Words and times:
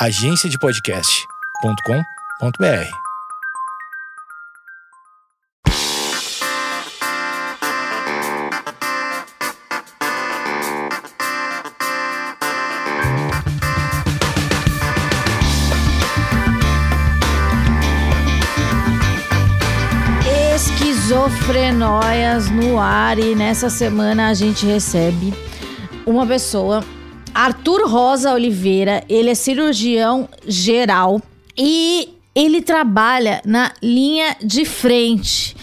agenciadepodcast.com.br. 0.00 2.88
Esquizofrenóias 20.54 22.48
no 22.50 22.78
ar 22.78 23.18
e 23.18 23.34
nessa 23.34 23.68
semana 23.68 24.28
a 24.28 24.34
gente 24.34 24.64
recebe 24.64 25.34
uma 26.06 26.24
pessoa 26.24 26.84
Arthur 27.38 27.88
Rosa 27.88 28.34
Oliveira, 28.34 29.04
ele 29.08 29.30
é 29.30 29.34
cirurgião 29.36 30.28
geral 30.44 31.22
e 31.56 32.16
ele 32.34 32.60
trabalha 32.60 33.40
na 33.44 33.72
linha 33.80 34.36
de 34.42 34.64
frente 34.64 35.56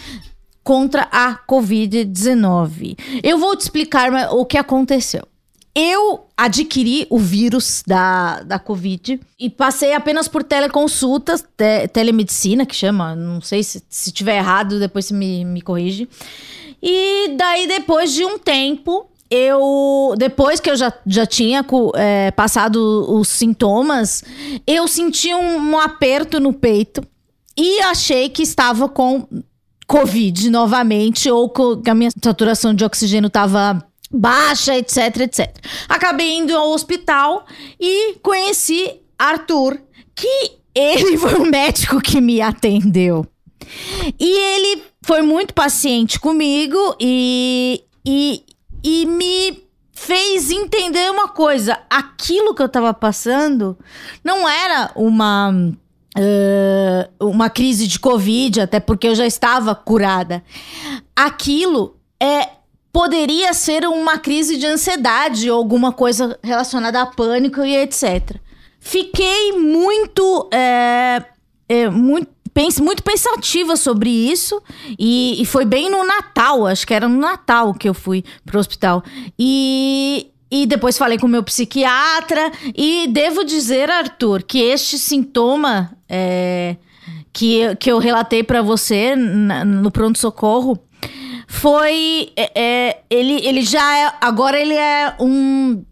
contra 0.63 1.05
a 1.11 1.37
Covid-19. 1.45 2.97
Eu 3.21 3.37
vou 3.37 3.57
te 3.57 3.63
explicar 3.63 4.09
o 4.31 4.45
que 4.45 4.57
aconteceu. 4.57 5.27
Eu 5.75 6.27
adquiri 6.37 7.07
o 7.09 7.19
vírus 7.19 7.83
da, 7.85 8.41
da 8.43 8.57
Covid 8.57 9.19
e 9.37 9.49
passei 9.49 9.93
apenas 9.93 10.29
por 10.29 10.45
teleconsultas, 10.45 11.41
te, 11.57 11.89
telemedicina, 11.89 12.65
que 12.65 12.73
chama, 12.73 13.17
não 13.17 13.41
sei 13.41 13.61
se, 13.63 13.83
se 13.89 14.13
tiver 14.13 14.37
errado, 14.37 14.79
depois 14.79 15.07
você 15.07 15.13
me, 15.13 15.43
me 15.43 15.61
corrige. 15.61 16.07
E 16.81 17.35
daí, 17.35 17.67
depois 17.67 18.13
de 18.13 18.23
um 18.23 18.39
tempo, 18.39 19.09
eu 19.35 20.13
depois 20.17 20.59
que 20.59 20.69
eu 20.69 20.75
já, 20.75 20.93
já 21.05 21.25
tinha 21.25 21.65
é, 21.95 22.31
passado 22.31 23.05
os 23.09 23.27
sintomas, 23.27 24.23
eu 24.65 24.87
senti 24.87 25.33
um, 25.33 25.71
um, 25.71 25.79
aperto 25.79 26.39
no 26.39 26.53
peito 26.53 27.01
e 27.57 27.81
achei 27.81 28.29
que 28.29 28.43
estava 28.43 28.87
com 28.87 29.27
Covid 29.87 30.49
novamente 30.49 31.29
ou 31.29 31.49
que 31.49 31.89
a 31.89 31.95
minha 31.95 32.09
saturação 32.23 32.73
de 32.73 32.83
oxigênio 32.83 33.27
estava 33.27 33.85
baixa, 34.11 34.75
etc, 34.77 35.21
etc. 35.21 35.57
Acabei 35.89 36.37
indo 36.37 36.55
ao 36.55 36.71
hospital 36.71 37.45
e 37.79 38.15
conheci 38.21 39.01
Arthur, 39.17 39.79
que 40.15 40.51
ele 40.73 41.17
foi 41.19 41.35
o 41.35 41.45
médico 41.45 42.01
que 42.01 42.21
me 42.21 42.41
atendeu. 42.41 43.25
E 44.19 44.39
ele 44.39 44.83
foi 45.01 45.21
muito 45.21 45.53
paciente 45.53 46.19
comigo 46.19 46.95
e, 46.99 47.83
e, 48.05 48.43
e 48.85 49.07
me 49.07 49.65
fez 49.91 50.51
entender 50.51 51.09
uma 51.09 51.27
coisa: 51.27 51.79
aquilo 51.89 52.53
que 52.53 52.61
eu 52.61 52.67
estava 52.67 52.93
passando 52.93 53.75
não 54.23 54.47
era 54.47 54.91
uma. 54.95 55.51
Uh, 56.17 57.27
uma 57.27 57.49
crise 57.49 57.89
de 57.89 57.99
Covid, 57.99 58.61
até 58.61 58.79
porque 58.79 59.05
eu 59.05 59.15
já 59.15 59.25
estava 59.25 59.75
curada. 59.75 60.41
Aquilo 61.13 61.97
é 62.23 62.51
poderia 62.93 63.53
ser 63.53 63.85
uma 63.85 64.17
crise 64.17 64.55
de 64.55 64.65
ansiedade 64.65 65.51
ou 65.51 65.57
alguma 65.57 65.91
coisa 65.91 66.39
relacionada 66.41 67.01
a 67.01 67.05
pânico 67.05 67.61
e 67.65 67.75
etc. 67.75 68.37
Fiquei 68.79 69.51
muito, 69.59 70.49
é, 70.53 71.21
é, 71.67 71.89
muito 71.89 72.31
pense, 72.55 72.81
muito 72.81 73.03
pensativa 73.03 73.75
sobre 73.75 74.09
isso. 74.09 74.63
E, 74.97 75.39
e, 75.39 75.45
foi 75.45 75.65
bem 75.65 75.91
no 75.91 76.03
Natal, 76.05 76.65
acho 76.65 76.87
que 76.87 76.93
era 76.93 77.07
no 77.07 77.19
Natal 77.19 77.73
que 77.73 77.87
eu 77.87 77.93
fui 77.93 78.23
pro 78.45 78.57
hospital. 78.57 79.03
E, 79.37 80.31
e 80.49 80.65
depois 80.65 80.97
falei 80.97 81.19
com 81.19 81.27
o 81.27 81.29
meu 81.29 81.43
psiquiatra. 81.43 82.51
E 82.73 83.07
devo 83.09 83.43
dizer, 83.43 83.91
Arthur, 83.91 84.41
que 84.41 84.59
este 84.59 84.97
sintoma 84.97 85.91
é, 86.07 86.77
que, 87.33 87.75
que 87.75 87.91
eu 87.91 87.99
relatei 87.99 88.41
para 88.41 88.61
você 88.61 89.17
na, 89.17 89.65
no 89.65 89.91
pronto-socorro 89.91 90.79
foi. 91.45 92.31
É, 92.37 92.51
é, 92.55 93.01
ele, 93.09 93.45
ele 93.45 93.63
já 93.63 93.97
é. 93.99 94.13
Agora 94.21 94.57
ele 94.57 94.75
é 94.75 95.13
um 95.19 95.83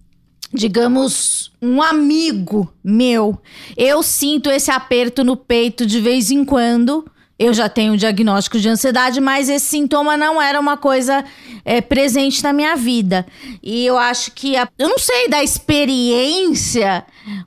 digamos, 0.54 1.52
um 1.62 1.82
amigo 1.82 2.72
meu. 2.84 3.42
Eu 3.76 4.04
sinto 4.04 4.50
esse 4.50 4.70
aperto 4.70 5.24
no 5.24 5.36
peito 5.36 5.86
de 5.86 6.00
vez 6.00 6.30
em 6.30 6.46
quando. 6.46 7.06
Eu 7.40 7.52
já 7.52 7.68
tenho 7.68 7.94
um 7.94 7.98
diagnóstico 7.98 8.60
de 8.60 8.70
ansiedade, 8.70 9.20
mas 9.20 9.50
esse 9.50 9.66
sintoma 9.66 10.16
não 10.16 10.40
era 10.40 10.60
uma 10.60 10.78
coisa 10.78 11.26
é, 11.66 11.82
presente 11.82 12.44
na 12.44 12.54
minha 12.54 12.76
vida. 12.76 13.26
E 13.62 13.86
eu 13.86 13.98
acho 13.98 14.32
que, 14.32 14.56
a, 14.56 14.70
eu 14.78 14.88
não 14.88 15.00
sei, 15.00 15.28
da 15.28 15.44
experiência 15.44 17.04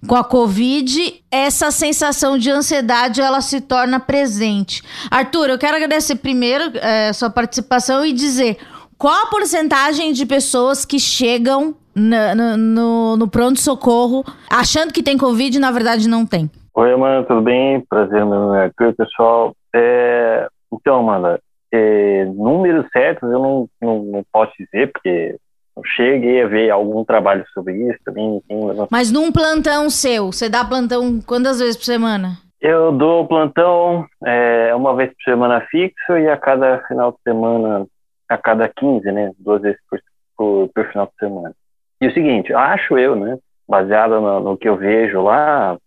com 0.08 0.16
a 0.16 0.24
Covid, 0.24 1.22
essa 1.30 1.70
sensação 1.70 2.36
de 2.36 2.50
ansiedade 2.50 3.20
ela 3.20 3.40
se 3.40 3.60
torna 3.60 4.00
presente. 4.00 4.82
Arthur, 5.08 5.50
eu 5.50 5.58
quero 5.58 5.76
agradecer 5.76 6.16
primeiro 6.16 6.72
é, 6.78 7.12
sua 7.12 7.30
participação 7.30 8.04
e 8.04 8.12
dizer 8.12 8.58
qual 8.98 9.26
a 9.26 9.26
porcentagem 9.26 10.12
de 10.12 10.26
pessoas 10.26 10.84
que 10.84 10.98
chegam 10.98 11.76
no, 11.96 12.56
no, 12.56 13.16
no 13.16 13.28
pronto-socorro 13.28 14.22
achando 14.50 14.92
que 14.92 15.02
tem 15.02 15.16
Covid 15.16 15.56
e 15.56 15.60
na 15.60 15.70
verdade 15.70 16.08
não 16.08 16.26
tem? 16.26 16.50
Oi, 16.74 16.92
Amanda, 16.92 17.26
tudo 17.26 17.40
bem? 17.40 17.80
Prazer, 17.88 18.24
meu 18.26 18.38
nome 18.38 18.58
é 18.58 18.64
Arthur, 18.64 18.94
pessoal. 18.94 19.56
É, 19.74 20.46
então, 20.70 20.98
Amanda, 20.98 21.40
é, 21.72 22.26
números 22.26 22.86
certos 22.92 23.30
eu 23.30 23.38
não, 23.38 23.68
não, 23.80 24.02
não 24.04 24.24
posso 24.30 24.52
dizer, 24.58 24.92
porque 24.92 25.36
eu 25.74 25.82
cheguei 25.96 26.42
a 26.42 26.46
ver 26.46 26.70
algum 26.70 27.02
trabalho 27.02 27.44
sobre 27.54 27.76
isso 27.88 27.98
também. 28.04 28.42
Mas 28.90 29.10
num 29.10 29.32
plantão 29.32 29.88
seu, 29.88 30.32
você 30.32 30.50
dá 30.50 30.64
plantão 30.64 31.18
quantas 31.26 31.58
vezes 31.58 31.78
por 31.78 31.84
semana? 31.84 32.36
Eu 32.60 32.92
dou 32.92 33.26
plantão 33.26 34.06
é, 34.24 34.74
uma 34.74 34.94
vez 34.94 35.10
por 35.10 35.22
semana 35.24 35.66
fixo 35.70 36.12
e 36.18 36.28
a 36.28 36.36
cada 36.36 36.82
final 36.88 37.12
de 37.12 37.18
semana, 37.22 37.86
a 38.28 38.36
cada 38.36 38.68
15, 38.68 39.12
né? 39.12 39.32
Duas 39.38 39.62
vezes 39.62 39.78
por, 39.88 40.00
por, 40.36 40.68
por 40.74 40.86
final 40.88 41.06
de 41.06 41.26
semana. 41.26 41.54
E 42.00 42.06
o 42.06 42.12
seguinte, 42.12 42.52
acho 42.52 42.98
eu, 42.98 43.16
né, 43.16 43.38
baseado 43.68 44.20
no, 44.20 44.40
no 44.40 44.56
que 44.56 44.68
eu 44.68 44.76
vejo 44.76 45.22
lá, 45.22 45.78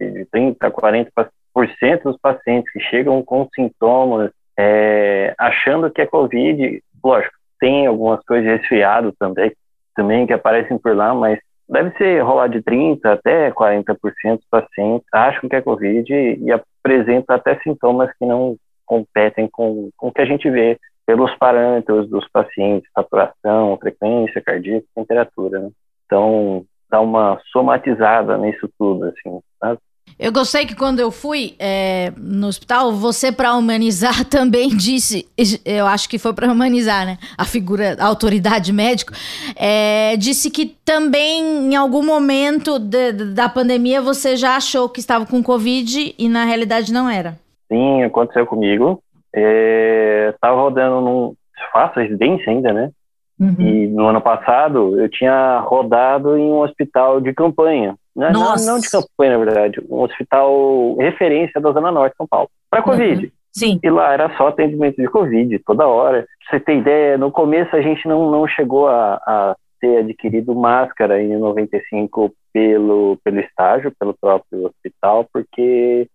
de 0.00 0.26
30% 0.34 0.56
a 0.60 0.70
40% 0.70 2.02
dos 2.02 2.18
pacientes 2.18 2.72
que 2.72 2.80
chegam 2.80 3.22
com 3.22 3.48
sintomas, 3.54 4.30
é, 4.58 5.34
achando 5.38 5.90
que 5.90 6.00
é 6.00 6.06
Covid, 6.06 6.82
lógico, 7.02 7.34
tem 7.58 7.86
algumas 7.86 8.24
coisas 8.24 8.44
de 8.44 8.56
resfriado 8.56 9.12
também, 9.18 9.52
também 9.94 10.26
que 10.26 10.32
aparecem 10.32 10.78
por 10.78 10.96
lá, 10.96 11.14
mas 11.14 11.38
deve 11.68 11.96
ser 11.96 12.20
rolar 12.22 12.48
de 12.48 12.62
30% 12.62 13.04
até 13.04 13.50
40% 13.50 14.36
dos 14.36 14.46
pacientes 14.50 15.06
acham 15.12 15.48
que 15.48 15.56
é 15.56 15.62
Covid 15.62 16.12
e, 16.12 16.50
apresenta 16.50 17.34
até 17.34 17.58
sintomas 17.60 18.10
que 18.18 18.24
não 18.24 18.56
competem 18.86 19.46
com, 19.48 19.90
com 19.96 20.08
o 20.08 20.12
que 20.12 20.22
a 20.22 20.26
gente 20.26 20.48
vê 20.50 20.78
pelos 21.10 21.34
parâmetros 21.34 22.08
dos 22.08 22.24
pacientes, 22.28 22.88
saturação, 22.94 23.76
frequência 23.80 24.40
cardíaca, 24.40 24.86
temperatura. 24.94 25.58
Né? 25.58 25.70
Então, 26.06 26.64
dá 26.88 27.00
uma 27.00 27.40
somatizada 27.50 28.38
nisso 28.38 28.70
tudo, 28.78 29.06
assim, 29.06 29.40
sabe? 29.58 29.80
Eu 30.16 30.30
gostei 30.30 30.66
que 30.66 30.76
quando 30.76 31.00
eu 31.00 31.10
fui 31.10 31.56
é, 31.58 32.12
no 32.16 32.46
hospital, 32.46 32.92
você, 32.92 33.32
para 33.32 33.54
humanizar, 33.56 34.24
também 34.30 34.68
disse, 34.68 35.26
eu 35.64 35.84
acho 35.84 36.08
que 36.08 36.16
foi 36.16 36.32
para 36.32 36.52
humanizar, 36.52 37.04
né? 37.04 37.18
A 37.36 37.44
figura, 37.44 37.96
a 37.98 38.06
autoridade 38.06 38.72
médica, 38.72 39.12
é, 39.56 40.16
disse 40.16 40.48
que 40.48 40.76
também, 40.84 41.72
em 41.72 41.74
algum 41.74 42.06
momento 42.06 42.78
de, 42.78 43.12
da 43.34 43.48
pandemia, 43.48 44.00
você 44.00 44.36
já 44.36 44.54
achou 44.54 44.88
que 44.88 45.00
estava 45.00 45.26
com 45.26 45.42
Covid 45.42 46.14
e 46.16 46.28
na 46.28 46.44
realidade 46.44 46.92
não 46.92 47.10
era. 47.10 47.36
Sim, 47.68 48.04
aconteceu 48.04 48.46
comigo 48.46 49.02
estava 49.34 50.56
é, 50.56 50.60
rodando 50.60 51.00
num. 51.00 51.34
Faço 51.72 52.00
residência 52.00 52.50
ainda, 52.50 52.72
né? 52.72 52.90
Uhum. 53.38 53.54
E 53.58 53.86
no 53.86 54.06
ano 54.06 54.20
passado 54.20 55.00
eu 55.00 55.08
tinha 55.08 55.60
rodado 55.60 56.36
em 56.36 56.50
um 56.50 56.60
hospital 56.60 57.20
de 57.20 57.32
campanha. 57.32 57.94
Né? 58.14 58.30
Não, 58.32 58.54
não, 58.56 58.78
de 58.78 58.90
campanha, 58.90 59.38
na 59.38 59.44
verdade. 59.44 59.80
Um 59.88 60.00
hospital 60.00 60.96
referência 60.98 61.60
da 61.60 61.70
Zona 61.72 61.90
Norte 61.90 62.12
de 62.12 62.16
São 62.18 62.26
Paulo. 62.26 62.48
Para 62.70 62.82
Covid. 62.82 63.26
Uhum. 63.26 63.32
Sim. 63.52 63.80
E 63.82 63.90
lá 63.90 64.12
era 64.12 64.36
só 64.36 64.48
atendimento 64.48 64.96
de 64.96 65.08
Covid, 65.08 65.58
toda 65.60 65.86
hora. 65.86 66.26
Pra 66.48 66.58
você 66.58 66.64
ter 66.64 66.78
ideia, 66.78 67.18
no 67.18 67.30
começo 67.30 67.74
a 67.74 67.80
gente 67.80 68.06
não, 68.06 68.30
não 68.30 68.46
chegou 68.46 68.88
a, 68.88 69.14
a 69.14 69.56
ter 69.80 69.98
adquirido 69.98 70.54
máscara 70.54 71.20
em 71.22 71.36
95 71.36 72.32
pelo, 72.52 73.18
pelo 73.24 73.40
estágio, 73.40 73.92
pelo 73.98 74.14
próprio 74.14 74.66
hospital, 74.66 75.26
porque 75.32 76.06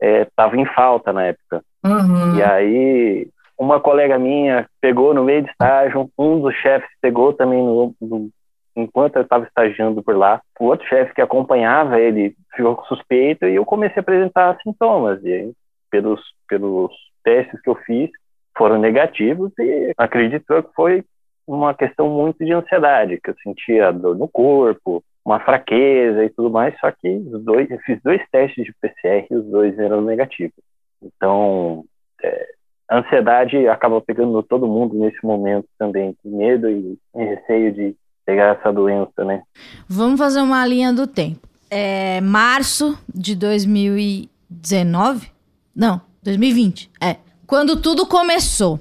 estava 0.00 0.56
é, 0.56 0.60
em 0.60 0.66
falta 0.66 1.12
na 1.12 1.26
época. 1.26 1.62
Uhum. 1.84 2.36
E 2.36 2.42
aí, 2.42 3.28
uma 3.58 3.80
colega 3.80 4.18
minha 4.18 4.66
pegou 4.80 5.12
no 5.12 5.24
meio 5.24 5.42
de 5.42 5.50
estágio, 5.50 6.10
um 6.18 6.40
dos 6.40 6.54
chefes 6.56 6.88
pegou 7.00 7.32
também 7.32 7.62
no, 7.62 7.94
no 8.00 8.30
enquanto 8.76 9.16
eu 9.16 9.22
estava 9.22 9.44
estagiando 9.44 10.02
por 10.02 10.16
lá. 10.16 10.40
O 10.60 10.66
outro 10.66 10.86
chefe 10.86 11.14
que 11.14 11.20
acompanhava 11.20 12.00
ele 12.00 12.34
ficou 12.54 12.82
suspeito 12.86 13.46
e 13.46 13.56
eu 13.56 13.64
comecei 13.64 13.98
a 13.98 14.00
apresentar 14.00 14.56
sintomas. 14.62 15.22
E 15.24 15.32
aí, 15.32 15.52
pelos, 15.90 16.20
pelos 16.48 16.92
testes 17.24 17.60
que 17.60 17.68
eu 17.68 17.74
fiz, 17.74 18.10
foram 18.56 18.78
negativos 18.78 19.52
e 19.58 19.92
acredito 19.96 20.44
que 20.46 20.74
foi 20.74 21.04
uma 21.46 21.74
questão 21.74 22.08
muito 22.10 22.44
de 22.44 22.52
ansiedade, 22.52 23.18
que 23.22 23.30
eu 23.30 23.34
sentia 23.42 23.90
dor 23.90 24.16
no 24.16 24.28
corpo, 24.28 25.02
uma 25.28 25.40
fraqueza 25.40 26.24
e 26.24 26.30
tudo 26.30 26.50
mais, 26.50 26.74
só 26.80 26.90
que 26.90 27.06
os 27.06 27.44
dois, 27.44 27.70
eu 27.70 27.78
fiz 27.80 28.00
dois 28.02 28.22
testes 28.32 28.64
de 28.64 28.72
PCR 28.80 29.26
e 29.30 29.36
os 29.36 29.44
dois 29.44 29.78
eram 29.78 30.00
negativos. 30.00 30.56
Então, 31.02 31.84
é, 32.22 32.46
a 32.88 33.00
ansiedade 33.00 33.68
acaba 33.68 34.00
pegando 34.00 34.42
todo 34.42 34.66
mundo 34.66 34.98
nesse 34.98 35.22
momento 35.22 35.66
também, 35.78 36.16
medo 36.24 36.70
e, 36.70 36.98
e 37.14 37.24
receio 37.24 37.72
de 37.72 37.94
pegar 38.24 38.56
essa 38.58 38.72
doença, 38.72 39.22
né? 39.22 39.42
Vamos 39.86 40.18
fazer 40.18 40.40
uma 40.40 40.66
linha 40.66 40.94
do 40.94 41.06
tempo. 41.06 41.46
É 41.70 42.22
março 42.22 42.98
de 43.14 43.36
2019? 43.36 45.30
Não, 45.76 46.00
2020. 46.22 46.90
É. 47.02 47.16
Quando 47.46 47.80
tudo 47.80 48.06
começou. 48.06 48.80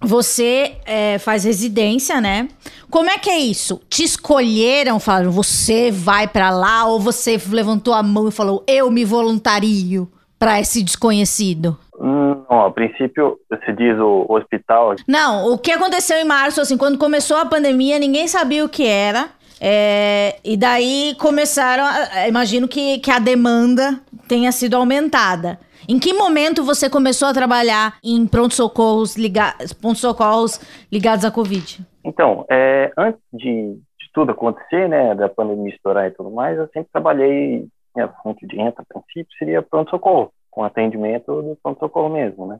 Você 0.00 0.76
é, 0.84 1.18
faz 1.18 1.44
residência, 1.44 2.20
né? 2.20 2.48
Como 2.90 3.10
é 3.10 3.18
que 3.18 3.30
é 3.30 3.38
isso? 3.38 3.80
Te 3.88 4.04
escolheram, 4.04 5.00
falaram, 5.00 5.30
você 5.30 5.90
vai 5.90 6.28
para 6.28 6.50
lá, 6.50 6.86
ou 6.86 7.00
você 7.00 7.40
levantou 7.50 7.94
a 7.94 8.02
mão 8.02 8.28
e 8.28 8.32
falou, 8.32 8.62
eu 8.66 8.90
me 8.90 9.04
voluntario 9.04 10.08
para 10.38 10.60
esse 10.60 10.82
desconhecido? 10.82 11.76
Hum, 11.98 12.42
não, 12.48 12.66
a 12.66 12.70
princípio, 12.70 13.38
você 13.48 13.72
diz 13.72 13.98
o 13.98 14.26
hospital. 14.28 14.94
Não, 15.08 15.52
o 15.52 15.58
que 15.58 15.72
aconteceu 15.72 16.16
em 16.18 16.24
março, 16.24 16.60
assim, 16.60 16.76
quando 16.76 16.98
começou 16.98 17.38
a 17.38 17.46
pandemia, 17.46 17.98
ninguém 17.98 18.28
sabia 18.28 18.64
o 18.64 18.68
que 18.68 18.86
era. 18.86 19.30
É, 19.58 20.36
e 20.44 20.56
daí 20.56 21.16
começaram, 21.18 21.84
a, 21.84 22.28
imagino 22.28 22.68
que, 22.68 22.98
que 22.98 23.10
a 23.10 23.18
demanda 23.18 23.98
tenha 24.28 24.52
sido 24.52 24.74
aumentada. 24.76 25.58
Em 25.88 26.00
que 26.00 26.12
momento 26.12 26.64
você 26.64 26.90
começou 26.90 27.28
a 27.28 27.34
trabalhar 27.34 27.98
em 28.02 28.26
pronto-socorros 28.26 29.16
liga 29.16 29.54
pronto 29.80 29.98
-socorros 29.98 30.60
ligados 30.90 31.24
à 31.24 31.30
Covid? 31.30 31.86
Então, 32.04 32.44
é, 32.50 32.92
antes 32.96 33.20
de, 33.32 33.74
de, 33.74 34.10
tudo 34.12 34.32
acontecer, 34.32 34.88
né, 34.88 35.14
da 35.14 35.28
pandemia 35.28 35.74
estourar 35.74 36.06
e 36.06 36.10
tudo 36.10 36.30
mais, 36.30 36.58
eu 36.58 36.68
sempre 36.72 36.88
trabalhei, 36.92 37.66
minha 37.94 38.08
fonte 38.22 38.46
de 38.46 38.56
renda, 38.56 38.74
a 38.78 38.94
princípio, 38.94 39.36
seria 39.38 39.62
pronto-socorro, 39.62 40.32
com 40.50 40.64
atendimento 40.64 41.42
do 41.42 41.56
pronto-socorro 41.62 42.08
mesmo, 42.08 42.46
né? 42.46 42.58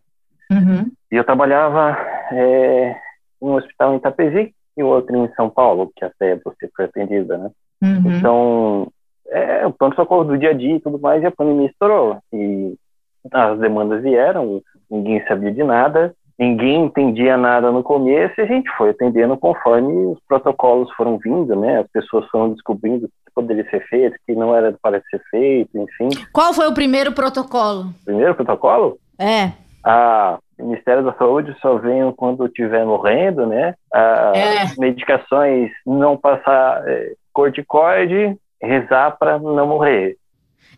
Uhum. 0.50 0.90
E 1.10 1.16
eu 1.16 1.24
trabalhava 1.24 1.96
é, 2.32 2.96
em 3.42 3.46
um 3.46 3.54
hospital 3.54 3.94
em 3.94 3.96
Itapezi 3.96 4.54
e 4.76 4.82
outro 4.82 5.16
em 5.16 5.32
São 5.34 5.50
Paulo, 5.50 5.90
que 5.96 6.04
até 6.04 6.36
você 6.36 6.68
foi 6.76 6.84
atendida, 6.84 7.38
né? 7.38 7.50
Uhum. 7.82 8.16
Então, 8.16 8.92
é, 9.28 9.66
o 9.66 9.72
pronto-socorro 9.72 10.24
do 10.24 10.38
dia 10.38 10.50
a 10.50 10.52
dia 10.52 10.76
e 10.76 10.80
tudo 10.80 10.98
mais, 10.98 11.22
e 11.22 11.26
a 11.26 11.32
pandemia 11.32 11.68
estourou. 11.68 12.18
E 12.32 12.76
as 13.32 13.58
demandas 13.58 14.02
vieram, 14.02 14.60
ninguém 14.90 15.24
sabia 15.26 15.52
de 15.52 15.62
nada, 15.62 16.14
ninguém 16.38 16.84
entendia 16.84 17.36
nada 17.36 17.70
no 17.70 17.82
começo 17.82 18.34
e 18.38 18.42
a 18.42 18.46
gente 18.46 18.70
foi 18.76 18.90
atendendo 18.90 19.36
conforme 19.36 20.06
os 20.06 20.18
protocolos 20.28 20.90
foram 20.92 21.18
vindo, 21.18 21.56
né? 21.56 21.80
As 21.80 21.90
pessoas 21.90 22.26
foram 22.28 22.52
descobrindo 22.52 23.08
que 23.08 23.32
poderia 23.34 23.68
ser 23.70 23.86
feito, 23.88 24.16
que 24.26 24.34
não 24.34 24.54
era 24.54 24.74
para 24.82 25.00
ser 25.10 25.20
feito, 25.30 25.76
enfim. 25.78 26.08
Qual 26.32 26.52
foi 26.52 26.66
o 26.66 26.74
primeiro 26.74 27.12
protocolo? 27.12 27.86
Primeiro 28.04 28.34
protocolo? 28.34 28.98
É. 29.18 29.52
Ah, 29.84 30.38
o 30.58 30.64
Ministério 30.64 31.04
da 31.04 31.12
Saúde 31.14 31.54
só 31.60 31.76
vem 31.76 32.10
quando 32.12 32.46
estiver 32.46 32.84
morrendo, 32.84 33.46
né? 33.46 33.74
Ah, 33.92 34.32
É. 34.34 34.64
Medicações 34.78 35.70
não 35.86 36.16
passar 36.16 36.82
é, 36.88 37.12
corticoide, 37.32 38.36
rezar 38.60 39.16
para 39.18 39.38
não 39.38 39.66
morrer. 39.66 40.16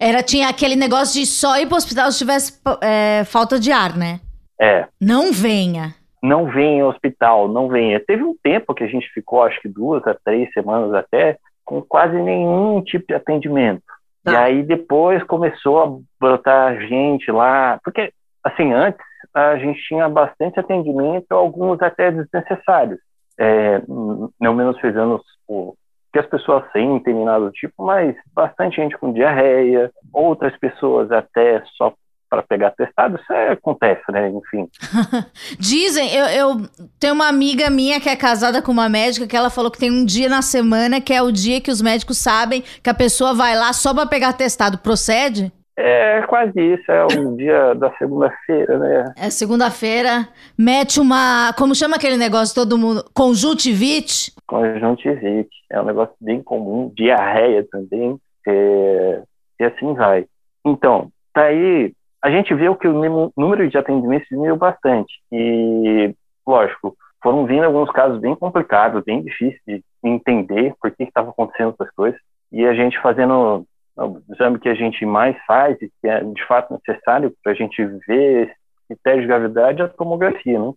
Era, 0.01 0.23
tinha 0.23 0.49
aquele 0.49 0.77
negócio 0.77 1.21
de 1.21 1.27
só 1.27 1.59
ir 1.59 1.67
pro 1.67 1.77
hospital 1.77 2.11
se 2.13 2.19
tivesse 2.19 2.61
é, 2.83 3.25
falta 3.25 3.59
de 3.59 3.73
ar, 3.73 3.97
né? 3.97 4.21
É, 4.61 4.87
Não 5.01 5.33
venha. 5.33 5.95
não 6.23 6.47
vem 6.47 6.81
ao 6.81 6.91
hospital, 6.91 7.47
não 7.49 7.69
venha. 7.69 8.01
Teve 8.05 8.25
um 8.25 8.35
tempo 8.43 8.75
que 8.75 8.83
a 8.83 8.89
gente 8.89 9.09
ficou, 9.13 9.43
acho 9.43 9.61
que 9.61 9.69
duas 9.69 10.05
a 10.07 10.15
três 10.25 10.53
semanas 10.53 10.93
até, 10.95 11.37
com 11.65 11.81
quase 11.81 12.17
nenhum 12.17 12.83
tipo 12.83 13.07
de 13.09 13.15
atendimento. 13.15 13.83
Tá. 14.25 14.33
E 14.33 14.37
aí 14.37 14.63
depois 14.65 15.23
começou 15.25 15.83
a 15.83 15.97
brotar 16.21 16.77
gente 16.89 17.31
lá, 17.31 17.79
porque 17.85 18.13
assim, 18.43 18.73
antes 18.73 19.01
a 19.33 19.57
gente 19.59 19.81
tinha 19.87 20.09
bastante 20.09 20.59
atendimento, 20.59 21.31
alguns 21.31 21.81
até 21.81 22.11
desnecessários. 22.11 22.99
É, 23.39 23.81
não 23.87 24.55
menosprezando 24.55 25.21
o 25.47 25.75
que 26.13 26.19
as 26.19 26.27
pessoas 26.27 26.65
sentem, 26.73 27.25
nada 27.25 27.47
do 27.47 27.53
tipo, 27.53 27.85
mas 27.85 28.17
bastante 28.35 28.77
gente 28.77 28.97
com 28.97 29.13
diarreia, 29.13 29.91
outras 30.13 30.57
pessoas 30.59 31.11
até 31.13 31.63
só 31.77 31.93
para 32.31 32.43
pegar 32.43 32.71
testado, 32.73 33.17
isso 33.17 33.33
é, 33.33 33.53
acontece, 33.53 34.03
né? 34.11 34.29
Enfim. 34.29 34.69
Dizem, 35.59 36.15
eu, 36.15 36.27
eu 36.27 36.69
tenho 37.01 37.15
uma 37.15 37.27
amiga 37.27 37.71
minha 37.71 38.01
que 38.01 38.09
é 38.09 38.17
casada 38.17 38.61
com 38.61 38.71
uma 38.71 38.89
médica 38.89 39.27
que 39.27 39.37
ela 39.37 39.51
falou 39.51 39.71
que 39.71 39.79
tem 39.79 39.91
um 39.91 40.05
dia 40.05 40.29
na 40.29 40.43
semana 40.43 41.01
que 41.01 41.15
é 41.15 41.23
o 41.23 41.33
dia 41.33 41.61
que 41.61 41.71
os 41.71 41.81
médicos 41.81 42.19
sabem 42.19 42.63
que 42.83 42.91
a 42.91 42.95
pessoa 42.95 43.33
vai 43.35 43.57
lá 43.57 43.73
só 43.73 43.95
pra 43.95 44.07
pegar 44.07 44.35
testado. 44.35 44.79
Procede? 44.79 45.51
É 45.81 46.23
quase 46.23 46.61
isso, 46.61 46.91
é 46.91 47.05
o 47.05 47.37
dia 47.37 47.73
da 47.77 47.97
segunda-feira, 47.99 48.79
né? 48.81 49.15
É 49.17 49.31
segunda-feira, 49.31 50.29
mete 50.59 50.99
uma. 50.99 51.53
Como 51.57 51.73
chama 51.73 51.95
aquele 51.95 52.17
negócio 52.17 52.53
todo 52.53 52.77
mundo? 52.77 53.05
Conjuntivite? 53.15 54.33
Conjuntivite, 54.45 55.57
é 55.71 55.81
um 55.81 55.85
negócio 55.85 56.17
bem 56.21 56.43
comum, 56.43 56.91
diarreia 56.97 57.65
também, 57.71 58.19
é, 58.45 59.23
e 59.61 59.65
assim 59.65 59.95
vai. 59.95 60.27
Então, 60.67 61.13
daí 61.33 61.93
a 62.21 62.29
gente 62.29 62.53
viu 62.55 62.75
que 62.75 62.89
o 62.89 63.33
número 63.37 63.71
de 63.71 63.79
atendimentos 63.79 64.27
diminuiu 64.29 64.57
bastante, 64.57 65.15
e, 65.31 66.13
lógico, 66.45 66.97
foram 67.23 67.47
vindo 67.47 67.63
alguns 67.63 67.91
casos 67.93 68.19
bem 68.19 68.35
complicados, 68.35 69.05
bem 69.05 69.23
difíceis 69.23 69.61
de 69.65 69.83
entender 70.03 70.75
por 70.83 70.91
que 70.91 71.05
estava 71.05 71.31
acontecendo 71.31 71.73
essas 71.79 71.95
coisas, 71.95 72.21
e 72.51 72.67
a 72.67 72.75
gente 72.75 73.01
fazendo 73.01 73.65
o 74.05 74.23
exame 74.33 74.59
que 74.59 74.69
a 74.69 74.75
gente 74.75 75.05
mais 75.05 75.37
faz, 75.47 75.77
e 75.83 75.91
que 76.01 76.09
é 76.09 76.23
de 76.23 76.47
fato 76.47 76.73
necessário 76.73 77.35
para 77.43 77.53
a 77.53 77.55
gente 77.55 77.85
ver 78.07 78.55
esse 78.91 79.21
de 79.21 79.27
gravidade, 79.27 79.83
é 79.83 79.85
a 79.85 79.89
tomografia, 79.89 80.59
né? 80.59 80.73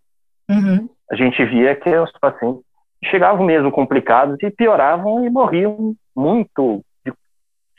Uhum. 0.49 0.89
a 1.09 1.15
gente 1.15 1.45
via 1.45 1.73
que 1.75 1.89
os 1.95 2.11
pacientes 2.19 2.63
chegavam 3.05 3.45
mesmo 3.45 3.71
complicados 3.71 4.37
e 4.41 4.51
pioravam 4.51 5.25
e 5.25 5.29
morriam 5.29 5.95
muito, 6.15 6.83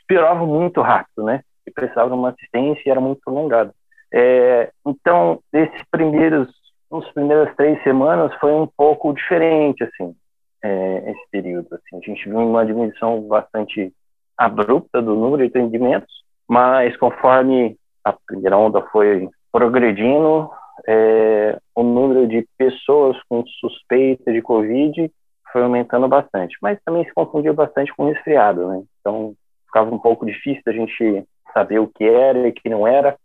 pioravam 0.07 0.47
muito 0.47 0.81
rápido, 0.81 1.23
né? 1.23 1.41
E 1.67 1.71
precisavam 1.71 2.11
de 2.11 2.15
uma 2.15 2.29
assistência 2.29 2.81
e 2.85 2.89
era 2.89 2.99
muito 2.99 3.21
prolongado. 3.23 3.71
É, 4.11 4.71
então, 4.85 5.39
esses 5.51 5.81
primeiros, 5.89 6.49
nos 6.91 7.09
primeiras 7.11 7.55
três 7.55 7.81
semanas 7.83 8.33
foi 8.39 8.51
um 8.51 8.67
pouco 8.67 9.13
diferente, 9.13 9.83
assim, 9.83 10.15
é, 10.63 11.11
esse 11.11 11.29
período. 11.31 11.67
Assim. 11.71 11.97
A 11.97 12.05
gente 12.05 12.27
viu 12.27 12.39
uma 12.39 12.65
diminuição 12.65 13.21
bastante 13.21 13.93
abrupta 14.37 15.01
do 15.01 15.15
número 15.15 15.43
de 15.43 15.49
atendimentos, 15.49 16.13
mas 16.47 16.95
conforme 16.97 17.77
a 18.03 18.13
primeira 18.27 18.57
onda 18.57 18.81
foi 18.91 19.29
progredindo, 19.51 20.49
é, 20.87 21.57
o 21.75 21.83
número 21.83 22.27
de 22.27 22.45
pessoas 22.57 23.17
com 23.29 23.45
suspeita 23.59 24.31
de 24.31 24.41
Covid 24.41 25.09
foi 25.51 25.61
aumentando 25.61 26.07
bastante, 26.07 26.57
mas 26.61 26.79
também 26.83 27.05
se 27.05 27.13
confundia 27.13 27.53
bastante 27.53 27.93
com 27.95 28.05
resfriado, 28.05 28.67
né? 28.67 28.83
Então 28.99 29.33
ficava 29.67 29.93
um 29.93 29.99
pouco 29.99 30.25
difícil 30.25 30.61
da 30.65 30.73
gente 30.73 31.23
saber 31.53 31.79
o 31.79 31.87
que 31.87 32.03
era 32.03 32.39
e 32.39 32.49
o 32.49 32.53
que 32.53 32.67
não 32.69 32.87
era, 32.87 33.15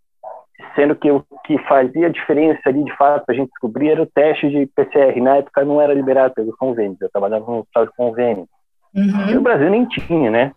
sendo 0.74 0.94
que 0.94 1.10
o 1.10 1.24
que 1.44 1.56
fazia 1.66 2.10
diferença 2.10 2.60
ali, 2.66 2.84
de 2.84 2.94
fato, 2.96 3.24
a 3.28 3.32
gente 3.32 3.48
descobrir 3.48 3.90
era 3.90 4.02
o 4.02 4.06
teste 4.06 4.48
de 4.50 4.66
PCR. 4.66 5.20
Na 5.20 5.36
época 5.36 5.64
não 5.64 5.80
era 5.80 5.94
liberado 5.94 6.34
pelos 6.34 6.54
convênios, 6.56 7.00
eu 7.00 7.10
trabalhava 7.10 7.50
no 7.50 7.60
hospital 7.60 7.86
de 7.86 7.92
convênio. 7.96 8.46
E 8.94 9.00
Uhum. 9.00 9.34
no 9.36 9.40
Brasil 9.40 9.70
nem 9.70 9.86
tinha, 9.86 10.30
né? 10.30 10.52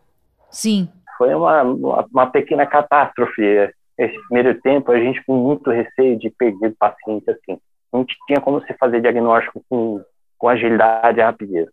Sim. 0.51 0.89
foi 1.17 1.33
uma, 1.33 1.63
uma, 1.63 2.05
uma 2.13 2.27
pequena 2.27 2.65
catástrofe. 2.65 3.71
Esse 3.97 4.17
primeiro 4.27 4.59
tempo, 4.61 4.91
a 4.91 4.99
gente 4.99 5.23
com 5.25 5.35
muito 5.35 5.69
receio 5.69 6.17
de 6.17 6.29
perder 6.29 6.75
paciente 6.79 7.29
assim. 7.29 7.59
Não 7.93 8.05
tinha 8.27 8.39
como 8.41 8.61
se 8.65 8.73
fazer 8.75 9.01
diagnóstico 9.01 9.63
com, 9.69 10.01
com 10.37 10.47
agilidade 10.49 11.19
e 11.19 11.23
rapidez. 11.23 11.67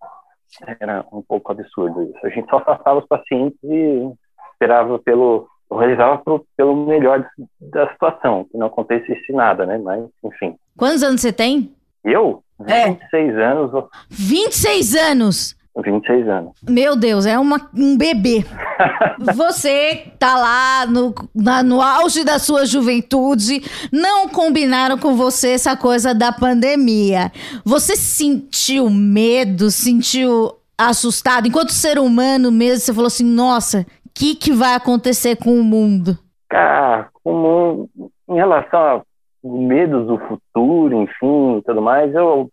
Era 0.80 1.04
um 1.12 1.23
pouco 1.23 1.52
absurdo 1.52 2.02
isso. 2.02 2.18
A 2.26 2.28
gente 2.28 2.49
só 2.50 2.56
afastava 2.56 2.99
os 2.99 3.06
pacientes 3.06 3.58
e 3.62 4.11
esperava 4.52 4.99
pelo, 4.99 5.49
realizava 5.70 6.18
pro, 6.18 6.44
pelo 6.56 6.87
melhor 6.87 7.25
da 7.61 7.90
situação, 7.92 8.44
que 8.44 8.58
não 8.58 8.66
acontecesse 8.66 9.32
nada, 9.32 9.64
né? 9.64 9.78
Mas, 9.78 10.04
enfim. 10.25 10.56
Quantos 10.76 11.02
anos 11.02 11.20
você 11.20 11.32
tem? 11.32 11.75
Eu, 12.04 12.42
É. 12.66 12.90
26 12.90 13.37
anos, 13.38 13.85
26 14.11 14.94
anos! 14.97 15.57
26 15.82 16.28
anos. 16.28 16.52
Meu 16.68 16.97
Deus, 16.97 17.26
é 17.26 17.38
uma, 17.38 17.68
um 17.75 17.97
bebê. 17.97 18.44
Você 19.35 20.04
tá 20.18 20.37
lá 20.37 20.87
no, 20.87 21.14
na- 21.35 21.62
no 21.62 21.80
auge 21.80 22.25
da 22.25 22.38
sua 22.38 22.64
juventude, 22.66 23.62
não 23.92 24.28
combinaram 24.28 24.99
com 24.99 25.14
você 25.16 25.50
essa 25.50 25.76
coisa 25.76 26.14
da 26.14 26.32
pandemia. 26.32 27.30
Você 27.64 27.97
sentiu 27.97 28.88
medo, 28.90 29.70
sentiu 29.70 30.52
assustado? 30.76 31.49
Enquanto 31.49 31.73
ser 31.73 31.99
humano 31.99 32.50
mesmo, 32.52 32.78
você 32.80 32.92
falou 32.94 33.08
assim: 33.08 33.25
nossa, 33.25 33.80
o 34.06 34.11
que, 34.14 34.35
que 34.35 34.52
vai 34.52 34.75
acontecer 34.75 35.37
com 35.37 35.58
o 35.58 35.64
mundo? 35.64 36.16
Cara, 36.49 37.08
como 37.23 37.88
em 38.28 38.35
relação 38.35 38.78
ao 38.80 39.06
medos 39.44 40.06
do 40.06 40.18
futuro, 40.18 41.02
enfim, 41.02 41.58
e 41.58 41.62
tudo 41.62 41.80
mais, 41.82 42.12
eu, 42.14 42.49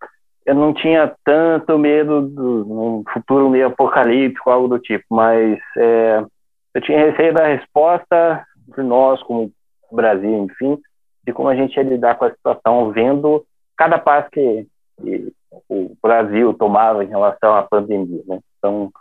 eu 0.46 0.54
não 0.54 0.74
tinha 0.74 1.14
tanto 1.24 1.78
medo 1.78 2.22
do 2.22 3.00
um 3.00 3.04
futuro 3.12 3.50
meio 3.50 3.68
apocalíptico, 3.68 4.50
algo 4.50 4.68
do 4.68 4.80
tipo, 4.80 5.04
mas 5.10 5.58
é, 5.78 6.24
eu 6.74 6.82
tinha 6.82 7.10
receio 7.10 7.34
da 7.34 7.48
resposta 7.48 8.46
de 8.75 8.84
nós, 8.84 9.22
como 9.24 9.52
Brasil, 9.92 10.46
enfim, 10.46 10.78
de 11.25 11.34
como 11.34 11.50
a 11.50 11.56
gente 11.56 11.75
ia 11.75 11.84
lidar 11.84 12.16
com 12.16 12.25
a 12.25 12.32
situação, 12.32 12.92
vendo 12.92 13.44
cada 13.75 13.98
passo 13.98 14.30
que, 14.30 14.68
que 15.02 15.32
o 15.70 15.96
Brasil 16.02 16.54
tomava 16.54 17.04
em 17.04 17.08
relação 17.08 17.56
à 17.56 17.64
pandemia, 17.64 18.22
né? 18.28 18.40
Então, 18.58 18.92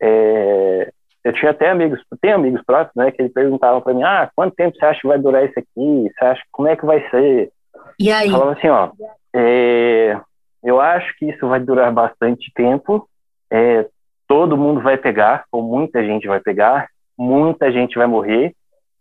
é, 0.00 0.90
eu 1.22 1.32
tinha 1.32 1.50
até 1.50 1.70
amigos, 1.70 2.00
tem 2.20 2.32
amigos 2.32 2.62
próximos, 2.64 2.96
né, 2.96 3.10
que 3.10 3.22
eles 3.22 3.32
perguntavam 3.32 3.80
para 3.80 3.94
mim, 3.94 4.02
ah, 4.02 4.30
quanto 4.34 4.54
tempo 4.54 4.76
você 4.76 4.84
acha 4.84 5.00
que 5.00 5.08
vai 5.08 5.18
durar 5.18 5.44
isso 5.44 5.58
aqui? 5.58 6.10
Você 6.12 6.24
acha 6.24 6.42
como 6.52 6.68
é 6.68 6.76
que 6.76 6.84
vai 6.84 7.08
ser? 7.10 7.50
E 7.98 8.10
aí? 8.10 8.30
Falava 8.30 8.52
assim, 8.52 8.68
ó, 8.68 8.90
é, 9.34 10.20
eu 10.64 10.80
acho 10.80 11.16
que 11.18 11.26
isso 11.26 11.46
vai 11.46 11.60
durar 11.60 11.92
bastante 11.92 12.50
tempo. 12.54 13.08
É, 13.50 13.86
todo 14.26 14.56
mundo 14.56 14.80
vai 14.80 14.96
pegar, 14.96 15.44
ou 15.52 15.62
muita 15.62 16.02
gente 16.04 16.26
vai 16.26 16.40
pegar, 16.40 16.88
muita 17.16 17.70
gente 17.70 17.96
vai 17.96 18.06
morrer, 18.06 18.54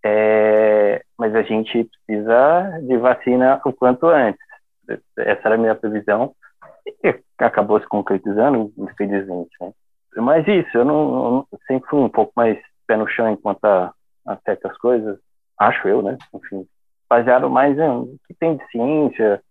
é, 0.03 1.01
mas 1.17 1.33
a 1.33 1.41
gente 1.41 1.89
precisa 2.05 2.79
de 2.81 2.97
vacina 2.97 3.61
o 3.65 3.71
quanto 3.71 4.07
antes. 4.07 4.41
Essa 5.17 5.41
era 5.45 5.55
a 5.55 5.57
minha 5.57 5.75
previsão 5.75 6.35
e 6.85 7.15
acabou 7.37 7.79
se 7.79 7.87
concretizando, 7.87 8.71
infelizmente. 8.77 9.55
Né? 9.61 9.71
Mas 10.17 10.45
isso, 10.47 10.77
eu 10.77 10.85
não 10.85 11.47
eu 11.51 11.59
sempre 11.65 11.89
fui 11.89 11.99
um 11.99 12.09
pouco 12.09 12.33
mais 12.35 12.59
pé 12.85 12.97
no 12.97 13.07
chão 13.07 13.31
enquanto 13.31 13.63
a, 13.63 13.93
a 14.27 14.37
certas 14.45 14.77
coisas, 14.77 15.17
acho 15.57 15.87
eu, 15.87 16.01
né? 16.01 16.17
Enfim, 16.33 16.67
baseado 17.09 17.49
mais 17.49 17.77
em 17.77 17.89
o 17.89 18.17
que 18.27 18.33
tem 18.33 18.57
de 18.57 18.67
ciência, 18.67 19.41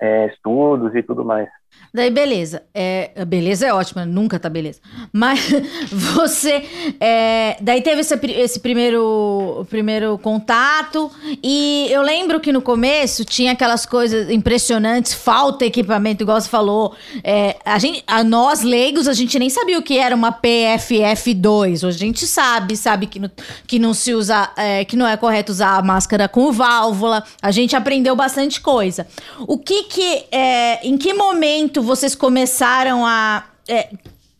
é, 0.00 0.26
estudos 0.26 0.94
e 0.94 1.02
tudo 1.02 1.24
mais. 1.24 1.48
Daí, 1.96 2.10
beleza. 2.10 2.62
É, 2.74 3.24
beleza 3.24 3.66
é 3.66 3.72
ótima, 3.72 4.04
nunca 4.04 4.38
tá 4.38 4.50
beleza. 4.50 4.80
Mas 5.10 5.40
você. 5.88 6.62
É, 7.00 7.56
daí 7.58 7.80
teve 7.80 8.02
esse, 8.02 8.14
esse 8.32 8.60
primeiro, 8.60 9.66
primeiro 9.70 10.18
contato. 10.18 11.10
E 11.42 11.88
eu 11.90 12.02
lembro 12.02 12.38
que 12.38 12.52
no 12.52 12.60
começo 12.60 13.24
tinha 13.24 13.52
aquelas 13.52 13.86
coisas 13.86 14.28
impressionantes, 14.30 15.14
falta 15.14 15.64
equipamento, 15.64 16.22
igual 16.22 16.38
você 16.38 16.50
falou. 16.50 16.94
É, 17.24 17.56
a 17.64 17.78
gente, 17.78 18.04
a 18.06 18.22
nós 18.22 18.60
leigos, 18.60 19.08
a 19.08 19.14
gente 19.14 19.38
nem 19.38 19.48
sabia 19.48 19.78
o 19.78 19.82
que 19.82 19.96
era 19.96 20.14
uma 20.14 20.30
PFF2. 20.30 21.86
Hoje 21.86 21.96
a 21.96 22.06
gente 22.06 22.26
sabe, 22.26 22.76
sabe 22.76 23.06
que, 23.06 23.18
no, 23.18 23.30
que 23.66 23.78
não 23.78 23.94
se 23.94 24.12
usa, 24.12 24.50
é, 24.54 24.84
que 24.84 24.96
não 24.96 25.06
é 25.06 25.16
correto 25.16 25.50
usar 25.50 25.78
a 25.78 25.82
máscara 25.82 26.28
com 26.28 26.52
válvula. 26.52 27.24
A 27.40 27.50
gente 27.50 27.74
aprendeu 27.74 28.14
bastante 28.14 28.60
coisa. 28.60 29.06
O 29.46 29.56
que 29.56 29.84
que. 29.84 30.24
É, 30.30 30.86
em 30.86 30.98
que 30.98 31.14
momento 31.14 31.65
momento 31.66 31.82
vocês 31.82 32.14
começaram 32.14 33.04
a. 33.04 33.44
É, 33.68 33.88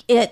é, 0.08 0.30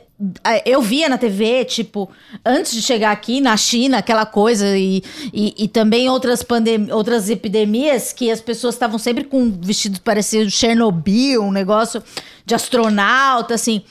eu 0.64 0.80
via 0.80 1.08
na 1.08 1.18
TV, 1.18 1.64
tipo, 1.64 2.08
antes 2.46 2.72
de 2.72 2.80
chegar 2.80 3.10
aqui 3.10 3.40
na 3.40 3.56
China, 3.56 3.98
aquela 3.98 4.24
coisa, 4.24 4.78
e, 4.78 5.02
e, 5.32 5.64
e 5.64 5.68
também 5.68 6.08
outras, 6.08 6.46
outras 6.92 7.28
epidemias 7.28 8.12
que 8.12 8.30
as 8.30 8.40
pessoas 8.40 8.76
estavam 8.76 8.98
sempre 8.98 9.24
com 9.24 9.50
vestidos 9.50 9.98
parecidos 9.98 10.52
Chernobyl, 10.52 11.42
um 11.42 11.50
negócio 11.50 12.02
de 12.44 12.54
astronauta, 12.54 13.54
assim. 13.54 13.82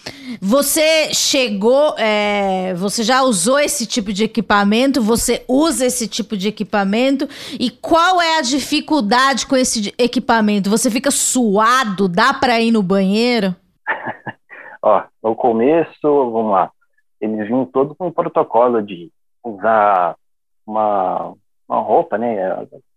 Você 0.42 1.14
chegou, 1.14 1.96
é, 1.98 2.74
você 2.76 3.04
já 3.04 3.24
usou 3.24 3.60
esse 3.60 3.88
tipo 3.88 4.14
de 4.14 4.24
equipamento? 4.24 5.02
Você 5.02 5.44
usa 5.48 5.86
esse 5.86 6.08
tipo 6.08 6.38
de 6.38 6.48
equipamento? 6.50 7.28
E 7.60 7.70
qual 7.70 8.22
é 8.22 8.38
a 8.38 8.42
dificuldade 8.42 9.48
com 9.48 9.56
esse 9.56 9.94
equipamento? 9.98 10.70
Você 10.70 10.92
fica 10.92 11.10
suado? 11.10 12.08
Dá 12.08 12.34
para 12.34 12.60
ir 12.62 12.72
no 12.72 12.84
banheiro? 12.84 13.56
Ó, 14.82 15.04
no 15.24 15.36
começo, 15.36 16.02
vamos 16.02 16.52
lá, 16.52 16.70
eles 17.22 17.48
vinham 17.48 17.66
todo 17.66 17.96
com 17.96 18.08
um 18.08 18.12
protocolo 18.12 18.82
de 18.82 19.10
usar 19.42 20.18
uma, 20.68 21.34
uma 21.68 21.80
roupa, 21.80 22.18
né, 22.18 22.36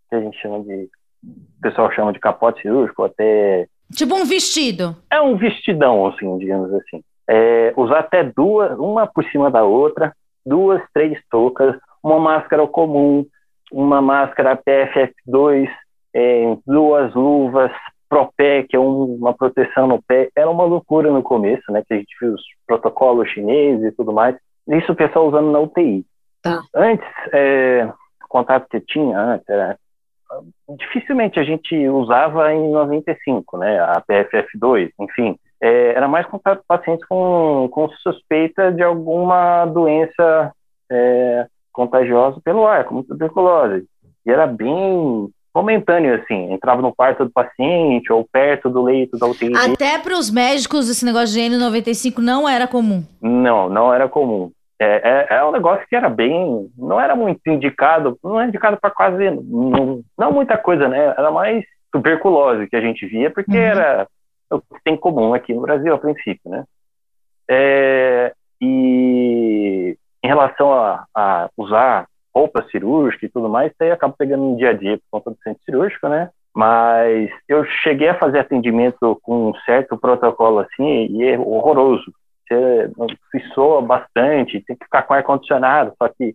que 0.09 0.17
a 0.17 0.21
gente 0.21 0.37
chama 0.41 0.65
de, 0.65 0.91
o 1.25 1.61
pessoal 1.63 1.93
chama 1.93 2.13
de 2.13 2.19
capote 2.19 2.63
cirúrgico, 2.63 3.05
até... 3.05 3.69
Tipo 3.93 4.17
um 4.17 4.25
vestido. 4.25 4.97
É 5.11 5.21
um 5.21 5.37
vestidão, 5.37 6.07
assim, 6.07 6.39
digamos 6.39 6.73
assim. 6.75 7.03
É, 7.29 7.73
usar 7.77 8.01
até 8.01 8.25
duas, 8.25 8.79
uma 8.79 9.07
por 9.07 9.25
cima 9.27 9.51
da 9.51 9.65
outra, 9.65 10.15
duas, 10.45 10.83
três 10.93 11.19
toucas, 11.31 11.77
uma 12.03 12.19
máscara 12.19 12.67
comum, 12.67 13.27
uma 13.73 14.01
máscara 14.01 14.57
PFF2, 14.57 15.69
é, 16.15 16.57
duas 16.67 17.15
luvas, 17.15 17.73
ProPé, 18.09 18.63
que 18.63 18.77
é 18.77 18.81
um, 18.81 19.17
uma 19.17 19.35
proteção 19.35 19.87
no 19.87 20.01
pé, 20.03 20.31
era 20.37 20.49
uma 20.49 20.65
loucura 20.65 21.11
no 21.11 21.23
começo, 21.23 21.71
né? 21.71 21.83
Que 21.87 21.95
a 21.95 21.97
gente 21.97 22.15
viu 22.21 22.35
os 22.35 22.43
protocolos 22.67 23.29
chineses 23.31 23.85
e 23.85 23.93
tudo 23.93 24.13
mais. 24.13 24.37
Isso 24.69 24.93
o 24.93 24.97
pessoal 24.97 25.29
usando 25.29 25.51
na 25.51 25.61
UTI. 25.61 26.05
Tá. 26.43 26.63
Antes, 26.75 27.07
é, 27.33 27.89
o 28.25 28.29
contato 28.29 28.69
que 28.69 28.81
tinha 28.81 29.19
antes 29.19 29.49
era 29.49 29.77
dificilmente 30.79 31.39
a 31.39 31.45
gente 31.45 31.89
usava 31.89 32.53
em 32.53 32.71
95, 32.71 33.59
né? 33.59 33.79
A 33.81 34.03
PFF2, 34.03 34.91
enfim. 35.01 35.37
É, 35.61 35.95
era 35.95 36.07
mais 36.07 36.27
com 36.27 36.39
pacientes 36.67 37.07
com, 37.07 37.69
com 37.73 37.89
suspeita 38.03 38.71
de 38.71 38.83
alguma 38.83 39.65
doença 39.67 40.53
é, 40.91 41.47
contagiosa 41.73 42.41
pelo 42.45 42.67
ar, 42.67 42.85
como 42.85 43.03
tuberculose. 43.03 43.85
E 44.25 44.31
era 44.31 44.47
bem 44.47 45.31
momentâneo, 45.55 46.15
assim, 46.15 46.53
entrava 46.53 46.83
no 46.83 46.95
quarto 46.95 47.25
do 47.25 47.31
paciente 47.31 48.13
ou 48.13 48.27
perto 48.31 48.69
do 48.69 48.83
leito 48.83 49.17
da 49.17 49.27
UTI. 49.27 49.55
Até 49.57 49.99
para 49.99 50.19
os 50.19 50.31
médicos 50.31 50.89
esse 50.89 51.05
negócio 51.05 51.35
de 51.35 51.41
N95 51.41 52.19
não 52.19 52.47
era 52.47 52.67
comum? 52.67 53.03
Não, 53.23 53.69
não 53.71 53.93
era 53.93 54.07
comum. 54.07 54.51
É, 54.79 55.27
é, 55.31 55.37
é, 55.37 55.45
um 55.45 55.53
negócio 55.53 55.87
que 55.89 55.97
era 55.97 56.09
bem, 56.09 56.71
não 56.77 57.01
era 57.01 57.17
muito 57.17 57.41
indicado, 57.47 58.19
não 58.23 58.39
é 58.39 58.47
indicado 58.47 58.77
para 58.79 58.91
quase, 58.91 59.31
não, 59.31 60.03
não, 60.19 60.33
muita 60.33 60.59
coisa, 60.59 60.87
né? 60.87 61.15
Era 61.17 61.31
mais 61.31 61.65
tuberculose 61.91 62.69
que 62.69 62.77
a 62.77 62.81
gente 62.81 63.07
via, 63.07 63.31
porque 63.31 63.57
uhum. 63.57 63.63
era 63.63 64.07
o 64.51 64.61
que 64.61 64.83
tem 64.85 64.97
comum 64.97 65.33
aqui 65.33 65.55
no 65.55 65.63
Brasil 65.63 65.95
a 65.95 65.99
princípio, 65.99 66.51
né? 66.51 66.65
É, 67.49 68.33
e 68.61 69.97
em 70.23 70.29
relação 70.29 70.73
a, 70.73 71.05
a 71.15 71.49
usar 71.57 72.07
roupa 72.35 72.63
cirúrgica 72.71 73.25
e 73.25 73.31
tudo 73.31 73.49
mais, 73.49 73.73
isso 73.73 73.83
aí 73.83 73.91
acaba 73.91 74.15
pegando 74.17 74.43
no 74.43 74.57
dia 74.59 74.71
a 74.71 74.73
dia 74.75 74.99
por 74.99 75.23
conta 75.23 75.31
do 75.31 75.43
centro 75.43 75.63
cirúrgico, 75.65 76.09
né? 76.09 76.29
Mas 76.55 77.31
eu 77.49 77.65
cheguei 77.83 78.09
a 78.09 78.19
fazer 78.19 78.41
atendimento 78.41 79.19
com 79.23 79.51
um 79.51 79.55
certo 79.65 79.97
protocolo 79.97 80.61
assim 80.61 81.07
e 81.11 81.25
é 81.25 81.39
horroroso. 81.39 82.13
Você 82.49 82.91
se 83.31 83.49
soa 83.55 83.83
bastante, 83.83 84.61
tem 84.61 84.77
que 84.77 84.85
ficar 84.85 85.03
com 85.03 85.15
ar-condicionado, 85.15 85.93
só 85.99 86.09
que 86.09 86.31
o 86.31 86.35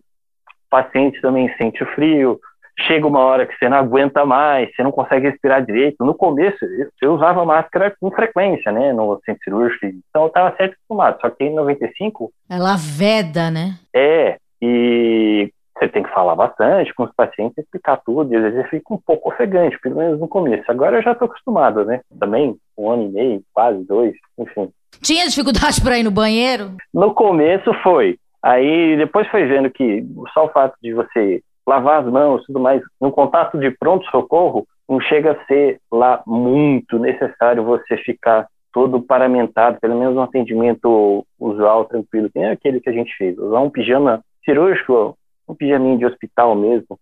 paciente 0.70 1.20
também 1.20 1.52
sente 1.56 1.82
o 1.82 1.86
frio, 1.94 2.38
chega 2.86 3.06
uma 3.06 3.20
hora 3.20 3.46
que 3.46 3.56
você 3.56 3.68
não 3.68 3.78
aguenta 3.78 4.24
mais, 4.24 4.74
você 4.74 4.82
não 4.82 4.92
consegue 4.92 5.28
respirar 5.28 5.64
direito. 5.64 6.04
No 6.04 6.14
começo, 6.14 6.64
eu, 6.64 6.88
eu 7.00 7.14
usava 7.14 7.44
máscara 7.44 7.94
com 8.00 8.10
frequência, 8.10 8.72
né, 8.72 8.92
no 8.92 9.20
centro 9.24 9.42
cirúrgico, 9.44 9.86
então 9.86 10.22
eu 10.22 10.28
estava 10.28 10.56
certo 10.56 10.74
acostumado, 10.74 11.20
só 11.20 11.30
que 11.30 11.44
em 11.44 11.54
95... 11.54 12.32
Ela 12.50 12.76
veda, 12.76 13.50
né? 13.50 13.78
É, 13.94 14.36
e 14.60 15.50
você 15.82 15.88
tem 15.88 16.02
que 16.02 16.12
falar 16.12 16.36
bastante 16.36 16.94
com 16.94 17.04
os 17.04 17.12
pacientes, 17.12 17.58
explicar 17.58 18.00
tudo, 18.04 18.32
e 18.32 18.36
às 18.36 18.42
vezes 18.52 18.70
fica 18.70 18.94
um 18.94 18.98
pouco 18.98 19.30
ofegante, 19.30 19.78
pelo 19.80 19.96
menos 19.96 20.20
no 20.20 20.28
começo. 20.28 20.70
Agora 20.70 20.98
eu 20.98 21.02
já 21.02 21.12
estou 21.12 21.26
acostumado, 21.26 21.84
né? 21.84 22.00
Também, 22.18 22.56
um 22.78 22.90
ano 22.90 23.04
e 23.04 23.08
meio, 23.08 23.42
quase 23.52 23.84
dois, 23.84 24.14
enfim. 24.38 24.70
Tinha 25.00 25.26
dificuldade 25.26 25.80
para 25.82 25.98
ir 25.98 26.02
no 26.02 26.10
banheiro? 26.10 26.76
No 26.92 27.14
começo 27.14 27.72
foi. 27.82 28.18
Aí 28.42 28.96
depois 28.96 29.28
foi 29.28 29.46
vendo 29.46 29.70
que 29.70 30.04
só 30.34 30.46
o 30.46 30.50
fato 30.50 30.74
de 30.82 30.92
você 30.92 31.42
lavar 31.66 32.02
as 32.02 32.12
mãos 32.12 32.44
tudo 32.44 32.58
mais, 32.58 32.82
no 33.00 33.12
contato 33.12 33.56
de 33.58 33.70
pronto-socorro, 33.70 34.66
não 34.88 35.00
chega 35.00 35.32
a 35.32 35.46
ser 35.46 35.78
lá 35.92 36.22
muito 36.26 36.98
necessário 36.98 37.64
você 37.64 37.96
ficar 37.98 38.48
todo 38.72 39.00
paramentado, 39.00 39.78
pelo 39.80 39.98
menos 39.98 40.16
um 40.16 40.22
atendimento 40.22 41.24
usual, 41.38 41.84
tranquilo. 41.84 42.30
Tem 42.30 42.46
aquele 42.46 42.80
que 42.80 42.88
a 42.88 42.92
gente 42.92 43.14
fez, 43.16 43.38
usar 43.38 43.60
um 43.60 43.70
pijama 43.70 44.22
cirúrgico 44.44 45.16
um 45.48 45.54
pijaminho 45.54 45.98
de 45.98 46.06
hospital 46.06 46.54
mesmo, 46.54 46.98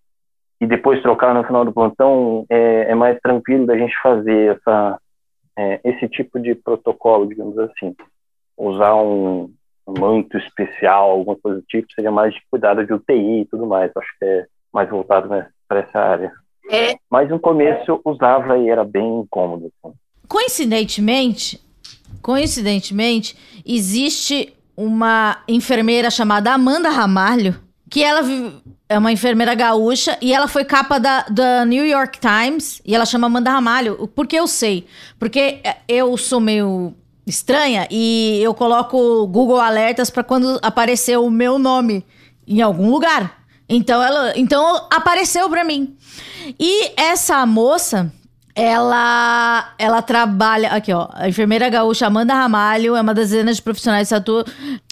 e 0.60 0.66
depois 0.66 1.00
trocar 1.02 1.34
no 1.34 1.44
final 1.44 1.64
do 1.64 1.72
plantão, 1.72 2.44
é, 2.50 2.90
é 2.90 2.94
mais 2.94 3.18
tranquilo 3.20 3.66
da 3.66 3.76
gente 3.76 3.94
fazer 4.02 4.56
essa, 4.56 4.98
é, 5.58 5.80
esse 5.84 6.08
tipo 6.08 6.38
de 6.38 6.54
protocolo, 6.54 7.26
digamos 7.26 7.58
assim. 7.58 7.94
Usar 8.56 8.94
um, 8.96 9.52
manto 9.98 10.36
especial, 10.38 11.10
alguma 11.10 11.36
coisa 11.36 11.60
do 11.60 11.66
tipo, 11.66 11.92
seria 11.92 12.10
mais 12.10 12.34
de 12.34 12.40
cuidado 12.50 12.84
de 12.84 12.92
UTI 12.92 13.40
e 13.40 13.44
tudo 13.46 13.66
mais. 13.66 13.90
Acho 13.96 14.18
que 14.18 14.24
é 14.24 14.46
mais 14.72 14.88
voltado 14.88 15.28
né, 15.28 15.48
para 15.68 15.80
essa 15.80 15.98
área. 15.98 16.32
É. 16.70 16.94
Mas 17.10 17.28
no 17.28 17.40
começo 17.40 18.00
usava 18.04 18.58
e 18.58 18.68
era 18.68 18.84
bem 18.84 19.20
incômodo. 19.20 19.72
Assim. 19.82 19.94
Coincidentemente, 20.28 21.60
coincidentemente, 22.22 23.36
existe 23.66 24.54
uma 24.76 25.42
enfermeira 25.48 26.10
chamada 26.10 26.52
Amanda 26.52 26.88
Ramalho 26.90 27.69
que 27.90 28.04
ela 28.04 28.22
é 28.88 28.96
uma 28.96 29.10
enfermeira 29.10 29.52
gaúcha 29.54 30.16
e 30.22 30.32
ela 30.32 30.46
foi 30.46 30.64
capa 30.64 30.98
da, 31.00 31.22
da 31.28 31.64
New 31.64 31.84
York 31.84 32.20
Times 32.20 32.80
e 32.86 32.94
ela 32.94 33.04
chama 33.04 33.26
Amanda 33.26 33.50
Ramalho. 33.50 34.08
Por 34.14 34.28
que 34.28 34.36
eu 34.36 34.46
sei? 34.46 34.86
Porque 35.18 35.60
eu 35.88 36.16
sou 36.16 36.38
meio 36.38 36.94
estranha 37.26 37.88
e 37.90 38.40
eu 38.40 38.54
coloco 38.54 39.26
Google 39.26 39.60
Alertas 39.60 40.08
para 40.08 40.22
quando 40.22 40.58
aparecer 40.62 41.18
o 41.18 41.28
meu 41.28 41.58
nome 41.58 42.06
em 42.46 42.62
algum 42.62 42.90
lugar. 42.90 43.40
Então 43.68 44.02
ela, 44.02 44.32
então 44.36 44.86
apareceu 44.88 45.50
para 45.50 45.64
mim. 45.64 45.96
E 46.58 46.92
essa 46.96 47.44
moça, 47.44 48.12
ela 48.54 49.74
ela 49.78 50.00
trabalha 50.00 50.70
aqui, 50.70 50.92
ó, 50.92 51.08
a 51.12 51.28
enfermeira 51.28 51.68
gaúcha 51.68 52.06
Amanda 52.06 52.34
Ramalho 52.34 52.94
é 52.94 53.00
uma 53.00 53.14
das 53.14 53.30
de 53.30 53.62
profissionais 53.62 54.08
que 54.08 54.14
atua, 54.14 54.44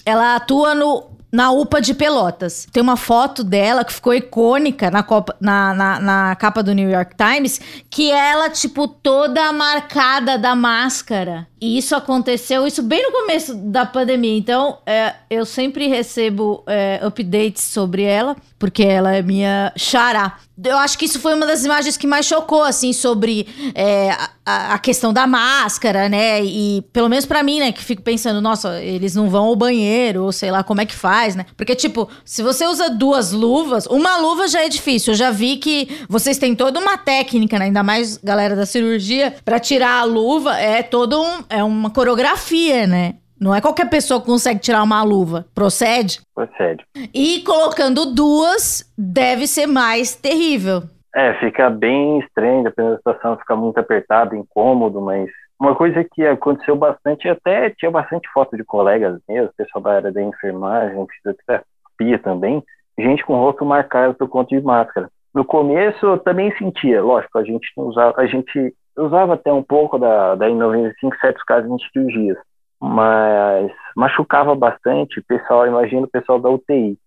ela 0.05 0.35
atua 0.35 0.75
no 0.75 1.08
na 1.31 1.51
UPA 1.51 1.81
de 1.81 1.93
Pelotas. 1.93 2.67
Tem 2.71 2.81
uma 2.81 2.97
foto 2.97 3.43
dela 3.43 3.83
que 3.83 3.93
ficou 3.93 4.13
icônica 4.13 4.89
na, 4.89 5.03
copa, 5.03 5.35
na, 5.39 5.73
na, 5.73 5.99
na, 5.99 6.35
capa 6.35 6.63
do 6.63 6.73
New 6.73 6.89
York 6.89 7.15
Times, 7.15 7.59
que 7.89 8.11
ela, 8.11 8.49
tipo, 8.49 8.87
toda 8.87 9.51
marcada 9.51 10.37
da 10.37 10.55
máscara. 10.55 11.47
E 11.61 11.77
isso 11.77 11.95
aconteceu, 11.95 12.65
isso 12.65 12.81
bem 12.81 13.03
no 13.03 13.11
começo 13.11 13.53
da 13.53 13.85
pandemia. 13.85 14.37
Então, 14.37 14.77
é, 14.85 15.13
eu 15.29 15.45
sempre 15.45 15.87
recebo 15.87 16.63
é, 16.65 16.99
updates 17.03 17.63
sobre 17.63 18.03
ela, 18.03 18.35
porque 18.57 18.83
ela 18.83 19.13
é 19.15 19.21
minha 19.21 19.71
xará. 19.75 20.37
Eu 20.61 20.77
acho 20.77 20.97
que 20.97 21.05
isso 21.05 21.19
foi 21.19 21.33
uma 21.33 21.45
das 21.45 21.63
imagens 21.63 21.95
que 21.95 22.05
mais 22.05 22.25
chocou, 22.25 22.63
assim, 22.63 22.91
sobre 22.91 23.47
é, 23.73 24.11
a, 24.45 24.73
a, 24.73 24.79
questão 24.79 25.13
da 25.13 25.25
máscara, 25.25 26.09
né? 26.09 26.43
E 26.43 26.83
pelo 26.91 27.07
menos 27.07 27.25
para 27.25 27.41
mim, 27.41 27.59
né, 27.59 27.71
que 27.71 27.81
fico 27.81 28.01
pensando, 28.01 28.41
nossa, 28.41 28.81
eles 28.81 29.15
não 29.15 29.29
vão 29.29 29.45
ao 29.45 29.55
banheiro, 29.55 30.25
ou 30.25 30.33
sei 30.33 30.51
lá 30.51 30.61
como 30.61 30.81
é 30.81 30.85
que 30.85 30.95
faz, 30.95 31.33
né? 31.33 31.45
Porque, 31.55 31.75
tipo, 31.75 32.09
se 32.25 32.43
você 32.43 32.67
usa 32.67 32.89
duas 32.89 33.31
luvas, 33.31 33.85
uma 33.85 34.17
luva 34.17 34.49
já 34.49 34.61
é 34.61 34.67
difícil. 34.67 35.13
Eu 35.13 35.17
já 35.17 35.31
vi 35.31 35.55
que 35.55 35.87
vocês 36.09 36.37
têm 36.37 36.53
toda 36.53 36.77
uma 36.77 36.97
técnica, 36.97 37.57
né? 37.57 37.65
Ainda 37.65 37.81
mais 37.81 38.17
galera 38.17 38.55
da 38.55 38.65
cirurgia, 38.65 39.35
para 39.45 39.59
tirar 39.59 40.01
a 40.01 40.03
luva 40.03 40.57
é 40.57 40.83
todo 40.83 41.21
um. 41.21 41.43
É 41.49 41.63
uma 41.63 41.89
coreografia, 41.89 42.85
né? 42.85 43.15
Não 43.39 43.55
é 43.55 43.61
qualquer 43.61 43.89
pessoa 43.89 44.19
que 44.19 44.27
consegue 44.27 44.59
tirar 44.59 44.83
uma 44.83 45.01
luva. 45.01 45.45
Procede? 45.55 46.19
Procede. 46.35 46.83
E 47.13 47.41
colocando 47.43 48.13
duas, 48.13 48.93
deve 48.97 49.47
ser 49.47 49.65
mais 49.65 50.13
terrível. 50.13 50.83
É, 51.15 51.33
fica 51.39 51.69
bem 51.69 52.19
estranho, 52.19 52.63
dependendo 52.63 52.95
da 52.95 52.97
situação, 52.97 53.37
fica 53.37 53.55
muito 53.55 53.79
apertado, 53.79 54.35
incômodo, 54.35 55.01
mas 55.01 55.29
uma 55.59 55.75
coisa 55.75 56.03
que 56.03 56.25
aconteceu 56.25 56.75
bastante, 56.75 57.27
até 57.27 57.69
tinha 57.71 57.89
bastante 57.89 58.29
foto 58.33 58.55
de 58.55 58.63
colegas 58.63 59.19
meus, 59.27 59.49
pessoal 59.55 59.83
da 59.83 59.91
área 59.93 60.11
da 60.11 60.21
enfermagem, 60.21 61.05
fisioterapia 61.07 62.19
também, 62.23 62.63
gente 62.97 63.25
com 63.25 63.35
rosto 63.35 63.65
marcado 63.65 64.13
por 64.13 64.27
conta 64.27 64.55
de 64.55 64.61
máscara. 64.61 65.09
No 65.33 65.43
começo 65.43 66.05
eu 66.05 66.17
também 66.17 66.55
sentia, 66.57 67.01
lógico, 67.01 67.37
a 67.37 67.43
gente 67.43 67.67
usava, 67.75 68.13
a 68.19 68.25
gente 68.25 68.73
usava 68.99 69.33
até 69.33 69.51
um 69.51 69.63
pouco 69.63 69.97
da, 69.97 70.35
da 70.35 70.47
N95 70.47 71.19
certos 71.19 71.43
casos 71.43 71.77
de 71.77 71.91
cirurgias, 71.91 72.37
mas 72.79 73.71
machucava 73.95 74.55
bastante 74.55 75.19
o 75.19 75.23
pessoal, 75.23 75.67
imagina 75.67 76.05
o 76.05 76.09
pessoal 76.09 76.39
da 76.39 76.49
UTI. 76.49 76.97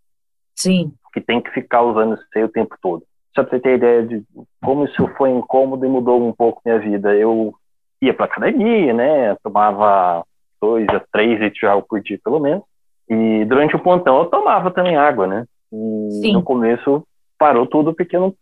Sim. 0.54 0.92
Que 1.12 1.20
tem 1.20 1.40
que 1.40 1.50
ficar 1.50 1.82
usando 1.82 2.14
isso 2.14 2.26
aí 2.34 2.44
o 2.44 2.48
tempo 2.48 2.76
todo. 2.80 3.02
Só 3.34 3.42
pra 3.42 3.50
você 3.50 3.60
ter 3.60 3.76
ideia 3.76 4.02
de 4.06 4.22
como 4.62 4.84
isso 4.84 5.08
foi 5.16 5.30
incômodo 5.30 5.84
e 5.84 5.88
mudou 5.88 6.26
um 6.26 6.32
pouco 6.32 6.60
minha 6.64 6.78
vida. 6.78 7.14
Eu 7.14 7.54
ia 8.00 8.12
pra 8.12 8.26
academia, 8.26 8.92
né? 8.92 9.34
Tomava 9.42 10.24
dois 10.60 10.86
a 10.90 11.00
três 11.12 11.40
litros 11.40 11.58
de 11.58 11.66
água 11.66 11.84
por 11.88 12.00
dia, 12.00 12.18
pelo 12.22 12.38
menos. 12.38 12.62
E 13.08 13.44
durante 13.46 13.74
o 13.74 13.78
pontão 13.78 14.18
eu 14.18 14.26
tomava 14.26 14.70
também 14.70 14.96
água, 14.96 15.26
né? 15.26 15.46
E 15.72 16.10
Sim. 16.20 16.32
no 16.34 16.42
começo 16.42 17.02
parou 17.38 17.66
tudo 17.66 17.94
porque 17.94 18.14
eu 18.14 18.20
não 18.20 18.34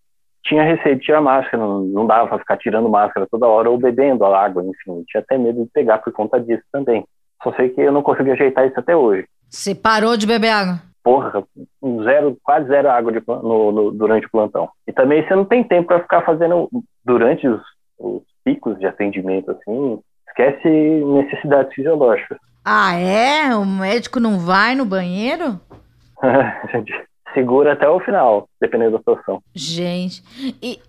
tinha 0.44 0.62
receio 0.62 0.96
de 0.96 1.02
tirar 1.02 1.20
máscara, 1.20 1.62
não, 1.62 1.80
não 1.80 2.06
dava 2.06 2.28
pra 2.28 2.38
ficar 2.38 2.56
tirando 2.56 2.88
máscara 2.88 3.26
toda 3.30 3.46
hora 3.46 3.70
ou 3.70 3.78
bebendo 3.78 4.24
a 4.24 4.44
água, 4.44 4.62
enfim. 4.62 5.04
Tinha 5.06 5.22
até 5.22 5.36
medo 5.36 5.64
de 5.64 5.70
pegar 5.70 5.98
por 5.98 6.12
conta 6.12 6.40
disso 6.40 6.62
também. 6.72 7.04
Só 7.42 7.52
sei 7.54 7.70
que 7.70 7.80
eu 7.80 7.92
não 7.92 8.02
consegui 8.02 8.32
ajeitar 8.32 8.66
isso 8.66 8.78
até 8.78 8.96
hoje. 8.96 9.26
Você 9.48 9.74
parou 9.74 10.16
de 10.16 10.26
beber 10.26 10.50
água? 10.50 10.80
Porra, 11.02 11.42
zero, 12.04 12.36
quase 12.42 12.68
zero 12.68 12.90
água 12.90 13.12
de, 13.12 13.22
no, 13.26 13.72
no, 13.72 13.90
durante 13.90 14.26
o 14.26 14.30
plantão. 14.30 14.68
E 14.86 14.92
também 14.92 15.26
você 15.26 15.34
não 15.34 15.44
tem 15.44 15.64
tempo 15.64 15.88
para 15.88 16.00
ficar 16.00 16.22
fazendo 16.22 16.68
durante 17.04 17.48
os, 17.48 17.60
os 17.98 18.22
picos 18.44 18.78
de 18.78 18.86
atendimento, 18.86 19.50
assim, 19.50 19.98
esquece 20.28 20.68
necessidades 20.68 21.74
fisiológicas. 21.74 22.38
Ah, 22.64 22.94
é? 22.94 23.54
O 23.56 23.64
médico 23.64 24.20
não 24.20 24.38
vai 24.38 24.74
no 24.74 24.84
banheiro? 24.84 25.58
Segura 27.34 27.72
até 27.72 27.88
o 27.88 28.00
final, 28.00 28.48
dependendo 28.60 28.92
da 28.92 28.98
situação. 28.98 29.42
Gente, 29.54 30.22
e, 30.62 30.80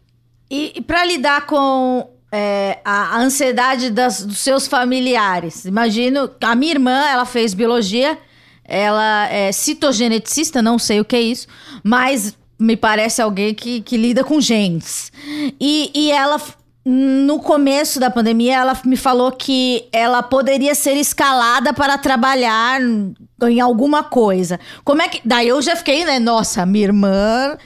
e, 0.50 0.74
e 0.76 0.82
para 0.82 1.06
lidar 1.06 1.46
com 1.46 2.10
é, 2.32 2.80
a, 2.86 3.18
ansiedade 3.20 3.90
das, 3.90 4.26
dos 4.26 4.40
seus 4.40 4.68
familiares. 4.68 5.66
Imagino, 5.66 6.30
a 6.42 6.56
minha 6.56 6.72
irmã, 6.72 7.06
ela 7.10 7.26
fez 7.26 7.54
biologia, 7.54 8.18
ela 8.64 9.28
é 9.28 9.52
citogeneticista, 9.52 10.62
não 10.62 10.80
sei 10.80 11.02
o 11.02 11.06
que 11.06 11.16
é 11.16 11.22
isso, 11.22 11.48
mas 11.84 12.38
me 12.58 12.78
parece 12.78 13.22
alguém 13.22 13.54
que, 13.54 13.82
que 13.82 13.98
lida 13.98 14.24
com 14.24 14.40
genes. 14.40 15.12
E, 15.60 15.92
e 15.94 16.12
ela, 16.12 16.40
no 16.84 17.40
começo 17.40 18.00
da 18.00 18.10
pandemia, 18.10 18.58
ela 18.58 18.80
me 18.86 18.98
falou 18.98 19.32
que 19.32 19.88
ela 19.92 20.24
poderia 20.24 20.74
ser 20.74 20.94
escalada 20.94 21.74
para 21.74 21.98
trabalhar 21.98 22.82
em 22.82 23.60
alguma 23.60 24.04
coisa. 24.04 24.60
Como 24.84 25.02
é 25.02 25.10
que. 25.10 25.22
Daí 25.24 25.48
eu 25.48 25.62
já 25.62 25.76
fiquei, 25.76 26.04
né? 26.06 26.20
Nossa, 26.20 26.66
minha 26.66 26.86
irmã 26.86 27.58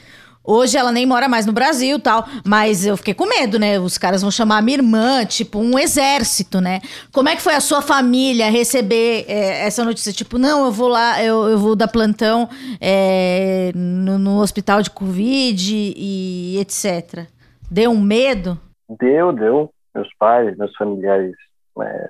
Hoje 0.48 0.78
ela 0.78 0.92
nem 0.92 1.08
mora 1.08 1.28
mais 1.28 1.46
no 1.46 1.52
Brasil 1.52 2.00
tal, 2.00 2.28
mas 2.46 2.86
eu 2.86 2.96
fiquei 2.96 3.16
com 3.16 3.26
medo, 3.26 3.58
né? 3.58 3.80
Os 3.80 3.98
caras 3.98 4.22
vão 4.22 4.30
chamar 4.30 4.62
minha 4.62 4.78
irmã, 4.78 5.26
tipo, 5.26 5.58
um 5.60 5.80
exército, 5.80 6.62
né? 6.62 6.82
Como 7.12 7.28
é 7.28 7.36
que 7.36 7.42
foi 7.42 7.56
a 7.56 7.60
sua 7.60 7.82
família 7.82 8.50
receber 8.52 9.26
é, 9.28 9.66
essa 9.66 9.84
notícia? 9.84 10.14
Tipo, 10.14 10.38
não, 10.38 10.66
eu 10.66 10.72
vou 10.72 10.88
lá, 10.88 11.22
eu, 11.24 11.50
eu 11.50 11.58
vou 11.58 11.76
dar 11.76 11.88
plantão 11.88 12.48
é, 12.80 13.72
no, 13.74 14.20
no, 14.20 14.40
hospital 14.40 14.84
de 14.84 14.92
Covid 14.92 15.74
e 15.98 16.58
etc. 16.60 17.26
Deu 17.72 17.90
um 17.90 18.00
medo? 18.00 18.60
Deu, 18.90 19.32
deu. 19.32 19.72
Meus 19.94 20.10
pais, 20.20 20.58
meus 20.58 20.76
familiares, 20.76 21.36
é, 21.82 22.10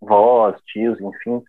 vós, 0.00 0.56
tios, 0.72 0.98
enfim, 1.00 1.42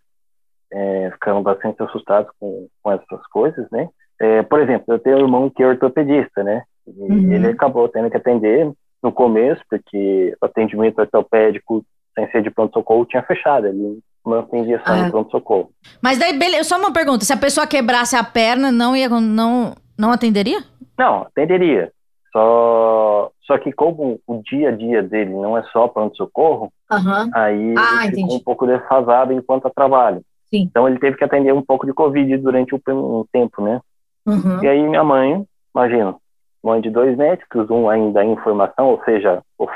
é, 0.70 1.10
ficaram 1.12 1.42
bastante 1.42 1.82
assustados 1.82 2.30
com, 2.38 2.68
com 2.82 2.92
essas 2.92 3.26
coisas, 3.28 3.66
né? 3.70 3.88
É, 4.20 4.42
por 4.42 4.60
exemplo, 4.60 4.94
eu 4.94 4.98
tenho 4.98 5.16
um 5.16 5.20
irmão 5.20 5.50
que 5.50 5.62
é 5.62 5.66
ortopedista, 5.66 6.42
né? 6.42 6.62
E 6.86 6.90
uhum. 6.90 7.32
ele 7.32 7.48
acabou 7.48 7.88
tendo 7.88 8.10
que 8.10 8.16
atender 8.16 8.70
no 9.02 9.12
começo, 9.12 9.62
porque 9.70 10.36
o 10.40 10.44
atendimento 10.44 10.98
ortopédico 10.98 11.84
sem 12.14 12.30
ser 12.30 12.42
de 12.42 12.50
pronto-socorro 12.50 13.06
tinha 13.06 13.22
fechado. 13.22 13.66
Ele 13.66 14.00
não 14.26 14.40
atendia 14.40 14.82
só 14.84 14.92
ah. 14.92 15.10
pronto-socorro. 15.10 15.70
Mas 16.02 16.18
daí, 16.18 16.36
beleza, 16.36 16.64
só 16.64 16.78
uma 16.78 16.92
pergunta: 16.92 17.24
se 17.24 17.32
a 17.32 17.36
pessoa 17.36 17.66
quebrasse 17.66 18.16
a 18.16 18.24
perna, 18.24 18.72
não 18.72 18.96
ia, 18.96 19.08
não, 19.08 19.74
não 19.96 20.10
atenderia? 20.10 20.58
Não, 20.98 21.22
atenderia. 21.22 21.92
Só, 22.32 23.30
só 23.48 23.56
que 23.56 23.72
como 23.72 24.20
o 24.26 24.42
dia 24.42 24.68
a 24.68 24.72
dia 24.72 25.02
dele 25.02 25.32
não 25.32 25.56
é 25.56 25.62
só 25.72 25.88
pronto-socorro, 25.88 26.70
uhum. 26.92 27.30
aí 27.34 27.74
ah, 27.78 28.04
ele 28.04 28.16
ficou 28.16 28.36
um 28.36 28.40
pouco 28.40 28.66
defasado 28.66 29.32
enquanto 29.32 29.70
trabalho. 29.70 30.20
Sim. 30.50 30.68
Então 30.70 30.86
ele 30.86 30.98
teve 30.98 31.16
que 31.16 31.24
atender 31.24 31.54
um 31.54 31.62
pouco 31.62 31.86
de 31.86 31.94
Covid 31.94 32.36
durante 32.36 32.74
um 32.74 33.24
tempo, 33.32 33.62
né? 33.62 33.80
Uhum. 34.26 34.62
E 34.62 34.68
aí 34.68 34.86
minha 34.86 35.02
mãe, 35.02 35.46
imagina, 35.74 36.14
mãe 36.62 36.78
de 36.82 36.90
dois 36.90 37.16
médicos, 37.16 37.70
um 37.70 37.88
ainda 37.88 38.22
em 38.22 38.36
formação, 38.36 38.88
ou 38.88 39.02
seja, 39.04 39.42
o, 39.58 39.66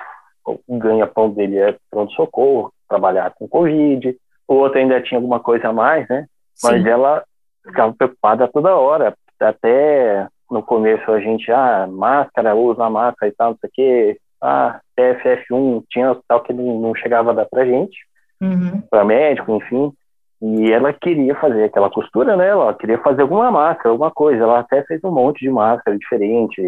o 0.45 0.79
ganha-pão 0.79 1.31
dele 1.31 1.57
é 1.57 1.75
pronto-socorro, 1.91 2.71
trabalhar 2.87 3.33
com 3.39 3.49
Covid, 3.49 4.15
o 4.47 4.55
outro 4.55 4.79
ainda 4.79 5.01
tinha 5.01 5.17
alguma 5.17 5.41
coisa 5.41 5.69
a 5.69 5.73
mais, 5.73 6.07
né? 6.09 6.27
Mas 6.63 6.83
Sim. 6.83 6.89
ela 6.91 7.25
ficava 7.65 7.95
preocupada 7.95 8.47
toda 8.49 8.77
hora, 8.77 9.15
até 9.41 10.29
no 10.53 10.63
começo 10.63 11.11
a 11.11 11.19
gente, 11.21 11.51
ah, 11.51 11.89
máscara, 11.91 12.55
usa 12.55 12.89
máscara 12.91 13.33
e 13.33 13.35
tal, 13.35 13.51
não 13.51 13.59
sei 13.59 13.69
o 13.69 13.73
quê, 13.73 14.19
ah, 14.41 14.81
TFF1, 14.99 15.85
tinha 15.91 16.17
tal 16.29 16.43
que 16.43 16.53
não 16.53 16.95
chegava 16.95 17.31
a 17.31 17.35
dar 17.35 17.47
pra 17.47 17.65
gente, 17.65 17.97
uhum. 18.41 18.83
para 18.91 19.05
médico, 19.05 19.53
enfim, 19.57 19.93
e 20.43 20.73
ela 20.73 20.93
queria 20.93 21.37
fazer 21.37 21.65
aquela 21.65 21.89
costura, 21.89 22.37
né? 22.37 22.49
Ela 22.49 22.75
queria 22.75 22.99
fazer 22.99 23.23
alguma 23.23 23.49
máscara, 23.49 23.91
alguma 23.91 24.11
coisa. 24.11 24.43
Ela 24.43 24.59
até 24.59 24.83
fez 24.83 25.01
um 25.05 25.13
monte 25.13 25.39
de 25.39 25.49
máscara 25.49 25.97
diferente. 25.97 26.61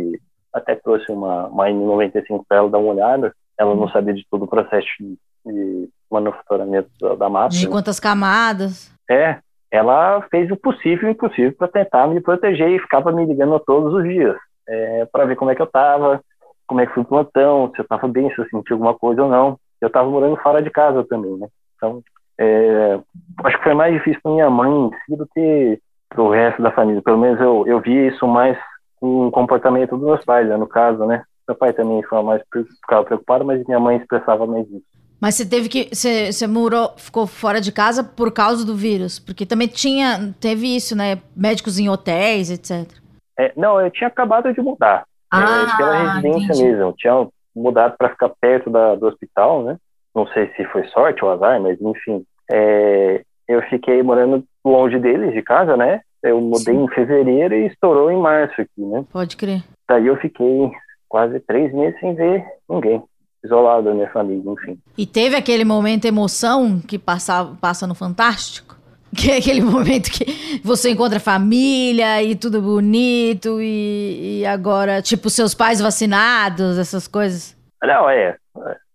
Até 0.53 0.77
trouxe 0.77 1.11
uma, 1.11 1.49
uma 1.49 1.67
N95 1.67 2.45
para 2.49 2.59
ela 2.59 2.71
dar 2.71 2.79
uma 2.79 2.93
olhada. 2.93 3.35
Ela 3.59 3.75
não 3.75 3.89
sabia 3.89 4.15
de 4.15 4.25
todo 4.31 4.45
o 4.45 4.49
processo 4.49 4.87
de 5.01 5.89
manufaturamento 6.09 6.89
da, 7.01 7.17
da 7.17 7.29
máscara. 7.29 7.61
De 7.61 7.69
quantas 7.69 7.99
camadas? 7.99 8.93
É, 9.11 9.39
ela 9.75 10.23
fez 10.31 10.49
o 10.53 10.57
possível 10.57 11.09
e 11.09 11.11
o 11.11 11.15
impossível 11.15 11.53
para 11.59 11.67
tentar 11.67 12.07
me 12.07 12.21
proteger 12.21 12.71
e 12.71 12.79
ficava 12.79 13.11
me 13.11 13.27
ligando 13.27 13.59
todos 13.59 13.93
os 13.93 14.05
dias 14.05 14.37
é, 14.69 15.05
para 15.07 15.25
ver 15.25 15.35
como 15.35 15.51
é 15.51 15.55
que 15.57 15.61
eu 15.61 15.67
estava, 15.67 16.21
como 16.65 16.81
é 16.81 16.87
que 16.87 16.95
foi 16.95 17.03
o 17.03 17.07
plantão, 17.07 17.73
se 17.75 17.81
eu 17.81 17.83
estava 17.83 18.07
bem, 18.07 18.33
se 18.33 18.39
eu 18.39 18.45
sentia 18.45 18.75
alguma 18.75 18.95
coisa 18.95 19.25
ou 19.25 19.29
não. 19.29 19.59
Eu 19.81 19.89
estava 19.89 20.09
morando 20.09 20.37
fora 20.37 20.63
de 20.63 20.71
casa 20.71 21.05
também, 21.05 21.37
né? 21.37 21.49
Então, 21.77 22.01
é, 22.39 23.01
acho 23.45 23.59
que 23.59 23.65
foi 23.65 23.75
mais 23.75 23.93
difícil 23.95 24.21
para 24.23 24.33
minha 24.33 24.49
mãe 24.49 24.71
em 24.71 24.91
si 25.05 25.17
do 25.17 25.27
que 25.27 25.81
pro 26.09 26.31
resto 26.31 26.63
da 26.63 26.71
família. 26.71 27.03
Pelo 27.03 27.19
menos 27.19 27.41
eu, 27.41 27.67
eu 27.67 27.81
vi 27.81 28.07
isso 28.07 28.29
mais 28.29 28.57
com 29.01 29.27
o 29.27 29.31
comportamento 29.33 29.97
dos 29.97 30.07
meus 30.07 30.25
pais, 30.25 30.49
né, 30.49 30.57
no 30.57 30.69
caso, 30.69 31.05
né? 31.05 31.25
Meu 31.49 31.57
pai 31.57 31.73
também 31.73 32.01
foi 32.05 32.23
mais 32.23 32.43
ficava 32.81 33.05
preocupado, 33.05 33.45
mas 33.45 33.65
minha 33.67 33.81
mãe 33.81 33.97
expressava 33.97 34.47
mais 34.47 34.67
isso. 34.71 34.94
Mas 35.21 35.37
você 35.37 35.49
teve 35.49 35.69
que. 35.69 35.89
Você, 35.93 36.33
você 36.33 36.47
morou, 36.47 36.93
ficou 36.97 37.27
fora 37.27 37.61
de 37.61 37.73
casa 37.73 38.05
por 38.05 38.33
causa 38.33 38.65
do 38.65 38.75
vírus? 38.75 39.19
Porque 39.19 39.47
também 39.47 39.69
tinha. 39.69 40.35
Teve 40.41 40.77
isso, 40.77 40.97
né? 40.97 41.21
Médicos 41.37 41.79
em 41.79 41.89
hotéis, 41.89 42.51
etc. 42.51 42.91
É, 43.39 43.53
não, 43.57 43.81
eu 43.81 43.91
tinha 43.91 44.09
acabado 44.09 44.53
de 44.53 44.61
mudar. 44.61 45.05
Ah, 45.31 45.67
é, 45.73 45.77
pela 45.77 46.13
residência 46.13 46.45
entendi. 46.45 46.65
mesmo. 46.65 46.83
Eu 46.83 46.93
tinha 46.93 47.29
mudado 47.55 47.97
para 47.97 48.11
ficar 48.11 48.31
perto 48.41 48.71
da, 48.71 48.95
do 48.95 49.07
hospital, 49.07 49.65
né? 49.65 49.77
Não 50.15 50.27
sei 50.29 50.51
se 50.57 50.65
foi 50.67 50.87
sorte 50.89 51.25
ou 51.25 51.31
azar, 51.31 51.61
mas 51.61 51.81
enfim. 51.81 52.25
É, 52.51 53.23
eu 53.49 53.63
fiquei 53.63 54.03
morando 54.03 54.45
longe 54.65 54.99
deles, 54.99 55.33
de 55.33 55.43
casa, 55.43 55.77
né? 55.77 56.01
Eu 56.23 56.41
mudei 56.41 56.75
Sim. 56.75 56.85
em 56.85 56.89
fevereiro 56.89 57.55
e 57.55 57.67
estourou 57.67 58.11
em 58.11 58.19
março 58.19 58.61
aqui, 58.61 58.81
né? 58.81 59.05
Pode 59.13 59.37
crer. 59.37 59.63
Daí 59.89 60.07
eu 60.07 60.17
fiquei 60.17 60.71
quase 61.09 61.39
três 61.41 61.73
meses 61.73 61.99
sem 62.01 62.15
ver 62.15 62.45
ninguém. 62.69 63.03
Isolado 63.45 63.85
da 63.85 63.95
minha 63.95 64.09
família, 64.11 64.51
enfim. 64.51 64.79
E 64.97 65.07
teve 65.07 65.37
aquele 65.37 65.65
momento 65.65 66.07
emoção 66.07 66.81
que 66.81 66.99
passa, 66.99 67.53
passa 67.61 67.87
no 67.87 67.95
Fantástico? 67.95 68.75
Que 69.17 69.31
é 69.31 69.37
aquele 69.37 69.61
momento 69.61 70.11
que 70.11 70.61
você 70.65 70.91
encontra 70.91 71.21
família 71.21 72.21
e 72.21 72.35
tudo 72.35 72.61
bonito 72.61 73.61
e, 73.61 74.41
e 74.41 74.47
agora, 74.47 75.01
tipo, 75.01 75.31
seus 75.31 75.55
pais 75.55 75.81
vacinados, 75.81 76.77
essas 76.77 77.07
coisas. 77.07 77.57
Não, 77.81 78.11
é. 78.11 78.37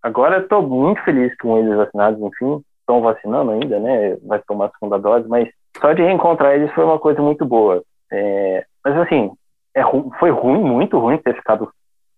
Agora 0.04 0.40
eu 0.40 0.48
tô 0.50 0.62
muito 0.62 1.02
feliz 1.04 1.34
com 1.38 1.58
eles 1.58 1.74
vacinados, 1.74 2.20
enfim. 2.22 2.62
Estão 2.82 3.00
vacinando 3.00 3.52
ainda, 3.52 3.80
né? 3.80 4.18
Vai 4.26 4.42
tomar 4.46 4.66
a 4.66 4.72
segunda 4.72 4.98
dose, 4.98 5.26
mas 5.30 5.48
só 5.80 5.94
de 5.94 6.02
reencontrar 6.02 6.54
eles 6.54 6.70
foi 6.74 6.84
uma 6.84 7.00
coisa 7.00 7.22
muito 7.22 7.46
boa. 7.46 7.82
É, 8.12 8.66
mas 8.84 8.98
assim, 8.98 9.32
é, 9.74 9.82
foi 10.20 10.32
ruim, 10.32 10.64
muito 10.64 11.00
ruim 11.00 11.18
ter 11.18 11.36
ficado 11.36 11.70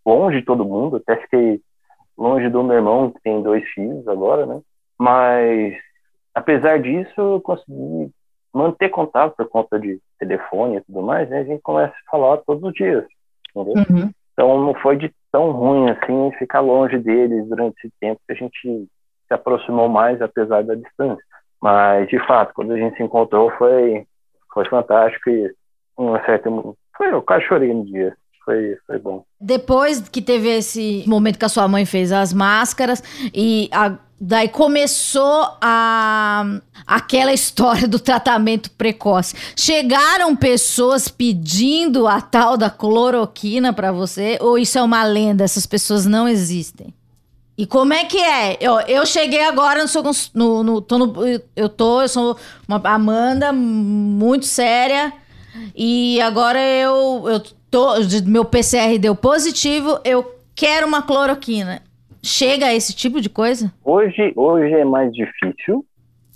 longe 0.05 0.39
de 0.39 0.45
todo 0.45 0.65
mundo. 0.65 0.97
Até 0.97 1.17
fiquei 1.17 1.61
longe 2.21 2.49
do 2.49 2.63
meu 2.63 2.75
irmão, 2.75 3.11
que 3.11 3.21
tem 3.21 3.41
dois 3.41 3.67
filhos 3.69 4.07
agora, 4.07 4.45
né? 4.45 4.61
Mas, 4.99 5.73
apesar 6.35 6.79
disso, 6.79 7.11
eu 7.17 7.41
consegui 7.41 8.11
manter 8.53 8.89
contato 8.89 9.35
por 9.35 9.47
conta 9.49 9.79
de 9.79 9.99
telefone 10.19 10.77
e 10.77 10.81
tudo 10.81 11.01
mais, 11.01 11.29
né? 11.29 11.39
A 11.39 11.43
gente 11.43 11.61
começa 11.61 11.93
a 11.93 12.11
falar 12.11 12.37
todos 12.37 12.63
os 12.63 12.73
dias, 12.73 13.05
entendeu? 13.49 13.83
Então 14.33 14.63
não 14.63 14.73
foi 14.75 14.97
de 14.97 15.11
tão 15.31 15.51
ruim 15.51 15.89
assim 15.89 16.31
ficar 16.37 16.59
longe 16.59 16.97
deles 16.97 17.47
durante 17.47 17.77
esse 17.79 17.93
tempo 17.99 18.21
que 18.25 18.33
a 18.33 18.35
gente 18.35 18.87
se 19.27 19.33
aproximou 19.33 19.87
mais 19.87 20.21
apesar 20.21 20.63
da 20.63 20.75
distância. 20.75 21.23
Mas 21.61 22.07
de 22.09 22.19
fato, 22.27 22.53
quando 22.53 22.73
a 22.73 22.77
gente 22.77 22.97
se 22.97 23.03
encontrou 23.03 23.51
foi 23.57 24.05
foi 24.53 24.65
fantástico 24.65 25.29
e 25.29 25.53
uma 25.97 26.23
certa 26.25 26.49
foi 26.97 27.11
eu 27.11 27.21
quase 27.21 27.45
chorei 27.45 27.73
no 27.73 27.85
dia. 27.85 28.15
Foi 28.51 28.77
foi 28.85 28.99
bom. 28.99 29.23
Depois 29.39 30.01
que 30.11 30.21
teve 30.21 30.49
esse 30.49 31.03
momento 31.07 31.39
que 31.39 31.45
a 31.45 31.49
sua 31.49 31.67
mãe 31.67 31.85
fez 31.85 32.11
as 32.11 32.33
máscaras 32.33 33.01
e 33.33 33.69
a- 33.71 33.97
daí 34.19 34.49
começou 34.49 35.47
a 35.61 36.45
aquela 36.85 37.31
história 37.33 37.87
do 37.87 37.97
tratamento 37.97 38.69
precoce. 38.71 39.35
Chegaram 39.55 40.35
pessoas 40.35 41.07
pedindo 41.07 42.07
a 42.07 42.19
tal 42.19 42.57
da 42.57 42.69
cloroquina 42.69 43.71
pra 43.71 43.91
você 43.91 44.37
ou 44.41 44.57
isso 44.59 44.77
é 44.77 44.81
uma 44.83 45.03
lenda? 45.03 45.43
Essas 45.45 45.65
pessoas 45.65 46.05
não 46.05 46.27
existem. 46.27 46.93
E 47.57 47.65
como 47.65 47.93
é 47.93 48.05
que 48.05 48.17
é? 48.17 48.57
Eu, 48.59 48.79
eu 48.81 49.05
cheguei 49.05 49.43
agora 49.45 49.83
no 49.85 50.11
no, 50.33 50.63
no, 50.63 50.81
tô 50.81 50.97
no- 50.97 51.13
eu 51.55 51.69
tô, 51.69 52.01
eu 52.01 52.07
sou 52.09 52.37
uma 52.67 52.81
Amanda 52.83 53.53
muito 53.53 54.45
séria 54.45 55.13
e 55.75 56.19
agora 56.21 56.59
eu 56.59 57.23
eu 57.29 57.41
tô 57.71 57.93
meu 58.27 58.43
PCR 58.45 58.99
deu 58.99 59.15
positivo, 59.15 59.99
eu 60.05 60.23
quero 60.55 60.85
uma 60.85 61.01
cloroquina. 61.01 61.81
Chega 62.23 62.67
a 62.67 62.73
esse 62.73 62.93
tipo 62.95 63.19
de 63.21 63.29
coisa? 63.29 63.71
Hoje 63.83 64.33
hoje 64.35 64.73
é 64.73 64.85
mais 64.85 65.11
difícil, 65.13 65.83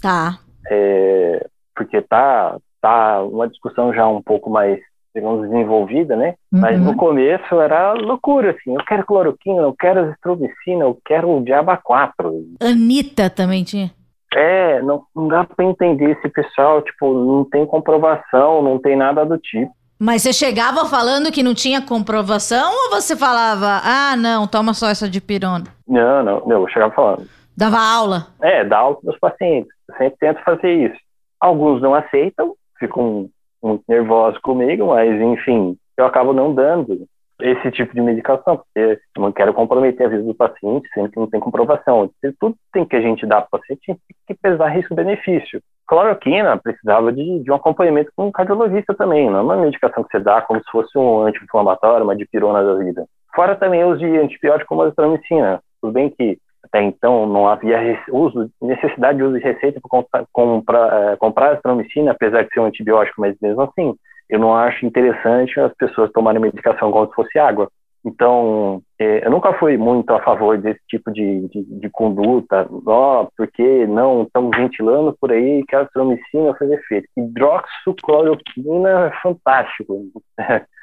Tá. 0.02 0.40
é, 0.72 1.46
porque 1.76 2.02
tá 2.02 2.58
tá 2.82 3.22
uma 3.24 3.48
discussão 3.48 3.94
já 3.94 4.08
um 4.08 4.22
pouco 4.22 4.50
mais 4.50 4.80
digamos 5.16 5.50
desenvolvida, 5.50 6.16
né? 6.18 6.36
Mas 6.52 6.78
Uhum. 6.78 6.86
no 6.88 6.96
começo 6.98 7.56
era 7.62 7.94
loucura, 7.94 8.52
assim, 8.52 8.76
eu 8.76 8.84
quero 8.86 9.06
cloroquina, 9.06 9.62
eu 9.62 9.74
quero 9.74 10.02
azitromicina, 10.02 10.84
eu 10.84 10.98
quero 11.06 11.30
o 11.30 11.42
diaba 11.44 11.78
4. 11.78 12.34
Anitta 12.62 13.30
também 13.30 13.64
tinha. 13.64 13.92
É, 14.34 14.82
não, 14.82 15.04
não 15.16 15.30
dá 15.30 15.46
pra 15.46 15.64
entender 15.64 16.12
esse 16.12 16.28
pessoal, 16.28 16.82
tipo, 16.82 17.14
não 17.14 17.46
tem 17.46 17.66
comprovação, 17.66 18.62
não 18.62 18.78
tem 18.78 18.98
nada 18.98 19.26
do 19.26 19.38
tipo. 19.38 19.72
Mas 20.00 20.22
você 20.22 20.34
chegava 20.34 20.86
falando 20.86 21.32
que 21.32 21.42
não 21.42 21.54
tinha 21.54 21.82
comprovação 21.82 22.72
ou 22.72 22.90
você 22.92 23.16
falava, 23.16 23.82
ah, 23.84 24.16
não, 24.18 24.46
toma 24.46 24.74
só 24.74 24.90
essa 24.90 25.10
de 25.10 25.22
pirona? 25.22 25.66
Não, 25.88 26.22
não, 26.24 26.46
não, 26.46 26.62
eu 26.62 26.68
chegava 26.68 26.94
falando. 26.94 27.28
Dava 27.56 27.80
aula. 27.80 28.28
É, 28.42 28.66
dá 28.66 28.80
aula 28.80 28.98
pros 28.98 29.18
pacientes, 29.18 29.72
eu 29.88 29.96
sempre 29.96 30.18
tento 30.20 30.44
fazer 30.44 30.74
isso. 30.74 31.00
Alguns 31.40 31.82
não 31.82 31.94
aceitam, 31.94 32.56
ficam 32.78 33.30
muito 33.64 33.84
nervosos 33.88 34.40
comigo, 34.42 34.88
mas 34.88 35.10
enfim, 35.22 35.78
eu 35.98 36.06
acabo 36.06 36.34
não 36.34 36.54
dando 36.54 37.08
esse 37.40 37.72
tipo 37.72 37.94
de 37.94 38.02
medicação, 38.02 38.58
porque 38.58 39.00
não 39.18 39.32
quero 39.32 39.54
comprometer 39.54 40.06
a 40.06 40.10
vida 40.10 40.24
do 40.24 40.34
paciente, 40.34 40.88
sendo 40.94 41.10
que 41.10 41.20
não 41.20 41.28
tem 41.28 41.40
comprovação. 41.40 42.10
Tudo 42.40 42.56
tem 42.72 42.86
que 42.86 42.96
a 42.96 43.02
gente 43.02 43.26
dar 43.26 43.42
para 43.42 43.58
o 43.58 43.60
paciente 43.60 43.82
tem 43.86 43.98
que 44.28 44.34
pesar 44.36 44.70
risco-benefício. 44.70 45.62
Cloroquina 45.88 46.58
precisava 46.58 47.12
de, 47.12 47.40
de 47.44 47.52
um 47.52 47.56
acompanhamento 47.56 48.12
com 48.16 48.28
um 48.28 48.32
cardiologista 48.32 48.94
também, 48.94 49.30
não 49.30 49.40
é 49.40 49.42
uma 49.42 49.58
medicação 49.58 50.04
que 50.04 50.12
você 50.12 50.24
dá 50.24 50.42
como 50.42 50.60
se 50.60 50.72
fosse 50.72 50.98
um 50.98 51.22
anti-inflamatório, 51.24 52.04
uma 52.04 52.16
dipirona 52.16 52.64
da 52.64 52.84
vida. 52.84 53.06
Fora 53.36 53.56
também 53.56 53.84
o 53.84 53.90
uso 53.90 54.00
de 54.00 54.18
antibiótico 54.18 54.70
como 54.70 54.82
a 54.82 54.86
azitromicina. 54.86 55.62
Tudo 55.82 55.94
bem 55.94 56.10
que 56.10 56.38
até 56.64 56.82
então 56.82 57.28
não 57.28 57.48
havia 57.48 58.02
uso, 58.10 58.50
necessidade 58.62 59.18
de 59.18 59.24
uso 59.24 59.38
de 59.38 59.44
receita 59.44 59.80
para 59.80 59.90
comprar, 59.90 60.26
comprar, 60.32 61.12
eh, 61.12 61.16
comprar 61.18 61.52
azitromicina, 61.52 62.12
apesar 62.12 62.44
de 62.44 62.50
ser 62.52 62.60
um 62.60 62.66
antibiótico, 62.66 63.22
mas 63.22 63.36
mesmo 63.40 63.62
assim, 63.62 63.96
eu 64.30 64.40
não 64.40 64.56
acho 64.56 64.86
interessante 64.86 65.60
as 65.60 65.74
pessoas 65.76 66.12
tomarem 66.12 66.42
medicação 66.42 66.92
como 66.92 67.08
se 67.08 67.14
fosse 67.14 67.40
água. 67.40 67.70
Então, 68.06 68.84
eh, 69.00 69.26
eu 69.26 69.32
nunca 69.32 69.54
fui 69.54 69.78
muito 69.78 70.12
a 70.14 70.22
favor 70.22 70.60
desse 70.60 70.80
tipo 70.88 71.12
de, 71.12 71.48
de, 71.48 71.64
de 71.64 71.90
conduta, 71.90 72.68
ó, 72.86 73.28
porque 73.36 73.88
não 73.88 74.24
estão 74.24 74.52
ventilando 74.52 75.16
por 75.20 75.32
aí 75.32 75.64
que 75.68 75.76
a 75.76 75.82
azitromicina 75.82 76.54
faz 76.54 76.70
efeito. 76.70 77.08
Hidroxicloroquina 77.18 79.08
é 79.08 79.12
fantástico. 79.22 80.06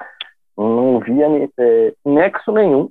não 0.58 0.98
via 0.98 1.26
eh, 1.58 1.94
nexo 2.04 2.50
nenhum 2.50 2.88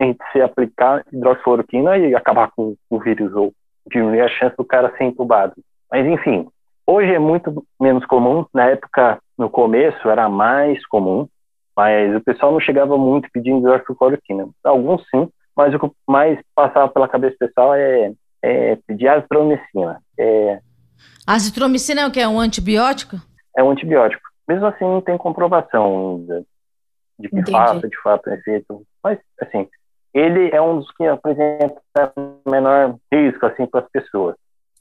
entre 0.00 0.26
se 0.32 0.40
aplicar 0.40 1.04
hidroxicloroquina 1.12 1.98
e 1.98 2.14
acabar 2.14 2.50
com 2.56 2.74
o 2.90 2.98
vírus 2.98 3.32
ou 3.34 3.52
diminuir 3.90 4.22
a 4.22 4.28
chance 4.28 4.56
do 4.56 4.64
cara 4.64 4.92
ser 4.96 5.04
entubado. 5.04 5.54
Mas 5.90 6.04
enfim, 6.04 6.48
hoje 6.88 7.12
é 7.12 7.18
muito 7.18 7.64
menos 7.80 8.04
comum. 8.06 8.46
Na 8.52 8.66
época, 8.66 9.18
no 9.36 9.50
começo, 9.50 10.08
era 10.08 10.28
mais 10.28 10.84
comum, 10.86 11.28
mas 11.76 12.14
o 12.16 12.20
pessoal 12.20 12.52
não 12.52 12.60
chegava 12.60 12.96
muito 12.96 13.28
pedindo 13.32 13.58
hidroxicloroquina. 13.58 14.48
Alguns 14.64 15.02
sim, 15.10 15.28
mas 15.54 15.74
o 15.74 15.78
que 15.78 15.90
mais 16.06 16.38
passava 16.54 16.88
pela 16.88 17.08
cabeça 17.08 17.34
do 17.34 17.46
pessoal 17.46 17.74
é, 17.74 18.12
é 18.42 18.76
pedir 18.86 19.08
azitromicina. 19.08 20.00
É, 20.18 20.60
Azitromicina 21.26 22.00
é 22.00 22.06
o 22.06 22.10
que? 22.10 22.20
É 22.20 22.26
um 22.26 22.40
antibiótico? 22.40 23.16
é 23.58 23.62
um 23.62 23.70
antibiótico. 23.70 24.22
Mesmo 24.46 24.66
assim, 24.66 24.84
não 24.84 25.00
tem 25.00 25.18
comprovação 25.18 26.16
ainda 26.16 26.44
de 27.18 27.28
que 27.28 27.50
faça, 27.50 27.88
de 27.88 28.00
fato, 28.00 28.30
efeito. 28.30 28.82
Mas, 29.02 29.18
assim, 29.42 29.68
ele 30.14 30.50
é 30.52 30.62
um 30.62 30.78
dos 30.78 30.90
que 30.92 31.04
apresenta 31.04 31.82
menor 32.46 32.96
risco, 33.12 33.44
assim, 33.44 33.66
para 33.66 33.80
as 33.80 33.90
pessoas. 33.90 34.36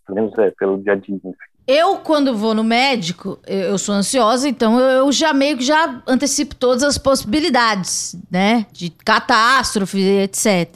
Pelo 0.05 0.15
menos 0.15 0.37
é, 0.37 0.51
pelo 0.51 0.77
dia 0.77 0.93
a 0.93 0.95
dia. 0.95 1.19
Eu, 1.67 1.97
quando 1.97 2.37
vou 2.37 2.53
no 2.53 2.63
médico, 2.63 3.37
eu 3.45 3.77
sou 3.77 3.93
ansiosa, 3.93 4.47
então 4.47 4.79
eu 4.79 5.11
já 5.11 5.33
meio 5.33 5.57
que 5.57 5.65
já 5.65 6.01
antecipo 6.07 6.55
todas 6.55 6.81
as 6.81 6.97
possibilidades, 6.97 8.15
né? 8.31 8.65
De 8.71 8.89
catástrofe, 8.89 9.99
etc. 9.99 10.69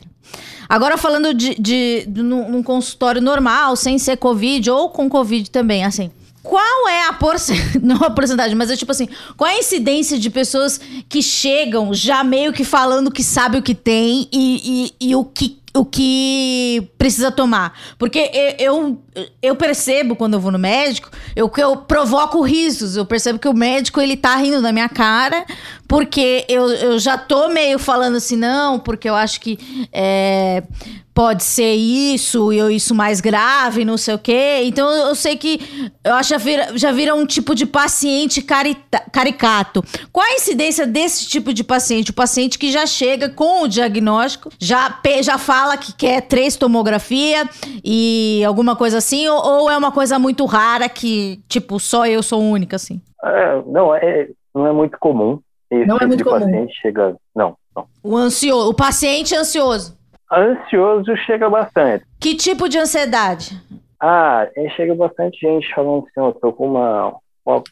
Agora, 0.68 0.98
falando 0.98 1.34
de, 1.34 1.56
de, 1.56 2.06
de 2.06 2.22
consultório 2.66 3.22
normal, 3.22 3.78
sem 3.78 3.98
ser 3.98 4.18
Covid 4.18 4.70
ou 4.70 4.90
com 4.90 5.10
Covid 5.10 5.50
também, 5.50 5.86
assim. 5.86 6.12
Qual 6.44 6.90
é 6.90 7.08
a 7.08 7.14
porcentagem, 7.14 7.80
não 7.84 7.98
a 7.98 8.10
porcentagem, 8.10 8.56
mas 8.56 8.70
é 8.70 8.76
tipo 8.76 8.92
assim, 8.92 9.08
qual 9.38 9.50
é 9.50 9.56
a 9.56 9.60
incidência 9.60 10.18
de 10.18 10.30
pessoas 10.30 10.80
que 11.08 11.22
chegam 11.22 11.94
já 11.94 12.24
meio 12.24 12.52
que 12.52 12.64
falando 12.64 13.12
que 13.12 13.24
sabe 13.24 13.58
o 13.58 13.62
que 13.62 13.76
tem 13.76 14.28
e, 14.32 14.92
e, 15.00 15.10
e 15.10 15.16
o 15.16 15.24
que 15.24 15.61
o 15.74 15.86
que 15.86 16.90
precisa 16.98 17.32
tomar. 17.32 17.78
Porque 17.98 18.32
eu, 18.60 19.02
eu 19.42 19.56
percebo 19.56 20.16
quando 20.16 20.34
eu 20.34 20.40
vou 20.40 20.52
no 20.52 20.60
médico, 20.60 21.10
eu 21.36 21.52
eu 21.58 21.78
provoco 21.78 22.42
risos. 22.42 22.96
Eu 22.96 23.06
percebo 23.06 23.40
que 23.40 23.48
o 23.48 23.54
médico 23.54 24.02
ele 24.02 24.18
tá 24.18 24.36
rindo 24.36 24.62
da 24.62 24.72
minha 24.72 24.90
cara, 24.90 25.46
porque 25.88 26.46
eu, 26.48 26.70
eu 26.70 27.00
já 27.00 27.18
tô 27.18 27.50
meio 27.50 27.78
falando 27.78 28.18
assim, 28.18 28.36
não, 28.36 28.80
porque 28.80 29.10
eu 29.10 29.16
acho 29.16 29.40
que 29.40 29.88
é, 29.92 30.64
pode 31.14 31.44
ser 31.44 31.74
isso, 31.74 32.52
e 32.54 32.76
isso 32.76 32.96
mais 32.96 33.20
grave, 33.20 33.84
não 33.86 33.98
sei 33.98 34.16
o 34.16 34.20
quê. 34.20 34.62
Então 34.64 34.90
eu 34.90 35.14
sei 35.14 35.36
que 35.36 35.60
eu 36.04 36.16
acho 36.16 36.30
já 36.30 36.38
vira, 36.38 36.72
já 36.76 36.92
vira 36.92 37.14
um 37.14 37.26
tipo 37.26 37.54
de 37.54 37.66
paciente 37.66 38.42
carita, 38.42 39.04
caricato. 39.12 39.84
Qual 40.12 40.26
a 40.26 40.34
incidência 40.34 40.88
desse 40.88 41.28
tipo 41.28 41.54
de 41.54 41.64
paciente? 41.64 42.12
O 42.12 42.14
paciente 42.14 42.58
que 42.58 42.72
já 42.72 42.86
chega 42.86 43.30
com 43.30 43.64
o 43.64 43.68
diagnóstico, 43.68 44.50
já, 44.60 45.00
já 45.22 45.38
fala 45.38 45.61
que 45.78 45.94
quer 45.94 46.22
três 46.22 46.56
tomografia 46.56 47.44
e 47.84 48.44
alguma 48.46 48.76
coisa 48.76 48.98
assim, 48.98 49.28
ou, 49.28 49.44
ou 49.44 49.70
é 49.70 49.78
uma 49.78 49.92
coisa 49.92 50.20
muito 50.20 50.46
rara 50.46 50.88
que, 50.90 51.40
tipo, 51.48 51.80
só 51.80 52.06
eu 52.06 52.22
sou 52.22 52.42
única, 52.42 52.76
assim? 52.76 53.02
É, 53.24 53.62
não, 53.66 53.96
é, 53.96 54.30
não 54.54 54.68
é 54.68 54.72
muito 54.72 54.98
comum. 55.00 55.40
Esse 55.70 55.86
não 55.86 55.96
é 55.96 56.00
tipo 56.00 56.08
muito 56.08 56.18
de 56.18 56.24
comum. 56.24 56.40
paciente 56.40 56.74
chega. 56.82 57.16
Não, 57.36 57.56
não. 57.76 57.86
O 58.04 58.18
ansioso, 58.18 58.70
o 58.70 58.74
paciente 58.74 59.36
ansioso. 59.36 59.98
Ansioso 60.32 61.16
chega 61.26 61.50
bastante. 61.50 62.06
Que 62.20 62.36
tipo 62.36 62.68
de 62.68 62.78
ansiedade? 62.78 63.62
Ah, 64.00 64.48
chega 64.76 64.96
bastante 64.96 65.40
gente 65.40 65.74
falando 65.74 66.00
assim, 66.00 66.26
eu 66.26 66.34
tô 66.34 66.52
com 66.52 66.70
uma, 66.70 67.16
uma, 67.46 67.64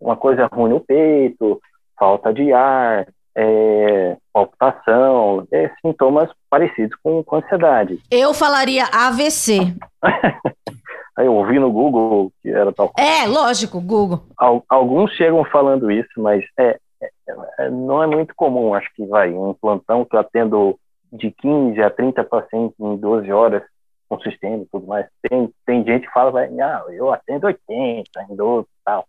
uma 0.00 0.16
coisa 0.16 0.46
ruim 0.46 0.70
no 0.70 0.80
peito, 0.80 1.60
falta 1.98 2.32
de 2.32 2.52
ar, 2.52 3.06
é, 3.36 4.16
palpitação, 4.32 5.46
é, 5.52 5.70
sintomas 5.82 6.30
parecidos 6.48 6.98
com, 7.02 7.22
com 7.22 7.36
ansiedade. 7.36 8.00
Eu 8.10 8.32
falaria 8.32 8.84
AVC. 8.86 9.74
Aí 11.16 11.26
eu 11.26 11.34
ouvi 11.34 11.58
no 11.58 11.70
Google 11.70 12.32
que 12.42 12.50
era 12.50 12.72
tal. 12.72 12.92
É, 12.98 13.26
lógico, 13.26 13.80
Google. 13.80 14.22
Al, 14.36 14.64
alguns 14.68 15.12
chegam 15.12 15.44
falando 15.44 15.90
isso, 15.90 16.10
mas 16.18 16.44
é, 16.58 16.78
é, 17.02 17.10
é, 17.58 17.70
não 17.70 18.02
é 18.02 18.06
muito 18.06 18.34
comum. 18.34 18.74
Acho 18.74 18.88
que 18.94 19.04
vai 19.06 19.32
um 19.32 19.54
plantão 19.54 20.04
que 20.04 20.16
eu 20.16 20.20
atendo 20.20 20.78
de 21.12 21.30
15 21.30 21.80
a 21.82 21.90
30 21.90 22.24
pacientes 22.24 22.78
em 22.78 22.96
12 22.96 23.30
horas 23.32 23.62
com 24.08 24.20
sistema 24.20 24.62
e 24.62 24.66
tudo 24.66 24.86
mais. 24.86 25.06
Tem, 25.22 25.50
tem 25.64 25.84
gente 25.84 26.06
que 26.06 26.12
fala, 26.12 26.30
vai, 26.30 26.48
ah, 26.60 26.84
eu 26.90 27.12
atendo 27.12 27.46
80 27.46 28.26
em 28.30 28.36
12 28.36 28.66
e 28.66 28.84
tal. 28.84 29.06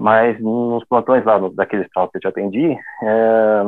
Mas 0.00 0.40
nos 0.40 0.84
plantões 0.84 1.24
lá, 1.24 1.38
no, 1.38 1.50
daqueles 1.50 1.88
tal 1.94 2.08
que 2.08 2.18
eu 2.18 2.20
te 2.20 2.28
atendi, 2.28 2.76
é, 3.02 3.62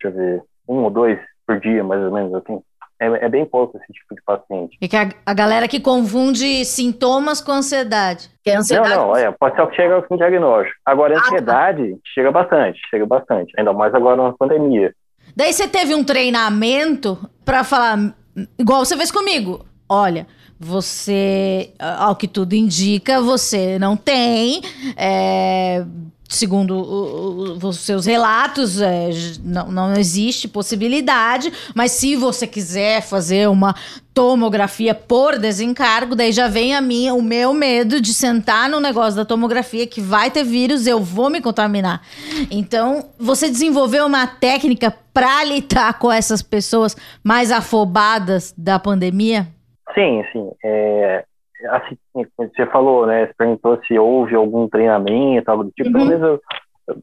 deixa 0.00 0.04
eu 0.04 0.12
ver, 0.12 0.42
um 0.68 0.84
ou 0.84 0.90
dois 0.90 1.18
por 1.46 1.58
dia, 1.58 1.82
mais 1.82 2.02
ou 2.02 2.12
menos, 2.12 2.34
assim. 2.34 2.60
É, 3.02 3.24
é 3.24 3.28
bem 3.30 3.46
pouco 3.46 3.78
esse 3.78 3.92
tipo 3.94 4.14
de 4.14 4.22
paciente. 4.22 4.76
E 4.78 4.86
que 4.86 4.94
a, 4.94 5.08
a, 5.24 5.32
galera 5.32 5.66
que 5.66 5.80
confunde 5.80 6.66
sintomas 6.66 7.40
com 7.40 7.50
ansiedade. 7.50 8.30
Que 8.44 8.50
é 8.50 8.56
ansiedade 8.56 8.94
não, 8.94 9.08
não, 9.08 9.16
é, 9.16 9.32
pode 9.32 9.56
ser 9.56 9.62
o 9.62 9.66
que 9.68 9.76
chega 9.76 10.02
com 10.02 10.18
diagnóstico. 10.18 10.76
Agora, 10.84 11.16
a 11.16 11.18
ansiedade 11.18 11.92
ah, 11.92 11.94
tá. 11.94 12.00
chega 12.14 12.30
bastante, 12.30 12.78
chega 12.90 13.06
bastante. 13.06 13.54
Ainda 13.58 13.72
mais 13.72 13.94
agora 13.94 14.22
na 14.22 14.32
pandemia. 14.34 14.94
Daí 15.34 15.52
você 15.52 15.66
teve 15.66 15.94
um 15.94 16.04
treinamento 16.04 17.18
para 17.42 17.64
falar, 17.64 18.14
igual 18.58 18.84
você 18.84 18.96
fez 18.96 19.10
comigo. 19.10 19.64
Olha, 19.88 20.26
você, 20.62 21.70
ao 21.78 22.14
que 22.14 22.28
tudo 22.28 22.52
indica, 22.52 23.18
você 23.22 23.78
não 23.78 23.96
tem. 23.96 24.60
É, 24.94 25.82
segundo 26.28 27.58
os 27.64 27.78
seus 27.78 28.04
relatos, 28.04 28.78
é, 28.78 29.08
não, 29.42 29.72
não 29.72 29.94
existe 29.94 30.46
possibilidade, 30.46 31.50
mas 31.74 31.92
se 31.92 32.14
você 32.14 32.46
quiser 32.46 33.00
fazer 33.00 33.48
uma 33.48 33.74
tomografia 34.12 34.94
por 34.94 35.38
desencargo, 35.38 36.14
daí 36.14 36.30
já 36.30 36.46
vem 36.46 36.74
a 36.74 36.80
minha, 36.82 37.14
o 37.14 37.22
meu 37.22 37.54
medo 37.54 37.98
de 37.98 38.12
sentar 38.12 38.68
no 38.68 38.80
negócio 38.80 39.16
da 39.16 39.24
tomografia 39.24 39.86
que 39.86 40.00
vai 40.00 40.30
ter 40.30 40.44
vírus, 40.44 40.86
eu 40.86 41.02
vou 41.02 41.30
me 41.30 41.40
contaminar. 41.40 42.02
Então, 42.50 43.06
você 43.18 43.48
desenvolveu 43.48 44.04
uma 44.04 44.26
técnica 44.26 44.94
para 45.12 45.42
lidar 45.42 45.98
com 45.98 46.12
essas 46.12 46.42
pessoas 46.42 46.94
mais 47.24 47.50
afobadas 47.50 48.52
da 48.56 48.78
pandemia? 48.78 49.48
Sim, 49.94 50.24
sim. 50.32 50.50
É, 50.64 51.24
assim, 51.68 51.96
você 52.36 52.66
falou, 52.66 53.06
né? 53.06 53.26
Você 53.26 53.34
perguntou 53.36 53.80
se 53.84 53.98
houve 53.98 54.34
algum 54.34 54.68
treinamento, 54.68 55.50
algo 55.50 55.64
do 55.64 55.70
tipo. 55.70 55.96
Uhum. 55.96 56.08
Pelo 56.08 56.40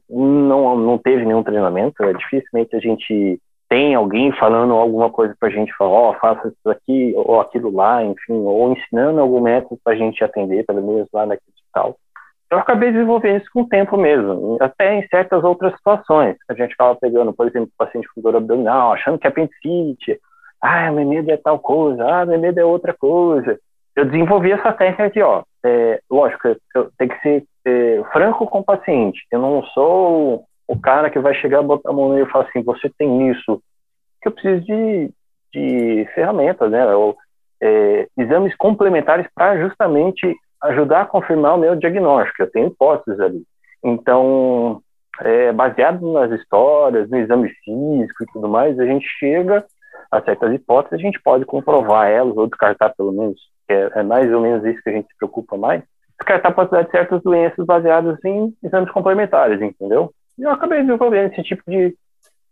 não, 0.10 0.78
não 0.78 0.98
teve 0.98 1.26
nenhum 1.26 1.44
treinamento. 1.44 2.04
É 2.04 2.14
dificilmente 2.14 2.76
a 2.76 2.80
gente 2.80 3.40
tem 3.70 3.96
alguém 3.96 4.32
falando 4.34 4.74
alguma 4.74 5.10
coisa 5.10 5.36
pra 5.40 5.50
gente, 5.50 5.76
falar, 5.76 5.92
ó, 5.92 6.12
oh, 6.12 6.14
faça 6.16 6.48
isso 6.48 6.70
aqui 6.70 7.14
ou 7.16 7.42
aquilo 7.42 7.70
lá, 7.70 8.04
enfim, 8.04 8.34
ou 8.34 8.72
ensinando 8.72 9.20
algum 9.20 9.42
método 9.42 9.80
pra 9.84 9.96
gente 9.96 10.24
atender, 10.24 10.66
pelo 10.66 10.82
menos 10.82 11.08
lá 11.12 11.26
naquele 11.26 11.52
hospital. 11.54 11.98
Eu 12.50 12.60
acabei 12.60 12.94
desenvolvendo 12.94 13.42
isso 13.42 13.50
com 13.54 13.64
o 13.64 13.68
tempo 13.68 13.98
mesmo, 13.98 14.58
até 14.62 14.96
em 14.96 15.06
certas 15.10 15.44
outras 15.44 15.76
situações. 15.76 16.38
A 16.48 16.54
gente 16.54 16.74
acaba 16.74 16.96
pegando, 16.96 17.34
por 17.34 17.46
exemplo, 17.46 17.70
paciente 17.78 18.08
com 18.16 18.22
dor 18.22 18.38
abdominal, 18.38 18.94
achando 18.94 19.20
que 19.20 19.28
é 19.28 19.30
apendicite, 19.30 20.18
ah, 20.62 20.92
meu 20.92 21.08
medo 21.08 21.32
é 21.32 21.38
tal 21.38 21.60
coisa, 21.60 22.04
ah, 22.06 22.26
meu 22.26 22.40
medo 22.40 22.60
é 22.60 22.66
outra 22.66 22.94
coisa 22.94 23.60
eu 23.98 24.06
desenvolvi 24.06 24.52
essa 24.52 24.72
técnica 24.72 25.06
aqui, 25.06 25.22
ó. 25.24 25.44
É, 25.66 26.00
lógico, 26.10 26.56
eu 26.76 26.92
tenho 27.00 27.10
que 27.10 27.20
ser 27.22 27.44
é, 27.66 28.04
franco 28.14 28.46
com 28.46 28.60
o 28.60 28.64
paciente. 28.64 29.26
Eu 29.32 29.42
não 29.42 29.64
sou 29.74 30.46
o 30.68 30.80
cara 30.80 31.10
que 31.10 31.18
vai 31.18 31.34
chegar, 31.34 31.64
botar 31.64 31.90
a 31.90 31.94
mão 31.94 32.14
nele 32.14 32.28
e 32.28 32.32
falar 32.32 32.46
assim, 32.48 32.62
você 32.62 32.92
tem 32.96 33.32
isso. 33.32 33.60
Que 34.22 34.28
eu 34.28 34.32
preciso 34.32 34.64
de, 34.66 35.12
de 35.52 36.08
ferramentas, 36.14 36.70
né? 36.70 36.86
Ou, 36.96 37.18
é, 37.60 38.08
exames 38.16 38.56
complementares 38.56 39.26
para 39.34 39.60
justamente 39.60 40.36
ajudar 40.62 41.02
a 41.02 41.06
confirmar 41.08 41.56
o 41.56 41.60
meu 41.60 41.76
diagnóstico. 41.76 42.44
Eu 42.44 42.52
tenho 42.52 42.68
hipóteses 42.68 43.20
ali. 43.20 43.42
Então, 43.84 44.80
é, 45.22 45.52
baseado 45.52 46.14
nas 46.14 46.32
histórias, 46.40 47.10
no 47.10 47.18
exame 47.18 47.50
físico 47.66 48.24
e 48.24 48.28
tudo 48.32 48.48
mais, 48.48 48.80
a 48.80 48.86
gente 48.86 49.08
chega 49.18 49.66
a 50.12 50.22
certas 50.22 50.54
hipóteses, 50.54 51.00
a 51.00 51.02
gente 51.02 51.22
pode 51.22 51.46
comprovar 51.46 52.10
elas 52.10 52.36
ou 52.38 52.48
descartar 52.48 52.90
pelo 52.96 53.12
menos 53.12 53.40
é, 53.70 54.00
é, 54.00 54.04
mais 54.04 54.32
ou 54.32 54.42
menos 54.42 54.66
isso 54.66 54.82
que 54.82 54.90
a 54.90 54.94
gente 54.94 55.08
se 55.08 55.18
preocupa 55.18 55.58
mais, 55.58 55.84
descartar 56.18 56.50
a 56.50 56.54
possibilidade 56.54 56.88
de 56.88 56.98
certas 56.98 57.22
doenças 57.22 57.66
baseadas 57.66 58.18
em 58.26 58.56
exames 58.64 58.92
complementares, 58.92 59.62
entendeu? 59.62 60.12
E 60.38 60.44
eu 60.44 60.52
acabei 60.52 60.82
desenvolvendo 60.82 61.32
esse 61.32 61.44
tipo 61.44 61.64
de, 61.68 61.96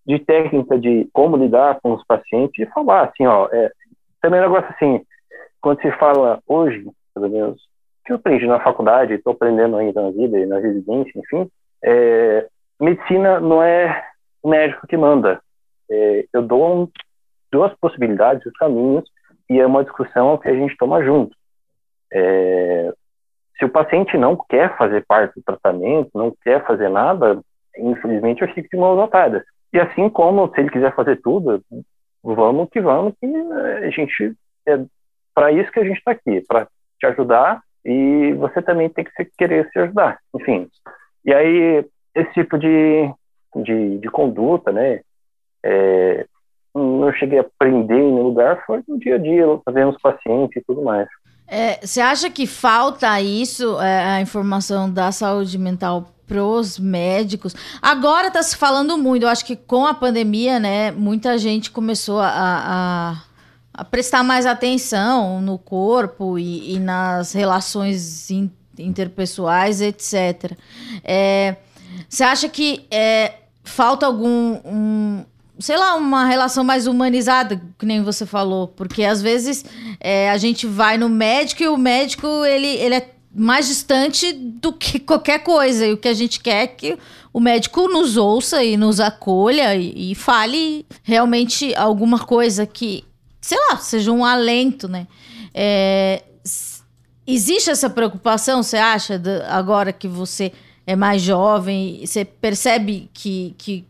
de 0.06 0.20
técnica 0.20 0.78
de 0.78 1.08
como 1.14 1.38
lidar 1.38 1.80
com 1.82 1.94
os 1.94 2.06
pacientes 2.06 2.60
e 2.60 2.72
falar 2.72 3.06
assim, 3.06 3.26
ó, 3.26 3.48
é, 3.52 3.72
também 4.22 4.40
é 4.40 4.44
um 4.44 4.50
negócio 4.50 4.74
assim, 4.76 5.06
quando 5.62 5.82
se 5.82 5.92
fala 5.94 6.40
hoje, 6.48 6.86
pelo 7.14 7.30
menos, 7.30 7.62
que 8.06 8.12
eu 8.12 8.18
aprendi 8.18 8.46
na 8.46 8.60
faculdade, 8.60 9.14
estou 9.14 9.34
aprendendo 9.34 9.78
ainda 9.78 10.02
na 10.02 10.12
vida 10.12 10.38
e 10.40 10.46
na 10.46 10.60
residência, 10.60 11.20
enfim, 11.20 11.50
é, 11.84 12.48
medicina 12.80 13.40
não 13.40 13.64
é 13.64 14.04
o 14.44 14.50
médico 14.50 14.86
que 14.88 14.98
manda. 14.98 15.40
É, 15.90 16.26
eu 16.34 16.42
dou 16.42 16.84
um, 16.84 16.88
duas 17.56 17.74
possibilidades, 17.76 18.46
os 18.46 18.54
caminhos, 18.54 19.10
e 19.50 19.60
é 19.60 19.66
uma 19.66 19.84
discussão 19.84 20.38
que 20.38 20.50
a 20.50 20.54
gente 20.54 20.76
toma 20.78 21.04
junto. 21.04 21.36
É, 22.12 22.94
se 23.58 23.64
o 23.64 23.70
paciente 23.70 24.18
não 24.18 24.36
quer 24.36 24.76
fazer 24.78 25.06
parte 25.06 25.36
do 25.36 25.44
tratamento, 25.44 26.10
não 26.14 26.34
quer 26.44 26.66
fazer 26.66 26.90
nada, 26.90 27.40
infelizmente 27.78 28.42
eu 28.42 28.54
fico 28.54 28.68
de 28.70 28.78
mãos 28.78 29.00
atadas. 29.00 29.44
E 29.72 29.80
assim 29.80 30.10
como 30.10 30.50
se 30.54 30.60
ele 30.60 30.70
quiser 30.70 30.94
fazer 30.94 31.22
tudo, 31.22 31.64
vamos 32.22 32.70
que 32.70 32.82
vamos, 32.82 33.14
que 33.20 33.26
a 33.26 33.90
gente 33.90 34.36
é 34.68 34.84
para 35.34 35.52
isso 35.52 35.72
que 35.72 35.80
a 35.80 35.84
gente 35.84 35.98
está 35.98 36.12
aqui, 36.12 36.42
para 36.48 36.68
te 37.00 37.06
ajudar 37.08 37.62
e 37.84 38.34
você 38.34 38.62
também 38.62 38.90
tem 38.90 39.04
que 39.04 39.12
se, 39.12 39.26
querer 39.38 39.70
se 39.72 39.80
ajudar. 39.80 40.20
Enfim, 40.34 40.68
e 41.24 41.34
aí 41.34 41.86
esse 42.14 42.34
tipo 42.34 42.58
de, 42.58 43.10
de, 43.56 43.98
de 44.00 44.10
conduta, 44.10 44.72
né, 44.72 45.02
é, 45.64 46.26
não 46.76 47.12
cheguei 47.14 47.40
a 47.40 47.42
aprender 47.42 47.98
em 47.98 48.22
lugar, 48.22 48.64
foi 48.66 48.84
no 48.88 49.00
dia 49.00 49.16
a 49.16 49.18
dia, 49.18 49.46
fazendo 49.64 49.92
os 49.92 50.02
pacientes 50.02 50.58
e 50.58 50.66
tudo 50.66 50.84
mais. 50.84 51.08
É, 51.48 51.86
você 51.86 52.02
acha 52.02 52.30
que 52.30 52.48
falta 52.48 53.22
isso, 53.22 53.80
é, 53.80 54.16
a 54.16 54.22
informação 54.22 54.92
da 54.92 55.12
saúde 55.12 55.58
mental 55.58 56.12
pros 56.28 56.80
médicos? 56.80 57.56
Agora 57.82 58.28
está 58.28 58.42
se 58.42 58.58
falando 58.58 58.98
muito, 58.98 59.24
eu 59.24 59.30
acho 59.30 59.46
que 59.46 59.56
com 59.56 59.86
a 59.86 59.94
pandemia, 59.94 60.60
né, 60.60 60.92
muita 60.92 61.38
gente 61.38 61.70
começou 61.70 62.20
a, 62.20 62.32
a, 62.34 63.16
a 63.74 63.86
prestar 63.86 64.24
mais 64.24 64.46
atenção 64.46 65.40
no 65.40 65.58
corpo 65.58 66.40
e, 66.40 66.76
e 66.76 66.80
nas 66.80 67.32
relações 67.32 68.30
in, 68.32 68.52
interpessoais, 68.80 69.82
etc. 69.82 70.58
É, 71.04 71.58
você 72.10 72.24
acha 72.24 72.50
que 72.50 72.88
é, 72.90 73.34
falta 73.64 74.06
algum 74.06 74.60
um, 74.66 75.26
sei 75.60 75.78
lá, 75.78 75.96
uma 75.96 76.26
relação 76.26 76.64
mais 76.64 76.88
humanizada, 76.88 77.62
que 77.78 77.86
nem 77.86 78.04
você 78.04 78.26
falou. 78.26 78.68
Porque 78.68 79.04
às 79.04 79.22
vezes 79.22 79.66
é, 80.00 80.30
a 80.30 80.38
gente 80.38 80.68
vai 80.68 80.98
no 80.98 81.10
médico 81.10 81.64
e 81.64 81.68
o 81.68 81.78
médico 81.78 82.28
ele, 82.46 82.68
ele 82.68 82.96
é 82.96 83.12
mais 83.34 83.68
distante 83.68 84.34
do 84.34 84.74
que 84.74 85.00
qualquer 85.02 85.40
coisa. 85.40 85.86
E 85.86 85.94
o 85.94 85.98
que 85.98 86.08
a 86.08 86.14
gente 86.14 86.40
quer 86.40 86.64
é 86.64 86.68
que 86.68 86.98
o 87.34 87.40
médico 87.40 87.88
nos 87.88 88.18
ouça 88.18 88.64
e 88.64 88.78
nos 88.78 89.00
acolha 89.00 89.76
e, 89.76 90.12
e 90.12 90.16
fale 90.16 90.86
realmente 91.04 91.76
alguma 91.76 92.20
coisa 92.20 92.66
que 92.66 93.04
sei 93.46 93.60
lá, 93.70 93.78
seja 93.78 94.12
um 94.12 94.26
alento, 94.26 94.88
né? 94.88 95.06
É, 95.54 96.24
existe 97.28 97.70
essa 97.70 97.88
preocupação, 97.88 98.64
você 98.64 98.78
acha, 98.78 99.22
agora 99.48 99.94
que 99.94 100.08
você 100.08 100.52
é 100.88 100.96
mais 100.96 101.22
jovem, 101.22 102.04
você 102.04 102.26
percebe 102.26 103.08
que, 103.14 103.54
que 103.56 103.86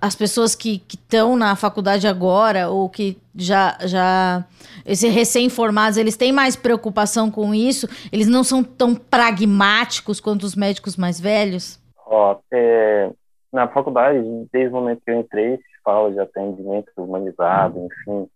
as 0.00 0.14
pessoas 0.14 0.54
que 0.54 0.82
estão 0.88 1.36
na 1.36 1.54
faculdade 1.54 2.06
agora 2.06 2.70
ou 2.70 2.88
que 2.88 3.18
já 3.34 3.76
já 3.84 4.44
esse 4.84 5.08
recém-formados 5.08 5.98
eles 5.98 6.16
têm 6.16 6.32
mais 6.32 6.56
preocupação 6.56 7.30
com 7.30 7.54
isso? 7.54 7.86
Eles 8.10 8.26
não 8.26 8.42
são 8.42 8.64
tão 8.64 8.94
pragmáticos 8.94 10.20
quanto 10.20 10.44
os 10.44 10.54
médicos 10.54 10.96
mais 10.96 11.20
velhos? 11.20 11.78
Ó 12.06 12.38
é, 12.52 13.10
na 13.52 13.68
faculdade 13.68 14.18
desde 14.52 14.70
o 14.70 14.78
momento 14.78 15.02
que 15.04 15.10
eu 15.10 15.20
entrei 15.20 15.56
se 15.56 15.82
fala 15.84 16.10
de 16.10 16.20
atendimento 16.20 16.90
humanizado 16.96 17.78
enfim 17.78 18.28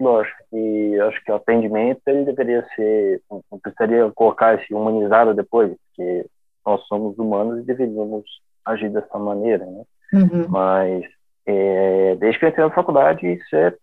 lógico 0.00 0.36
que 0.50 1.00
acho 1.00 1.24
que 1.24 1.32
o 1.32 1.36
atendimento 1.36 2.00
ele 2.06 2.24
deveria 2.24 2.66
ser 2.74 3.20
não 3.30 3.58
precisaria 3.60 4.10
colocar 4.14 4.54
esse 4.54 4.72
humanizado 4.72 5.34
depois 5.34 5.74
porque 5.88 6.26
nós 6.64 6.82
somos 6.86 7.18
humanos 7.18 7.60
e 7.60 7.66
deveríamos 7.66 8.24
agir 8.64 8.90
dessa 8.90 9.18
maneira 9.18 9.64
né 9.66 9.84
Uhum. 10.12 10.46
Mas 10.48 11.04
é, 11.46 12.16
desde 12.16 12.38
que 12.38 12.44
eu 12.44 12.48
entrei 12.48 12.64
na 12.64 12.72
faculdade, 12.72 13.26
isso 13.26 13.56
é 13.56 13.74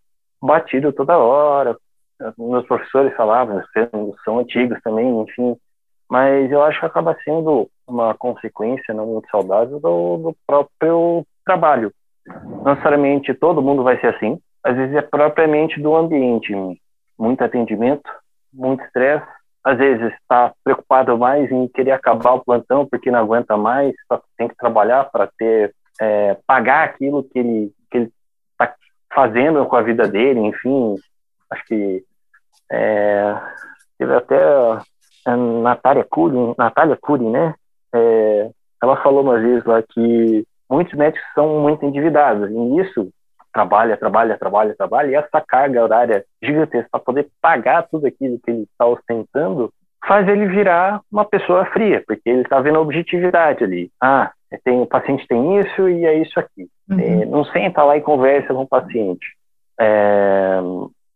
batido 0.41 0.91
toda 0.91 1.17
hora. 1.17 1.77
Meus 2.37 2.65
professores 2.65 3.15
falavam, 3.15 3.61
são 4.23 4.39
antigos 4.39 4.79
também, 4.83 5.07
enfim. 5.21 5.55
Mas 6.09 6.51
eu 6.51 6.61
acho 6.61 6.79
que 6.79 6.85
acaba 6.85 7.17
sendo 7.23 7.69
uma 7.87 8.13
consequência 8.13 8.93
não 8.93 9.07
muito 9.07 9.29
saudável 9.29 9.79
do, 9.79 10.17
do 10.17 10.35
próprio 10.45 11.25
trabalho. 11.45 11.91
Não 12.25 12.65
necessariamente 12.65 13.33
todo 13.33 13.61
mundo 13.61 13.83
vai 13.83 13.99
ser 13.99 14.15
assim, 14.15 14.39
às 14.63 14.75
vezes 14.75 14.95
é 14.95 15.01
propriamente 15.01 15.81
do 15.81 15.95
ambiente. 15.95 16.53
Muito 17.17 17.43
atendimento, 17.43 18.09
muito 18.53 18.83
estresse, 18.83 19.25
às 19.63 19.77
vezes 19.77 20.13
está 20.13 20.53
preocupado 20.63 21.17
mais 21.17 21.51
em 21.51 21.67
querer 21.67 21.91
acabar 21.91 22.33
o 22.33 22.43
plantão 22.43 22.85
porque 22.85 23.11
não 23.11 23.19
aguenta 23.19 23.55
mais, 23.55 23.93
só 24.07 24.21
tem 24.37 24.47
que 24.47 24.55
trabalhar 24.57 25.05
para 25.05 25.29
ter 25.37 25.73
é, 25.99 26.37
pagar 26.45 26.85
aquilo 26.85 27.23
que 27.23 27.39
ele 27.39 27.71
que 27.89 27.97
ele 27.97 28.11
está 28.51 28.73
fazendo 29.13 29.65
com 29.65 29.75
a 29.75 29.81
vida 29.81 30.07
dele, 30.07 30.39
enfim, 30.39 30.95
acho 31.49 31.65
que 31.65 32.03
é, 32.71 33.35
teve 33.97 34.13
até 34.15 34.37
a 35.25 35.37
Natália 35.37 36.03
Cury, 36.03 36.55
Natália 36.57 36.97
Cury, 36.99 37.23
né? 37.23 37.53
É, 37.93 38.49
ela 38.81 38.97
falou 39.01 39.21
uma 39.21 39.39
vez 39.39 39.63
lá 39.65 39.81
que 39.81 40.45
muitos 40.69 40.93
médicos 40.93 41.25
são 41.33 41.59
muito 41.61 41.85
endividados 41.85 42.49
e 42.49 42.81
isso 42.81 43.09
trabalha, 43.53 43.95
trabalha, 43.95 44.37
trabalha, 44.37 44.75
trabalha 44.75 45.11
e 45.11 45.15
essa 45.15 45.39
carga 45.39 45.83
horária 45.83 46.25
gigantesca 46.41 46.89
para 46.91 46.99
poder 46.99 47.29
pagar 47.39 47.83
tudo 47.83 48.07
aquilo 48.07 48.39
que 48.39 48.49
ele 48.49 48.63
está 48.63 48.85
ostentando 48.87 49.71
faz 50.05 50.27
ele 50.27 50.47
virar 50.47 50.99
uma 51.11 51.23
pessoa 51.23 51.65
fria, 51.67 52.03
porque 52.05 52.29
ele 52.29 52.41
está 52.41 52.59
vendo 52.59 52.77
a 52.77 52.81
objetividade 52.81 53.63
ali. 53.63 53.89
Ah, 54.01 54.31
tem, 54.57 54.81
o 54.81 54.85
paciente 54.85 55.27
tem 55.27 55.59
isso 55.59 55.89
e 55.89 56.05
é 56.05 56.17
isso 56.19 56.39
aqui. 56.39 56.67
Uhum. 56.89 56.99
É, 56.99 57.25
não 57.25 57.43
senta 57.45 57.83
lá 57.83 57.97
e 57.97 58.01
conversa 58.01 58.53
com 58.53 58.61
o 58.61 58.67
paciente. 58.67 59.25
É, 59.79 60.59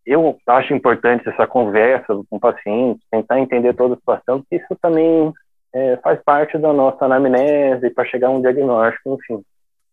eu 0.06 0.38
acho 0.48 0.74
importante 0.74 1.28
essa 1.28 1.46
conversa 1.46 2.08
com 2.30 2.38
o 2.38 2.40
paciente, 2.40 3.02
tentar 3.12 3.40
entender 3.40 3.74
toda 3.74 3.94
a 3.94 3.98
situação, 3.98 4.40
porque 4.40 4.56
isso 4.56 4.78
também 4.82 5.34
é, 5.74 5.98
faz 5.98 6.22
parte 6.24 6.58
da 6.58 6.72
nossa 6.72 7.06
anamnese 7.06 7.90
para 7.90 8.06
chegar 8.06 8.28
a 8.28 8.32
um 8.32 8.42
diagnóstico, 8.42 9.16
enfim. 9.16 9.44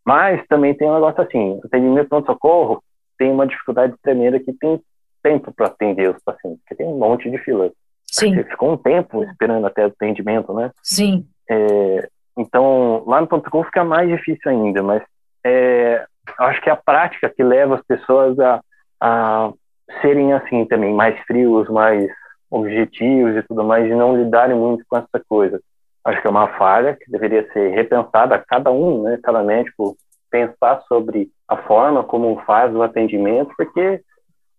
Mas 0.05 0.47
também 0.47 0.75
tem 0.75 0.89
um 0.89 0.95
negócio 0.95 1.23
assim, 1.23 1.59
o 1.63 1.67
atendimento 1.67 2.09
pronto-socorro 2.09 2.83
tem 3.19 3.31
uma 3.31 3.47
dificuldade 3.47 3.95
tremenda 4.03 4.39
que 4.39 4.53
tem 4.53 4.81
tempo 5.23 5.53
para 5.53 5.67
atender 5.67 6.15
os 6.15 6.23
pacientes, 6.23 6.61
porque 6.61 6.77
tem 6.77 6.87
um 6.87 6.99
monte 6.99 7.31
de 7.31 7.39
filas. 7.39 7.73
Sim. 8.07 8.35
Você 8.35 8.45
ficou 8.45 8.73
um 8.73 8.77
tempo 8.77 9.25
esperando 9.25 9.67
até 9.67 9.85
o 9.85 9.89
atendimento, 9.89 10.53
né? 10.53 10.71
Sim. 10.83 11.27
É, 11.51 12.09
então, 12.37 13.05
lá 13.07 13.21
no 13.21 13.27
ponto 13.27 13.51
.com 13.51 13.63
fica 13.65 13.85
mais 13.85 14.09
difícil 14.09 14.51
ainda, 14.51 14.83
mas 14.83 15.03
é, 15.45 16.05
acho 16.39 16.61
que 16.61 16.69
é 16.69 16.73
a 16.73 16.77
prática 16.77 17.29
que 17.29 17.43
leva 17.43 17.77
as 17.77 17.83
pessoas 17.83 18.39
a, 18.41 18.61
a 19.01 19.53
serem 20.01 20.33
assim 20.33 20.65
também, 20.65 20.93
mais 20.93 21.19
frios, 21.27 21.69
mais 21.69 22.11
objetivos 22.51 23.37
e 23.37 23.43
tudo 23.43 23.65
mais, 23.65 23.87
e 23.87 23.95
não 23.95 24.17
lidarem 24.17 24.57
muito 24.57 24.85
com 24.89 24.97
essa 24.97 25.23
coisa. 25.29 25.61
Acho 26.05 26.21
que 26.21 26.27
é 26.27 26.31
uma 26.31 26.49
falha 26.59 26.95
que 26.95 27.11
deveria 27.11 27.51
ser 27.53 27.71
repensada, 27.71 28.43
cada 28.47 28.71
um, 28.71 29.03
né, 29.03 29.19
cada 29.23 29.43
médico 29.43 29.97
pensar 30.31 30.83
sobre 30.89 31.29
a 31.49 31.57
forma 31.57 32.03
como 32.03 32.41
faz 32.45 32.75
o 32.75 32.83
atendimento, 32.83 33.53
porque 33.57 34.01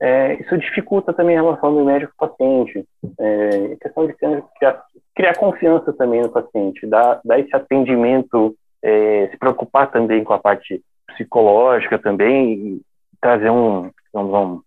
é, 0.02 0.34
isso 0.42 0.58
dificulta 0.58 1.14
também 1.14 1.38
a 1.38 1.42
relação 1.42 1.74
do 1.74 1.86
médico-paciente. 1.86 2.86
É, 3.18 3.78
questão 3.82 4.06
de 4.06 4.14
criar, 4.14 4.84
criar, 5.16 5.38
confiança 5.38 5.94
também 5.94 6.22
no 6.22 6.30
paciente, 6.30 6.86
dar, 6.86 7.22
dar 7.24 7.40
esse 7.40 7.56
atendimento, 7.56 8.56
é, 8.84 9.30
se 9.32 9.38
preocupar 9.38 9.92
também 9.92 10.24
com 10.24 10.34
a 10.34 10.40
parte 10.40 10.82
psicológica 11.08 11.98
também, 11.98 12.54
e 12.54 12.82
trazer 13.22 13.50
um, 13.50 13.90
um, 14.14 14.62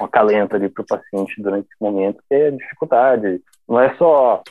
um 0.00 0.04
acalento 0.04 0.54
ali 0.54 0.68
para 0.68 0.82
o 0.82 0.86
paciente 0.86 1.42
durante 1.42 1.66
esse 1.66 1.80
momento, 1.80 2.22
que 2.28 2.34
é 2.34 2.50
dificuldade. 2.50 3.40
Não 3.68 3.80
é 3.80 3.94
só 3.96 4.42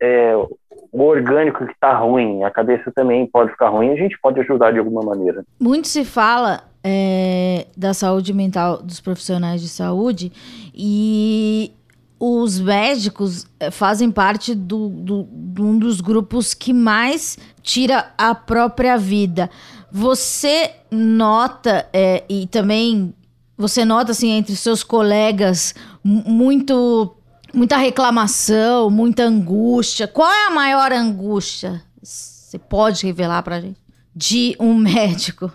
é, 0.00 0.34
o 0.36 1.02
orgânico 1.02 1.64
que 1.66 1.72
está 1.72 1.96
ruim, 1.96 2.42
a 2.42 2.50
cabeça 2.50 2.90
também 2.92 3.26
pode 3.26 3.52
ficar 3.52 3.68
ruim, 3.68 3.90
a 3.90 3.96
gente 3.96 4.18
pode 4.20 4.40
ajudar 4.40 4.72
de 4.72 4.78
alguma 4.78 5.02
maneira. 5.02 5.44
Muito 5.60 5.86
se 5.86 6.04
fala 6.04 6.64
é, 6.82 7.66
da 7.76 7.92
saúde 7.92 8.32
mental 8.32 8.82
dos 8.82 9.00
profissionais 9.00 9.60
de 9.60 9.68
saúde 9.68 10.32
e 10.74 11.72
os 12.20 12.58
médicos 12.58 13.46
é, 13.60 13.70
fazem 13.70 14.10
parte 14.10 14.54
do, 14.54 14.88
do, 14.88 15.28
de 15.30 15.62
um 15.62 15.78
dos 15.78 16.00
grupos 16.00 16.54
que 16.54 16.72
mais 16.72 17.38
tira 17.62 18.12
a 18.18 18.34
própria 18.34 18.96
vida. 18.96 19.48
Você 19.90 20.72
nota 20.90 21.88
é, 21.92 22.24
e 22.28 22.46
também 22.46 23.14
você 23.56 23.84
nota 23.84 24.12
assim 24.12 24.30
entre 24.30 24.54
seus 24.56 24.82
colegas 24.82 25.74
muito 26.02 27.14
muita 27.52 27.76
reclamação, 27.76 28.90
muita 28.90 29.24
angústia. 29.24 30.06
Qual 30.06 30.30
é 30.30 30.46
a 30.46 30.50
maior 30.50 30.92
angústia? 30.92 31.82
Você 32.02 32.58
pode 32.58 33.06
revelar 33.06 33.42
para 33.42 33.60
gente 33.60 33.80
de 34.14 34.56
um 34.58 34.74
médico? 34.78 35.52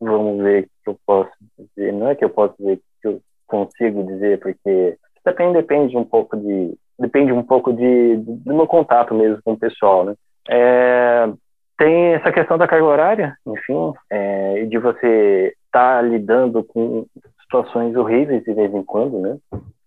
Vamos 0.00 0.42
ver 0.42 0.64
o 0.64 0.68
que 0.84 0.90
eu 0.90 0.98
posso 1.06 1.32
dizer. 1.58 1.92
Não 1.92 2.08
é 2.08 2.14
que 2.14 2.24
eu 2.24 2.30
posso 2.30 2.54
dizer 2.58 2.80
que 3.00 3.08
eu 3.08 3.20
consigo 3.46 4.04
dizer, 4.04 4.40
porque 4.40 4.96
também 5.24 5.52
depende 5.52 5.96
um 5.96 6.04
pouco 6.04 6.36
de 6.36 6.76
depende 6.98 7.32
um 7.32 7.42
pouco 7.42 7.72
de, 7.72 8.16
do 8.16 8.54
meu 8.54 8.66
contato 8.66 9.14
mesmo 9.14 9.38
com 9.44 9.52
o 9.52 9.58
pessoal, 9.58 10.04
né? 10.04 10.14
É, 10.48 11.28
tem 11.76 12.14
essa 12.14 12.32
questão 12.32 12.56
da 12.56 12.66
carga 12.66 12.86
horária, 12.86 13.36
enfim, 13.46 13.92
é, 14.10 14.64
de 14.64 14.78
você 14.78 15.54
estar 15.66 15.96
tá 15.96 16.02
lidando 16.02 16.64
com 16.64 17.04
situações 17.42 17.94
horríveis 17.96 18.42
de 18.44 18.54
vez 18.54 18.72
em 18.74 18.82
quando, 18.82 19.20
né? 19.20 19.36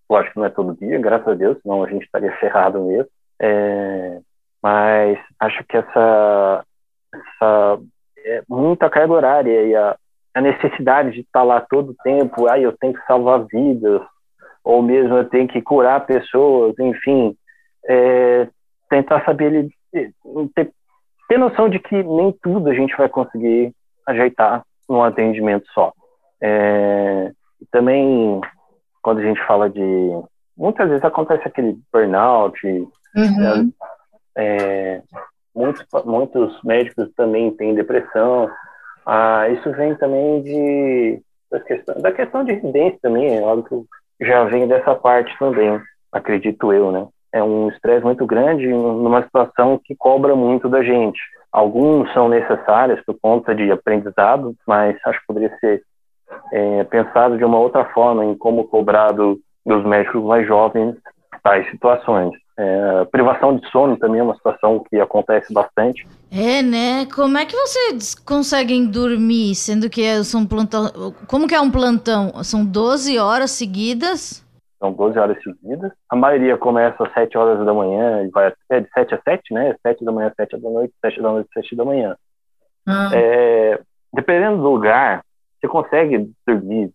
Lógico 0.10 0.34
que 0.34 0.40
não 0.40 0.46
é 0.46 0.50
todo 0.50 0.78
dia, 0.78 1.00
graças 1.00 1.28
a 1.28 1.34
Deus, 1.34 1.58
senão 1.62 1.84
a 1.84 1.90
gente 1.90 2.04
estaria 2.04 2.32
ferrado 2.38 2.84
mesmo. 2.84 3.10
É, 3.42 4.20
mas 4.62 5.18
acho 5.40 5.64
que 5.64 5.78
essa, 5.78 6.66
essa 7.14 7.80
é, 8.30 8.44
muita 8.48 8.90
carga 8.90 9.14
horária 9.14 9.64
e 9.64 9.76
a, 9.76 9.96
a 10.36 10.42
necessidade 10.42 11.12
de 11.12 11.22
estar 11.22 11.44
lá 11.44 11.60
todo 11.62 11.92
o 11.92 11.96
tempo, 12.04 12.48
ah, 12.48 12.60
eu 12.60 12.76
tenho 12.78 12.94
que 12.94 13.06
salvar 13.06 13.46
vidas, 13.46 14.02
ou 14.64 14.82
mesmo 14.82 15.18
eu 15.18 15.26
tenho 15.30 15.48
que 15.48 15.62
curar 15.62 16.06
pessoas, 16.06 16.78
enfim, 16.80 17.36
é, 17.88 18.48
tentar 18.90 19.26
saber 19.26 19.70
ter, 19.92 20.72
ter 21.28 21.38
noção 21.38 21.70
de 21.70 21.80
que 21.80 22.04
nem 22.04 22.32
tudo 22.44 22.70
a 22.70 22.74
gente 22.74 22.96
vai 22.96 23.10
conseguir 23.10 23.74
ajeitar 24.06 24.64
num 24.88 25.04
atendimento 25.04 25.66
só. 25.74 25.92
É, 26.42 27.32
também, 27.72 28.40
quando 29.02 29.20
a 29.20 29.24
gente 29.24 29.44
fala 29.46 29.70
de. 29.70 29.82
Muitas 30.58 30.90
vezes 30.90 31.04
acontece 31.04 31.48
aquele 31.48 31.78
burnout, 31.92 32.60
uhum. 32.68 33.72
é, 34.38 35.02
muitos, 35.60 35.86
muitos 36.06 36.64
médicos 36.64 37.12
também 37.16 37.52
têm 37.52 37.76
depressão. 37.76 38.50
Ah, 39.06 39.50
isso 39.50 39.72
vem 39.72 39.94
também 39.96 40.42
de 40.42 41.22
da 41.52 41.60
questão, 41.60 41.96
da 42.00 42.12
questão 42.12 42.44
de 42.44 42.54
residência 42.54 43.00
também, 43.02 43.36
é 43.36 43.44
algo 43.44 43.64
que 43.64 44.26
já 44.26 44.44
vem 44.46 44.68
dessa 44.68 44.94
parte 44.96 45.36
também, 45.40 45.82
acredito 46.12 46.72
eu, 46.72 46.92
né? 46.92 47.08
É 47.34 47.44
um 47.44 47.70
estresse 47.70 48.04
muito 48.04 48.26
grande 48.26 48.68
numa 48.68 49.24
situação 49.24 49.80
que 49.84 49.96
cobra 49.96 50.36
muito 50.36 50.70
da 50.70 50.84
gente. 50.84 51.20
Alguns 51.52 52.12
são 52.14 52.30
necessários 52.30 53.02
por 53.04 53.18
conta 53.20 53.54
de 53.54 53.72
aprendizado, 53.72 54.56
mas 54.68 54.96
acho 55.06 55.20
que 55.20 55.28
poderia 55.28 55.56
ser 55.60 55.82
é, 56.54 56.84
pensado 56.84 57.38
de 57.38 57.44
uma 57.44 57.60
outra 57.60 57.86
forma 57.86 58.24
em 58.24 58.36
como 58.36 58.68
cobrado 58.68 59.40
dos 59.66 59.84
médicos 59.84 60.24
mais 60.24 60.48
jovens 60.48 60.96
tais 61.44 61.70
situações. 61.72 62.32
É, 62.62 63.06
privação 63.06 63.56
de 63.56 63.70
sono 63.70 63.98
também 63.98 64.20
é 64.20 64.24
uma 64.24 64.36
situação 64.36 64.84
que 64.90 65.00
acontece 65.00 65.54
bastante. 65.54 66.06
É, 66.30 66.62
né? 66.62 67.06
Como 67.06 67.38
é 67.38 67.46
que 67.46 67.56
vocês 67.56 68.14
conseguem 68.14 68.86
dormir, 68.86 69.56
sendo 69.56 69.90
que 69.90 70.04
é, 70.04 70.22
são 70.24 70.46
plantão... 70.46 70.92
Como 71.26 71.48
que 71.48 71.56
é 71.56 71.62
um 71.62 71.72
plantão? 71.72 72.44
São 72.44 72.66
12 72.66 73.18
horas 73.18 73.52
seguidas? 73.52 74.46
são 74.80 74.94
12 74.94 75.20
horas 75.20 75.44
seguidas. 75.44 75.92
A 76.10 76.16
maioria 76.16 76.58
começa 76.58 77.04
às 77.04 77.14
7 77.14 77.38
horas 77.38 77.66
da 77.66 77.74
manhã 77.74 78.24
e 78.24 78.30
vai 78.30 78.48
até 78.48 78.80
de 78.80 78.90
7 78.92 79.14
a 79.14 79.22
7, 79.22 79.54
né? 79.54 79.76
7 79.86 80.06
da 80.06 80.12
manhã, 80.12 80.32
7 80.36 80.58
da 80.58 80.70
noite, 80.70 80.94
7 81.02 81.22
da 81.22 81.32
noite, 81.32 81.50
7 81.54 81.76
da 81.76 81.86
manhã. 81.86 82.16
Ah. 82.88 83.10
É, 83.14 83.82
dependendo 84.14 84.58
do 84.58 84.70
lugar, 84.70 85.24
você 85.60 85.68
consegue 85.68 86.32
dormir 86.48 86.92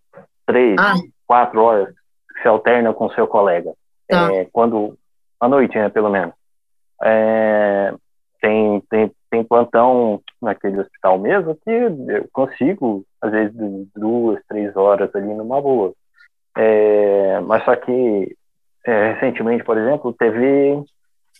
3, 0.46 0.76
ah. 0.78 0.94
4 1.26 1.62
horas, 1.62 1.94
se 2.40 2.48
alterna 2.48 2.94
com 2.94 3.10
seu 3.10 3.26
colega. 3.26 3.72
Tá. 4.08 4.32
É, 4.32 4.46
quando, 4.50 4.96
à 5.44 5.48
noite, 5.48 5.76
né, 5.76 5.88
pelo 5.88 6.10
menos. 6.10 6.34
É, 7.02 7.94
tem, 8.40 8.80
tem, 8.90 9.12
tem 9.30 9.44
plantão 9.44 10.20
naquele 10.40 10.80
hospital 10.80 11.18
mesmo 11.18 11.54
que 11.56 11.70
eu 11.70 12.28
consigo, 12.32 13.04
às 13.20 13.32
vezes, 13.32 13.54
duas, 13.94 14.40
três 14.48 14.76
horas 14.76 15.14
ali 15.14 15.32
numa 15.32 15.60
boa. 15.60 15.92
É, 16.56 17.40
mas 17.40 17.64
só 17.64 17.74
que 17.74 18.36
é, 18.84 19.12
recentemente, 19.12 19.64
por 19.64 19.78
exemplo, 19.78 20.12
teve 20.12 20.84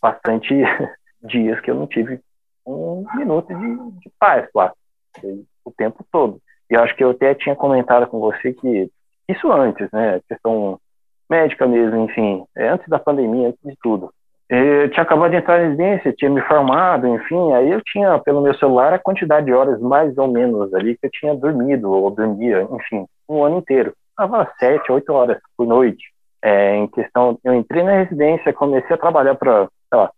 bastante 0.01 0.55
dias 1.23 1.61
que 1.61 1.71
eu 1.71 1.75
não 1.75 1.87
tive 1.87 2.21
um 2.67 3.05
minuto 3.15 3.49
de, 3.55 4.01
de 4.01 4.11
paz 4.19 4.49
lá, 4.55 4.73
o 5.65 5.71
tempo 5.71 6.05
todo. 6.11 6.41
E 6.71 6.75
eu 6.75 6.81
acho 6.83 6.97
que 6.97 7.05
eu 7.05 7.11
até 7.11 7.35
tinha 7.35 7.55
comentado 7.55 8.07
com 8.07 8.19
você 8.19 8.53
que 8.53 8.91
isso 9.29 9.51
antes, 9.53 9.91
né, 9.93 10.21
questão 10.29 10.81
médica 11.35 11.67
mesmo, 11.67 12.05
enfim, 12.05 12.45
é, 12.57 12.69
antes 12.69 12.89
da 12.89 12.99
pandemia, 12.99 13.49
antes 13.49 13.61
de 13.65 13.77
tudo. 13.83 14.11
Eu 14.49 14.91
tinha 14.91 15.03
acabado 15.03 15.31
de 15.31 15.39
entrar 15.39 15.59
na 15.59 15.65
residência, 15.65 16.13
tinha 16.13 16.31
me 16.31 16.41
formado, 16.43 17.09
enfim, 17.09 17.53
aí 17.55 17.71
eu 17.71 17.81
tinha 17.81 18.19
pelo 18.19 18.43
meu 18.43 18.55
celular 18.55 18.93
a 18.93 18.99
quantidade 18.99 19.47
de 19.47 19.53
horas 19.53 19.81
mais 19.81 20.17
ou 20.19 20.29
menos 20.29 20.73
ali 20.75 20.97
que 20.97 21.07
eu 21.07 21.11
tinha 21.11 21.35
dormido 21.35 21.91
ou 21.91 22.11
dormia, 22.11 22.69
enfim, 22.71 23.07
um 23.29 23.43
ano 23.43 23.59
inteiro 23.59 23.93
estava 24.11 24.49
sete, 24.59 24.93
oito 24.93 25.13
horas 25.13 25.39
por 25.57 25.67
noite. 25.67 26.13
É, 26.43 26.77
em 26.77 26.87
questão, 26.89 27.39
eu 27.43 27.55
entrei 27.55 27.83
na 27.83 28.03
residência, 28.03 28.53
comecei 28.53 28.95
a 28.95 28.99
trabalhar 28.99 29.35
para 29.35 29.69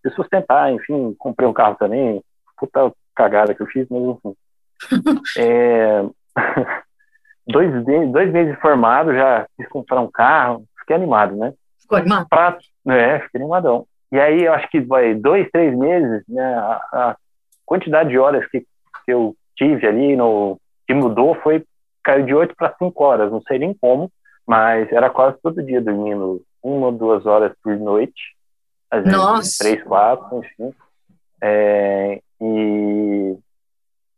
se 0.02 0.10
sustentar, 0.10 0.72
enfim, 0.72 1.14
comprei 1.18 1.48
um 1.48 1.52
carro 1.52 1.76
também, 1.76 2.22
puta 2.58 2.92
cagada 3.14 3.54
que 3.54 3.62
eu 3.62 3.66
fiz, 3.66 3.86
mas 3.88 4.02
enfim. 4.02 4.34
é, 5.38 6.04
dois, 7.46 7.84
dois 8.12 8.32
meses 8.32 8.58
formado, 8.60 9.14
já 9.14 9.46
quis 9.56 9.68
comprar 9.68 10.00
um 10.00 10.10
carro, 10.10 10.64
fiquei 10.86 10.96
animado, 10.96 11.34
né? 11.34 11.52
Ficou 11.80 11.98
animado? 11.98 12.28
Pra, 12.28 12.58
é, 12.88 13.18
fiquei 13.20 13.40
animadão. 13.40 13.86
E 14.12 14.20
aí, 14.20 14.44
eu 14.44 14.52
acho 14.54 14.68
que 14.70 14.80
vai 14.80 15.14
dois, 15.14 15.50
três 15.50 15.76
meses, 15.76 16.22
né, 16.28 16.54
a, 16.54 16.80
a 16.92 17.16
quantidade 17.64 18.10
de 18.10 18.18
horas 18.18 18.48
que, 18.48 18.60
que 18.60 19.12
eu 19.12 19.34
tive 19.56 19.86
ali, 19.86 20.14
no, 20.16 20.58
que 20.86 20.94
mudou, 20.94 21.34
foi 21.42 21.64
caiu 22.04 22.24
de 22.24 22.34
8 22.34 22.54
para 22.54 22.74
5 22.78 23.02
horas, 23.02 23.32
não 23.32 23.42
sei 23.42 23.58
nem 23.58 23.74
como, 23.74 24.10
mas 24.46 24.90
era 24.92 25.10
quase 25.10 25.36
todo 25.42 25.62
dia 25.62 25.80
dormindo 25.80 26.40
uma 26.62 26.86
ou 26.86 26.92
duas 26.92 27.26
horas 27.26 27.52
por 27.60 27.76
noite, 27.76 28.36
às 28.88 29.02
vezes 29.02 29.18
Nossa. 29.18 29.58
três, 29.58 29.82
quatro, 29.82 30.38
enfim. 30.38 30.72
É, 31.42 32.20
e, 32.40 33.36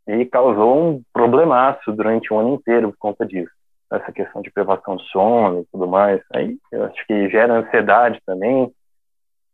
e 0.07 0.25
causou 0.27 0.91
um 0.91 1.01
problemaço 1.11 1.91
durante 1.91 2.31
o 2.31 2.37
ano 2.37 2.53
inteiro 2.53 2.91
por 2.91 2.97
conta 2.97 3.25
disso. 3.25 3.51
Essa 3.91 4.11
questão 4.11 4.41
de 4.41 4.51
privação 4.51 4.95
de 4.95 5.03
sono 5.09 5.61
e 5.61 5.65
tudo 5.71 5.87
mais. 5.87 6.21
Aí 6.33 6.57
eu 6.71 6.85
acho 6.85 7.07
que 7.07 7.29
gera 7.29 7.59
ansiedade 7.59 8.21
também. 8.25 8.71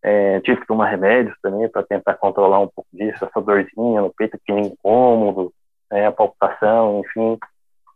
É, 0.03 0.39
tive 0.41 0.61
que 0.61 0.67
tomar 0.67 0.89
remédios 0.89 1.36
também 1.41 1.67
para 1.69 1.83
tentar 1.83 2.13
controlar 2.15 2.59
um 2.59 2.67
pouco 2.67 2.88
disso, 2.93 3.25
essa 3.25 3.41
dorzinha 3.41 4.01
no 4.01 4.13
peito, 4.13 4.38
que 4.45 4.53
incômodo, 4.53 5.51
né, 5.89 6.05
a 6.05 6.11
palpitação, 6.11 7.01
enfim 7.03 7.39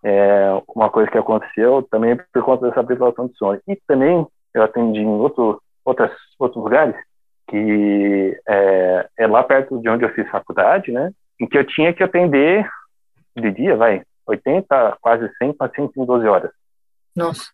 é 0.04 0.50
uma 0.76 0.90
coisa 0.90 1.10
que 1.12 1.18
aconteceu 1.18 1.84
também 1.84 2.18
por 2.32 2.44
conta 2.44 2.68
dessa 2.68 2.84
privação 2.84 3.28
de 3.28 3.36
sono. 3.38 3.60
E 3.68 3.76
também 3.88 4.26
eu 4.54 4.64
atendi 4.64 5.00
em 5.00 5.08
outro, 5.08 5.62
outras, 5.84 6.12
outros 6.38 6.64
lugares, 6.64 6.96
que 7.48 8.40
é, 8.48 9.08
é, 9.18 9.28
lá 9.28 9.44
perto 9.44 9.80
de 9.80 9.90
onde 9.90 10.06
eu 10.06 10.14
fiz 10.14 10.28
faculdade, 10.30 10.92
né? 10.92 11.12
Em 11.40 11.48
que 11.48 11.58
eu 11.58 11.66
tinha 11.66 11.94
que 11.94 12.04
atender 12.04 12.68
de 13.36 13.52
dia, 13.52 13.76
vai, 13.76 14.04
80, 14.30 14.98
quase 15.02 15.30
100 15.38 15.54
pacientes 15.54 15.98
em 15.98 16.06
12 16.06 16.28
horas. 16.28 16.52
Nossa. 17.16 17.50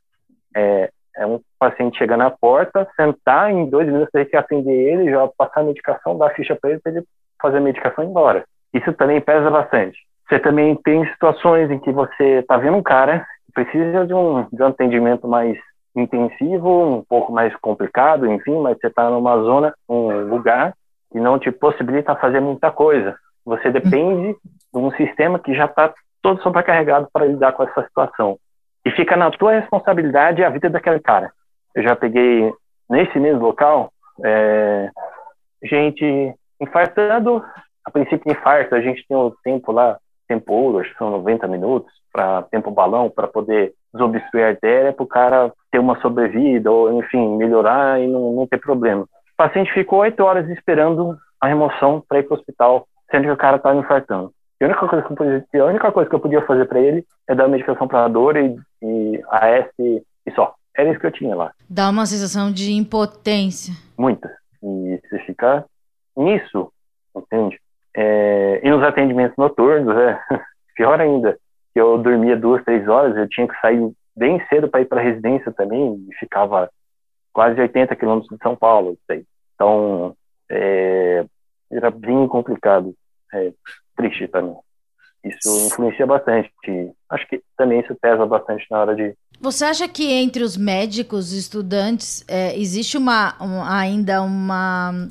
É, 0.55 0.89
é 1.17 1.26
um 1.26 1.39
paciente 1.57 1.97
chegar 1.97 2.17
na 2.17 2.30
porta, 2.30 2.88
sentar, 2.95 3.51
em 3.51 3.69
dois 3.69 3.88
minutos 3.88 4.11
tem 4.11 4.26
que 4.26 4.36
atender 4.36 4.73
ele, 4.73 5.11
já 5.11 5.28
passar 5.38 5.61
a 5.61 5.63
medicação, 5.63 6.17
dar 6.17 6.28
a 6.28 6.34
ficha 6.34 6.55
para 6.55 6.71
ele, 6.71 6.80
para 6.80 6.91
ele 6.91 7.03
fazer 7.41 7.57
a 7.57 7.61
medicação 7.61 8.03
e 8.03 8.07
ir 8.07 8.09
embora. 8.09 8.45
Isso 8.73 8.91
também 8.93 9.21
pesa 9.21 9.49
bastante. 9.49 9.97
Você 10.28 10.39
também 10.39 10.76
tem 10.76 11.05
situações 11.11 11.71
em 11.71 11.80
que 11.80 11.91
você 11.91 12.39
está 12.39 12.57
vendo 12.57 12.78
um 12.78 12.84
cara 12.84 13.26
que 13.45 13.53
precisa 13.53 14.05
de 14.05 14.13
um, 14.13 14.47
de 14.51 14.61
um 14.61 14.67
atendimento 14.67 15.28
mais 15.28 15.57
intensivo, 15.95 16.97
um 16.97 17.03
pouco 17.03 17.32
mais 17.32 17.55
complicado, 17.57 18.30
enfim, 18.30 18.59
mas 18.59 18.78
você 18.78 18.88
está 18.88 19.09
numa 19.09 19.38
zona, 19.43 19.73
um 19.88 20.28
lugar 20.28 20.73
que 21.11 21.19
não 21.19 21.39
te 21.39 21.51
possibilita 21.51 22.15
fazer 22.15 22.41
muita 22.41 22.71
coisa. 22.71 23.15
Você 23.45 23.71
depende 23.71 24.36
de 24.73 24.80
um 24.80 24.91
sistema 24.91 25.39
que 25.39 25.53
já 25.53 25.65
está 25.65 25.93
todo 26.26 26.41
sobrecarregado 26.41 27.07
para 27.13 27.28
lidar 27.28 27.51
com 27.51 27.61
essa 27.61 27.84
situação. 27.84 28.39
E 28.84 28.89
fica 28.89 29.15
na 29.15 29.30
tua 29.30 29.59
responsabilidade 29.59 30.43
a 30.43 30.49
vida 30.49 30.71
daquele 30.71 30.99
cara. 30.99 31.32
Eu 31.76 31.84
já 31.84 31.95
peguei 31.95 32.51
nesse 32.89 33.19
mesmo 33.19 33.45
local 33.45 33.91
é, 34.26 34.89
gente 35.63 36.34
infartando, 36.59 37.45
a 37.86 37.91
princípio 37.91 38.32
infarto, 38.32 38.73
a 38.73 38.82
gente 38.82 39.05
tem 39.07 39.15
o 39.15 39.36
tempo 39.43 39.71
lá 39.71 39.99
tempo 40.28 40.51
ouro, 40.51 40.80
acho 40.80 40.89
que 40.89 40.97
são 40.97 41.11
90 41.11 41.47
minutos, 41.47 41.93
para 42.11 42.41
tempo 42.49 42.71
balão, 42.71 43.07
para 43.07 43.28
poder 43.28 43.73
desobstruir 43.93 44.45
a 44.45 44.49
artéria, 44.49 44.93
para 44.93 45.03
o 45.03 45.07
cara 45.07 45.53
ter 45.71 45.78
uma 45.78 46.01
sobrevida, 46.01 46.71
ou 46.71 46.99
enfim, 46.99 47.38
melhorar 47.38 48.01
e 48.01 48.07
não, 48.07 48.34
não 48.34 48.47
ter 48.47 48.57
problema. 48.57 49.03
O 49.03 49.38
paciente 49.38 49.71
ficou 49.71 49.99
oito 49.99 50.23
horas 50.23 50.49
esperando 50.49 51.15
a 51.39 51.47
remoção 51.47 52.03
para 52.09 52.17
ir 52.17 52.23
para 52.23 52.34
o 52.34 52.38
hospital, 52.39 52.88
sendo 53.11 53.26
que 53.26 53.32
o 53.32 53.38
cara 53.38 53.57
estava 53.57 53.78
infartando. 53.78 54.32
A 54.64 54.66
única 54.66 54.88
coisa 54.88 55.06
que 55.06 55.12
eu 55.12 55.16
podia, 55.16 55.45
a 55.62 55.66
única 55.66 55.91
coisa 55.91 56.10
que 56.10 56.16
eu 56.16 56.20
podia 56.20 56.45
fazer 56.45 56.66
para 56.66 56.80
ele 56.80 57.06
é 57.28 57.36
dar 57.36 57.47
medicação 57.47 57.88
para 57.88 58.06
a 58.06 58.08
dor 58.08 58.38
e, 58.38 58.58
e 58.82 59.22
AS 59.30 59.68
e 59.80 60.32
só. 60.34 60.56
Era 60.78 60.89
isso 60.89 60.99
que 60.99 61.08
eu 61.08 61.12
tinha 61.12 61.36
lá. 61.36 61.51
Dá 61.70 61.89
uma 61.89 62.06
sensação 62.06 62.51
de 62.51 62.74
impotência. 62.74 63.74
Muita. 63.97 64.30
E 64.62 64.99
se 65.10 65.20
ficar 65.20 65.66
nisso, 66.18 66.72
entende? 67.16 67.60
É, 67.95 68.60
e 68.62 68.70
nos 68.70 68.84
atendimentos 68.84 69.38
noturnos, 69.38 69.95
é, 69.95 70.20
pior 70.76 70.99
ainda, 70.99 71.38
eu 71.74 71.97
dormia 71.97 72.36
duas, 72.36 72.64
três 72.64 72.88
horas, 72.88 73.16
eu 73.16 73.28
tinha 73.30 73.47
que 73.47 73.60
sair 73.62 73.91
bem 74.16 74.41
cedo 74.47 74.68
para 74.70 74.82
ir 74.82 74.86
para 74.86 74.99
a 74.99 75.03
residência 75.03 75.51
também, 75.51 76.06
e 76.10 76.16
ficava 76.16 76.70
quase 77.34 77.60
80 77.60 77.95
quilômetros 77.95 78.38
de 78.38 78.43
São 78.43 78.56
Paulo. 78.56 78.97
Então, 79.53 80.16
é, 80.49 81.26
era 81.72 81.91
bem 81.91 82.28
complicado, 82.28 82.93
é, 83.34 83.53
triste 83.96 84.28
também. 84.28 84.56
Isso 85.24 85.68
influencia 85.68 86.06
bastante. 86.06 86.52
Acho 87.10 87.28
que 87.28 87.41
também 87.58 87.80
isso 87.80 87.96
pesa 87.96 88.26
bastante 88.26 88.66
na 88.70 88.80
hora 88.80 88.96
de. 88.96 89.16
Você 89.41 89.66
acha 89.66 89.88
que 89.88 90.12
entre 90.12 90.43
os 90.43 90.56
médicos, 90.56 91.34
estudantes, 91.34 92.24
é, 92.28 92.58
existe 92.58 92.96
uma, 92.98 93.36
um, 93.41 93.64
ainda 93.64 94.22
uma 94.22 95.10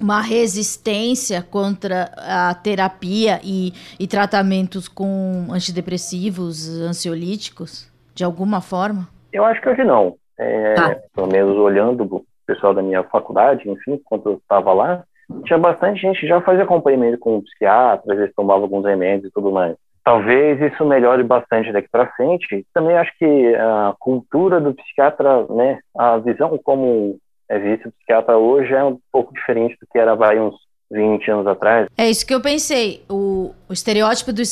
uma 0.00 0.20
resistência 0.20 1.40
contra 1.40 2.10
a 2.16 2.54
terapia 2.54 3.40
e, 3.44 3.72
e 3.98 4.06
tratamentos 4.06 4.88
com 4.88 5.46
antidepressivos, 5.50 6.68
ansiolíticos, 6.80 7.90
de 8.14 8.24
alguma 8.24 8.60
forma? 8.60 9.08
Eu 9.32 9.44
acho 9.44 9.60
que 9.60 9.68
hoje 9.68 9.84
não. 9.84 10.16
É, 10.38 10.74
ah. 10.78 10.96
Pelo 11.14 11.28
menos 11.28 11.56
olhando 11.56 12.02
o 12.04 12.24
pessoal 12.46 12.74
da 12.74 12.82
minha 12.82 13.02
faculdade, 13.04 13.68
enfim, 13.68 14.00
quando 14.04 14.30
eu 14.30 14.36
estava 14.36 14.72
lá, 14.72 15.04
tinha 15.44 15.58
bastante 15.58 16.00
gente 16.00 16.20
que 16.20 16.26
já 16.26 16.40
fazia 16.40 16.64
acompanhamento 16.64 17.18
com 17.18 17.36
um 17.36 17.42
psiquiatra, 17.42 18.12
às 18.12 18.18
vezes 18.18 18.34
tomava 18.34 18.62
alguns 18.62 18.84
remédios 18.84 19.30
e 19.30 19.32
tudo 19.32 19.50
mais. 19.50 19.76
Talvez 20.04 20.60
isso 20.60 20.84
melhore 20.84 21.22
bastante 21.22 21.72
daqui 21.72 21.88
para 21.90 22.12
frente. 22.12 22.66
Também 22.74 22.96
acho 22.96 23.10
que 23.18 23.54
a 23.54 23.94
cultura 23.98 24.60
do 24.60 24.74
psiquiatra, 24.74 25.46
né, 25.48 25.78
a 25.96 26.18
visão 26.18 26.58
como 26.62 27.18
é 27.48 27.58
visto 27.58 27.90
psiquiatra 27.92 28.36
hoje 28.36 28.72
é 28.74 28.84
um 28.84 28.98
pouco 29.10 29.32
diferente 29.32 29.76
do 29.80 29.86
que 29.90 29.98
era 29.98 30.14
vai 30.14 30.38
uns 30.38 30.54
20 30.90 31.30
anos 31.30 31.46
atrás. 31.46 31.88
É 31.96 32.08
isso 32.08 32.26
que 32.26 32.34
eu 32.34 32.40
pensei. 32.40 33.02
O, 33.08 33.54
o 33.68 33.72
estereótipo 33.72 34.32
do 34.32 34.42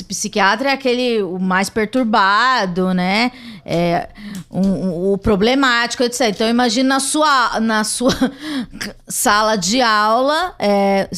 psiquiatra 0.00 0.70
é 0.70 0.72
aquele 0.72 1.22
o 1.22 1.38
mais 1.38 1.68
perturbado, 1.68 2.94
né? 2.94 3.32
É, 3.64 4.08
um, 4.50 4.60
um, 4.60 5.12
o 5.12 5.18
problemático, 5.18 6.02
etc. 6.02 6.28
Então 6.28 6.48
imagina 6.48 6.94
na 6.94 7.00
sua, 7.00 7.60
na 7.60 7.84
sua 7.84 8.14
sala 9.08 9.56
de 9.56 9.82
aula. 9.82 10.54
É, 10.58 11.08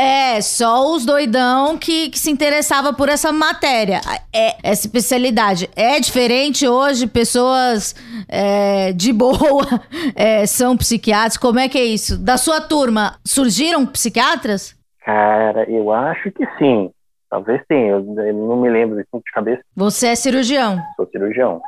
é, 0.00 0.40
só 0.40 0.94
os 0.94 1.04
doidão 1.04 1.76
que, 1.76 2.08
que 2.10 2.18
se 2.20 2.30
interessava 2.30 2.92
por 2.92 3.08
essa 3.08 3.32
matéria. 3.32 4.00
É, 4.32 4.56
essa 4.62 4.86
especialidade. 4.86 5.68
É 5.74 5.98
diferente 5.98 6.68
hoje, 6.68 7.08
pessoas 7.08 7.96
é, 8.28 8.92
de 8.92 9.12
boa 9.12 9.66
é, 10.14 10.46
são 10.46 10.76
psiquiatras. 10.76 11.36
Como 11.36 11.58
é 11.58 11.68
que 11.68 11.76
é 11.76 11.84
isso? 11.84 12.16
Da 12.16 12.36
sua 12.36 12.60
turma, 12.60 13.16
surgiram 13.24 13.84
psiquiatras? 13.84 14.76
Cara, 15.04 15.68
eu 15.68 15.92
acho 15.92 16.30
que 16.30 16.46
sim. 16.58 16.90
Talvez 17.30 17.60
sim, 17.70 17.88
eu, 17.88 17.98
eu 17.98 18.34
não 18.34 18.56
me 18.56 18.70
lembro 18.70 18.96
de 18.96 19.32
cabeça. 19.32 19.62
Você 19.76 20.08
é 20.08 20.14
cirurgião? 20.14 20.78
Sou 20.96 21.06
cirurgião. 21.06 21.60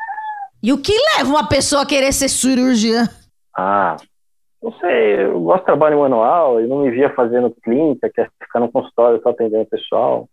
E 0.63 0.73
o 0.73 0.81
que 0.81 0.93
leva 1.17 1.31
uma 1.31 1.49
pessoa 1.49 1.83
a 1.83 1.87
querer 1.87 2.13
ser 2.13 2.29
cirurgiã? 2.29 3.09
Ah, 3.57 3.97
não 4.63 4.73
sei, 4.73 5.25
eu 5.25 5.41
gosto 5.41 5.61
de 5.61 5.67
trabalho 5.67 6.01
manual, 6.01 6.61
eu 6.61 6.69
não 6.69 6.81
me 6.83 6.91
via 6.91 7.11
fazendo 7.15 7.55
clínica, 7.63 8.11
quer 8.11 8.31
ficar 8.43 8.61
no 8.61 8.71
consultório 8.71 9.21
só 9.23 9.31
atendendo 9.31 9.63
o 9.63 9.67
pessoal. 9.67 10.29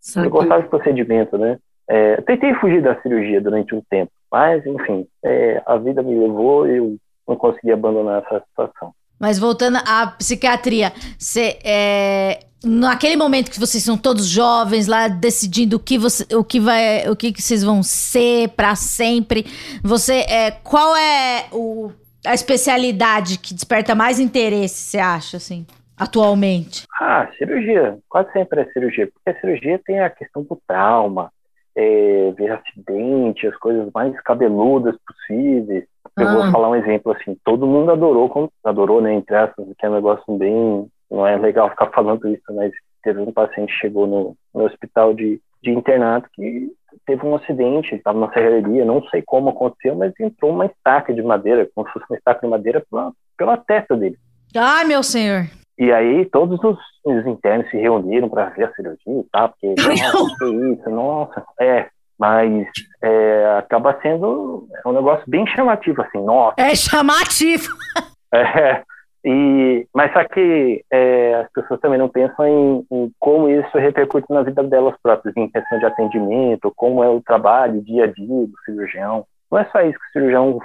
Sabe? 0.00 0.26
Eu 0.26 0.30
gostava 0.30 0.62
de 0.62 0.68
procedimento, 0.68 1.38
né? 1.38 1.58
É, 1.88 2.18
eu 2.18 2.22
tentei 2.22 2.54
fugir 2.54 2.82
da 2.82 3.00
cirurgia 3.00 3.40
durante 3.40 3.74
um 3.74 3.82
tempo, 3.88 4.10
mas, 4.30 4.64
enfim, 4.66 5.06
é, 5.24 5.62
a 5.66 5.76
vida 5.76 6.02
me 6.02 6.18
levou 6.18 6.66
e 6.66 6.76
eu 6.76 6.96
não 7.26 7.36
consegui 7.36 7.72
abandonar 7.72 8.22
essa 8.22 8.40
situação. 8.48 8.92
Mas 9.20 9.38
voltando 9.38 9.76
à 9.86 10.06
psiquiatria, 10.06 10.92
você, 11.18 11.58
é, 11.62 12.40
naquele 12.64 13.16
momento 13.16 13.50
que 13.50 13.60
vocês 13.60 13.84
são 13.84 13.98
todos 13.98 14.26
jovens 14.26 14.86
lá 14.86 15.08
decidindo 15.08 15.76
o 15.76 15.78
que 15.78 15.98
você, 15.98 16.24
o 16.34 16.42
que 16.42 16.58
vai, 16.58 17.06
o 17.06 17.14
que, 17.14 17.30
que 17.30 17.42
vocês 17.42 17.62
vão 17.62 17.82
ser 17.82 18.48
para 18.50 18.74
sempre, 18.74 19.44
você, 19.84 20.20
é, 20.20 20.50
qual 20.50 20.96
é 20.96 21.48
o, 21.52 21.92
a 22.26 22.32
especialidade 22.32 23.38
que 23.38 23.52
desperta 23.52 23.94
mais 23.94 24.18
interesse, 24.18 24.90
você 24.90 24.98
acha 24.98 25.36
assim, 25.36 25.66
atualmente? 25.98 26.86
Ah, 26.98 27.28
cirurgia, 27.36 27.98
quase 28.08 28.32
sempre 28.32 28.62
é 28.62 28.72
cirurgia, 28.72 29.06
porque 29.06 29.36
a 29.36 29.40
cirurgia 29.40 29.78
tem 29.84 30.00
a 30.00 30.08
questão 30.08 30.42
do 30.42 30.58
trauma, 30.66 31.30
é, 31.76 32.32
ver 32.36 32.52
acidente, 32.52 33.46
as 33.46 33.56
coisas 33.56 33.90
mais 33.94 34.18
cabeludas 34.22 34.96
possíveis. 35.06 35.84
Eu 36.20 36.28
Ah. 36.28 36.32
vou 36.34 36.50
falar 36.52 36.68
um 36.70 36.76
exemplo 36.76 37.12
assim, 37.12 37.36
todo 37.44 37.66
mundo 37.66 37.90
adorou, 37.92 38.50
adorou, 38.64 39.00
né, 39.00 39.12
entre 39.14 39.34
aspas, 39.36 39.66
que 39.78 39.86
é 39.86 39.90
um 39.90 39.94
negócio 39.94 40.36
bem, 40.36 40.86
não 41.10 41.26
é 41.26 41.36
legal 41.36 41.70
ficar 41.70 41.86
falando 41.86 42.28
isso, 42.28 42.42
mas 42.54 42.72
teve 43.02 43.20
um 43.20 43.32
paciente 43.32 43.72
que 43.72 43.78
chegou 43.80 44.06
no, 44.06 44.36
no 44.54 44.64
hospital 44.64 45.14
de, 45.14 45.40
de 45.62 45.70
internato 45.70 46.28
que 46.34 46.68
teve 47.06 47.24
um 47.26 47.34
acidente, 47.34 47.94
estava 47.94 48.18
na 48.18 48.32
serraria, 48.32 48.84
não 48.84 49.02
sei 49.08 49.22
como 49.22 49.50
aconteceu, 49.50 49.94
mas 49.94 50.12
entrou 50.20 50.50
uma 50.52 50.66
estaca 50.66 51.12
de 51.14 51.22
madeira, 51.22 51.68
como 51.74 51.86
se 51.86 51.92
fosse 51.94 52.06
uma 52.10 52.16
estaca 52.18 52.40
de 52.42 52.48
madeira 52.48 52.84
pela, 52.90 53.12
pela 53.38 53.56
testa 53.56 53.96
dele. 53.96 54.16
Ai, 54.56 54.84
meu 54.84 55.02
senhor. 55.02 55.44
E 55.78 55.90
aí 55.92 56.26
todos 56.26 56.62
os, 56.62 56.78
os 57.04 57.26
internos 57.26 57.70
se 57.70 57.76
reuniram 57.78 58.28
para 58.28 58.50
ver 58.50 58.64
a 58.64 58.72
cirurgia, 58.74 59.24
tá? 59.32 59.48
Porque, 59.48 59.74
nossa, 60.12 60.36
que 60.38 60.44
isso, 60.72 60.90
nossa, 60.90 61.44
é. 61.58 61.86
Mas 62.20 62.68
é, 63.02 63.56
acaba 63.58 63.98
sendo 64.02 64.68
um 64.84 64.92
negócio 64.92 65.24
bem 65.26 65.46
chamativo, 65.46 66.02
assim, 66.02 66.22
nossa. 66.22 66.54
É 66.60 66.74
chamativo. 66.74 67.68
É, 68.32 68.84
e, 69.24 69.88
mas 69.92 70.12
só 70.12 70.22
que 70.22 70.84
é, 70.88 71.34
as 71.34 71.50
pessoas 71.50 71.80
também 71.80 71.98
não 71.98 72.08
pensam 72.08 72.46
em, 72.46 72.86
em 72.92 73.12
como 73.18 73.50
isso 73.50 73.76
repercute 73.76 74.32
na 74.32 74.42
vida 74.42 74.62
delas 74.62 74.94
próprias, 75.02 75.36
em 75.36 75.50
questão 75.50 75.80
de 75.80 75.84
atendimento, 75.84 76.72
como 76.76 77.02
é 77.02 77.08
o 77.08 77.20
trabalho, 77.20 77.80
o 77.80 77.82
dia 77.82 78.04
a 78.04 78.06
dia 78.06 78.24
do 78.24 78.52
cirurgião. 78.64 79.26
Não 79.50 79.58
é 79.58 79.64
só 79.72 79.80
isso 79.80 79.98
que 79.98 80.06
o 80.06 80.12
cirurgião 80.12 80.60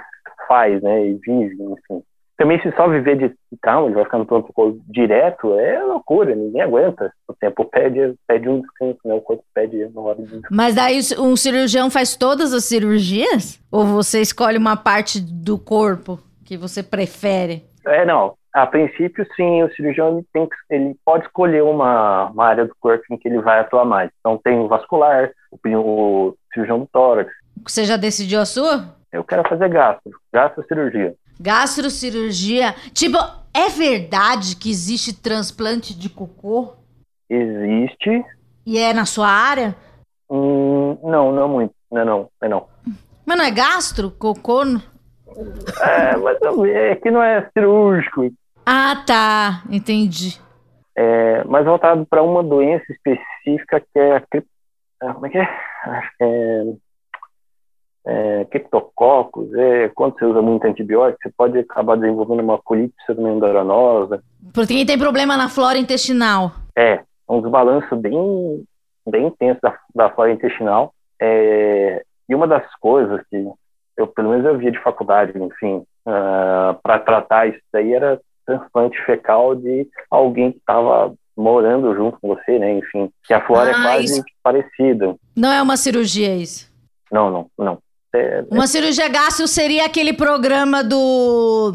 faz, 0.46 0.80
né, 0.80 1.06
e 1.08 1.14
vive, 1.14 1.60
enfim. 1.60 2.04
Também 2.36 2.60
se 2.60 2.70
só 2.76 2.86
viver 2.86 3.16
de 3.16 3.34
calma, 3.62 3.86
ele 3.86 3.94
vai 3.94 4.04
ficar 4.04 4.18
no 4.18 4.26
pronto 4.26 4.52
direto, 4.86 5.58
é 5.58 5.82
loucura, 5.82 6.34
ninguém 6.34 6.60
aguenta. 6.60 7.10
O 7.26 7.32
tempo 7.32 7.64
pede, 7.64 8.14
pede 8.26 8.48
um 8.48 8.60
descanso, 8.60 8.98
né, 9.04 9.14
o 9.14 9.20
corpo 9.20 9.42
pede 9.54 9.84
uma 9.84 10.02
hora 10.02 10.16
de 10.16 10.24
descanso. 10.24 10.46
Mas 10.50 10.74
daí 10.74 11.00
um 11.18 11.34
cirurgião 11.34 11.90
faz 11.90 12.14
todas 12.14 12.52
as 12.52 12.64
cirurgias? 12.64 13.58
Ou 13.72 13.86
você 13.86 14.20
escolhe 14.20 14.58
uma 14.58 14.76
parte 14.76 15.20
do 15.20 15.58
corpo 15.58 16.18
que 16.44 16.58
você 16.58 16.82
prefere? 16.82 17.64
É, 17.86 18.04
não. 18.04 18.34
A 18.52 18.66
princípio, 18.66 19.26
sim, 19.34 19.62
o 19.62 19.72
cirurgião 19.74 20.16
ele 20.16 20.26
tem 20.32 20.46
que, 20.46 20.56
ele 20.70 20.96
pode 21.04 21.26
escolher 21.26 21.62
uma, 21.62 22.30
uma 22.30 22.46
área 22.46 22.64
do 22.64 22.74
corpo 22.80 23.04
em 23.10 23.16
que 23.16 23.28
ele 23.28 23.40
vai 23.40 23.60
atuar 23.60 23.84
mais. 23.84 24.10
Então, 24.20 24.38
tem 24.42 24.58
o 24.58 24.68
vascular, 24.68 25.30
o, 25.52 25.58
o 25.68 26.36
cirurgião 26.52 26.80
do 26.80 26.86
tórax. 26.86 27.30
Você 27.66 27.84
já 27.84 27.96
decidiu 27.96 28.40
a 28.40 28.46
sua? 28.46 28.94
Eu 29.12 29.24
quero 29.24 29.46
fazer 29.48 29.68
gastro, 29.68 30.12
gastrocirurgia. 30.32 31.14
Gastrocirurgia. 31.40 32.74
Tipo, 32.92 33.18
é 33.52 33.68
verdade 33.68 34.56
que 34.56 34.70
existe 34.70 35.12
transplante 35.12 35.98
de 35.98 36.08
cocô? 36.08 36.74
Existe. 37.28 38.24
E 38.64 38.78
é 38.78 38.92
na 38.92 39.04
sua 39.04 39.28
área? 39.28 39.76
Hum, 40.30 40.98
não, 41.02 41.32
não 41.32 41.48
muito. 41.48 41.74
Não, 41.90 42.04
não, 42.04 42.30
é 42.42 42.48
não. 42.48 42.66
Mas 43.24 43.38
não 43.38 43.44
é 43.44 43.50
gastro? 43.50 44.10
Cocô? 44.10 44.62
É, 44.64 46.16
mas 46.16 46.38
é 46.74 46.96
que 46.96 47.10
não 47.10 47.22
é 47.22 47.48
cirúrgico. 47.52 48.30
Ah, 48.64 49.02
tá. 49.06 49.62
Entendi. 49.70 50.40
É, 50.96 51.44
mas 51.44 51.64
voltado 51.66 52.06
para 52.06 52.22
uma 52.22 52.42
doença 52.42 52.84
específica 52.90 53.80
que 53.80 53.98
é 53.98 54.16
a 54.16 54.22
ah, 55.02 55.12
como 55.12 55.26
é 55.26 55.30
que 55.30 55.38
é? 55.38 55.48
Acho 55.84 56.10
que 56.16 56.24
é, 56.24 56.64
é 58.06 58.44
criptococcus. 58.46 59.52
É, 59.54 59.88
quando 59.94 60.18
você 60.18 60.24
usa 60.24 60.40
muito 60.40 60.64
antibiótico, 60.66 61.18
você 61.22 61.30
pode 61.36 61.58
acabar 61.58 61.96
desenvolvendo 61.96 62.40
uma 62.40 62.58
colite 62.58 62.94
pseudomembranosa. 62.98 64.22
Porque 64.54 64.74
quem 64.74 64.86
tem 64.86 64.98
problema 64.98 65.36
na 65.36 65.48
flora 65.48 65.78
intestinal. 65.78 66.52
É, 66.76 67.02
um 67.28 67.40
desbalanço 67.40 67.96
bem, 67.96 68.64
bem 69.08 69.26
intenso 69.26 69.58
da, 69.62 69.76
da 69.94 70.10
flora 70.10 70.32
intestinal. 70.32 70.94
É, 71.20 72.04
e 72.28 72.34
uma 72.34 72.46
das 72.46 72.64
coisas 72.80 73.20
que 73.30 73.44
eu, 73.96 74.06
pelo 74.06 74.30
menos 74.30 74.44
eu 74.46 74.56
via 74.58 74.70
de 74.70 74.82
faculdade, 74.82 75.32
enfim, 75.36 75.82
para 76.04 76.98
tratar 77.00 77.48
isso 77.48 77.60
daí 77.72 77.92
era 77.94 78.20
transplante 78.44 78.96
fecal 79.04 79.54
de 79.56 79.88
alguém 80.10 80.52
que 80.52 80.58
estava 80.58 81.12
morando 81.36 81.94
junto 81.94 82.18
com 82.20 82.28
você, 82.28 82.58
né? 82.58 82.72
Enfim, 82.78 83.10
que 83.24 83.34
a 83.34 83.44
flora 83.44 83.70
é 83.70 83.74
Ah, 83.74 83.82
quase 83.82 84.04
isso. 84.04 84.22
parecida. 84.42 85.16
Não 85.34 85.52
é 85.52 85.60
uma 85.60 85.76
cirurgia 85.76 86.34
isso. 86.36 86.70
Não, 87.10 87.30
não, 87.30 87.50
não. 87.58 87.78
É, 88.16 88.44
Uma 88.50 88.66
cirurgia 88.66 89.08
gastro 89.08 89.46
seria 89.46 89.84
aquele 89.84 90.12
programa 90.12 90.82
do. 90.82 91.74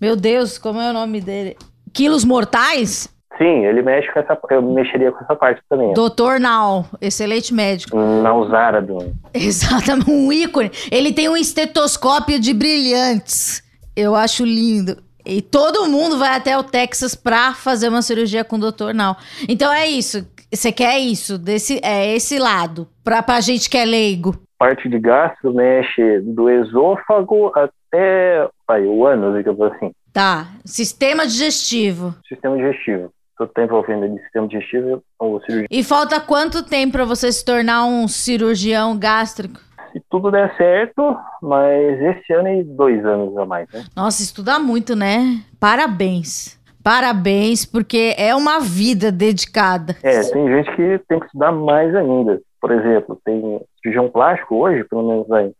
Meu 0.00 0.16
Deus, 0.16 0.58
como 0.58 0.80
é 0.80 0.90
o 0.90 0.94
nome 0.94 1.20
dele? 1.20 1.56
Quilos 1.92 2.24
Mortais? 2.24 3.08
sim, 3.40 3.64
ele 3.64 3.80
mexe 3.80 4.12
com 4.12 4.20
essa, 4.20 4.38
eu 4.50 4.60
mexeria 4.60 5.10
com 5.10 5.24
essa 5.24 5.34
parte 5.34 5.62
também. 5.66 5.94
Doutor 5.94 6.38
Nau, 6.38 6.84
excelente 7.00 7.54
médico. 7.54 7.96
Na 7.96 8.34
usara 8.34 8.82
do, 8.82 9.16
Exatamente, 9.32 10.10
um 10.10 10.30
ícone. 10.30 10.70
Ele 10.90 11.10
tem 11.10 11.28
um 11.28 11.36
estetoscópio 11.36 12.38
de 12.38 12.52
brilhantes. 12.52 13.62
Eu 13.96 14.14
acho 14.14 14.44
lindo. 14.44 15.02
E 15.24 15.40
todo 15.40 15.88
mundo 15.88 16.18
vai 16.18 16.36
até 16.36 16.56
o 16.56 16.62
Texas 16.62 17.14
pra 17.14 17.54
fazer 17.54 17.88
uma 17.88 18.02
cirurgia 18.02 18.44
com 18.44 18.56
o 18.56 18.70
Dr. 18.70 18.92
Nau. 18.94 19.16
Então 19.48 19.72
é 19.72 19.86
isso. 19.86 20.26
Você 20.52 20.72
quer 20.72 20.98
isso, 20.98 21.38
desse, 21.38 21.80
é 21.82 22.14
esse 22.14 22.38
lado, 22.38 22.88
pra, 23.04 23.22
pra 23.22 23.40
gente 23.40 23.70
que 23.70 23.78
é 23.78 23.84
leigo. 23.84 24.36
Parte 24.60 24.90
de 24.90 24.98
gastro 24.98 25.54
mexe 25.54 26.20
do 26.20 26.50
esôfago 26.50 27.50
até 27.56 28.46
vai, 28.68 28.84
o 28.84 29.06
ânus, 29.06 29.34
digamos 29.38 29.62
assim, 29.72 29.90
Tá. 30.12 30.48
Sistema 30.66 31.26
digestivo. 31.26 32.14
sistema 32.28 32.56
digestivo. 32.56 33.10
Tudo 33.38 33.48
está 33.48 33.62
envolvendo 33.62 34.04
ali 34.04 34.18
sistema 34.20 34.46
digestivo 34.46 35.02
ou 35.18 35.40
cirurgia. 35.40 35.66
E 35.70 35.82
falta 35.82 36.20
quanto 36.20 36.62
tempo 36.62 36.92
pra 36.92 37.04
você 37.06 37.32
se 37.32 37.42
tornar 37.42 37.84
um 37.86 38.06
cirurgião 38.06 38.98
gástrico? 38.98 39.58
Se 39.92 40.02
tudo 40.10 40.30
der 40.30 40.54
certo, 40.56 41.16
mas 41.40 42.00
esse 42.02 42.32
ano 42.32 42.48
e 42.48 42.62
dois 42.64 43.04
anos 43.04 43.36
a 43.38 43.46
mais, 43.46 43.66
né? 43.72 43.84
Nossa, 43.96 44.22
estuda 44.22 44.58
muito, 44.58 44.94
né? 44.94 45.42
Parabéns. 45.58 46.60
Parabéns, 46.82 47.64
porque 47.64 48.14
é 48.18 48.34
uma 48.34 48.60
vida 48.60 49.10
dedicada. 49.10 49.96
É, 50.02 50.20
tem 50.22 50.48
gente 50.48 50.76
que 50.76 51.00
tem 51.08 51.18
que 51.18 51.26
estudar 51.26 51.52
mais 51.52 51.94
ainda. 51.94 52.40
Por 52.60 52.72
exemplo, 52.72 53.18
tem 53.24 53.60
cirurgião 53.82 54.10
plástico 54.10 54.56
hoje, 54.56 54.84
pelo 54.84 55.06
menos 55.08 55.30
aí, 55.32 55.52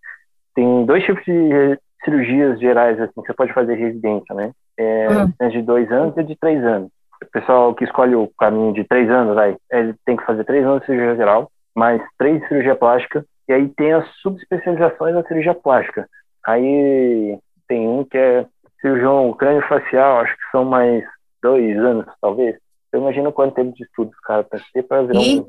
tem 0.54 0.84
dois 0.86 1.04
tipos 1.04 1.24
de 1.24 1.78
cirurgias 2.04 2.58
gerais 2.60 3.00
assim 3.00 3.20
que 3.20 3.26
você 3.26 3.34
pode 3.34 3.52
fazer 3.52 3.74
residência, 3.74 4.34
né? 4.34 4.52
É, 4.78 5.08
Hum. 5.10 5.32
tem 5.38 5.48
de 5.50 5.62
dois 5.62 5.90
anos 5.92 6.16
e 6.16 6.22
de 6.24 6.36
três 6.36 6.62
anos. 6.64 6.90
O 7.22 7.26
pessoal 7.30 7.74
que 7.74 7.84
escolhe 7.84 8.14
o 8.14 8.30
caminho 8.38 8.72
de 8.72 8.82
três 8.84 9.10
anos, 9.10 9.36
aí, 9.36 9.54
ele 9.70 9.94
tem 10.06 10.16
que 10.16 10.24
fazer 10.24 10.44
três 10.44 10.64
anos 10.64 10.80
de 10.80 10.86
cirurgia 10.86 11.16
geral, 11.16 11.50
mais 11.74 12.02
três 12.18 12.40
de 12.40 12.48
cirurgia 12.48 12.74
plástica, 12.74 13.24
e 13.48 13.52
aí 13.52 13.68
tem 13.68 13.92
as 13.92 14.08
subespecializações 14.22 15.14
da 15.14 15.22
cirurgia 15.24 15.54
plástica. 15.54 16.08
Aí 16.46 17.38
tem 17.68 17.86
um 17.86 18.04
que 18.04 18.16
é 18.16 18.46
cirurgião 18.80 19.32
crânio-facial, 19.34 20.20
acho 20.20 20.34
que 20.34 20.50
são 20.50 20.64
mais 20.64 21.04
dois 21.42 21.76
anos, 21.76 22.06
talvez. 22.20 22.56
Eu 22.92 23.00
imagino 23.00 23.32
quanto 23.32 23.54
tempo 23.54 23.74
de 23.76 23.84
estudo 23.84 24.10
os 24.10 24.20
caras 24.20 24.48
têm 24.48 24.60
que 24.60 24.72
ter 24.72 24.82
para 24.84 25.02
virar 25.02 25.20
E- 25.20 25.40
um, 25.40 25.46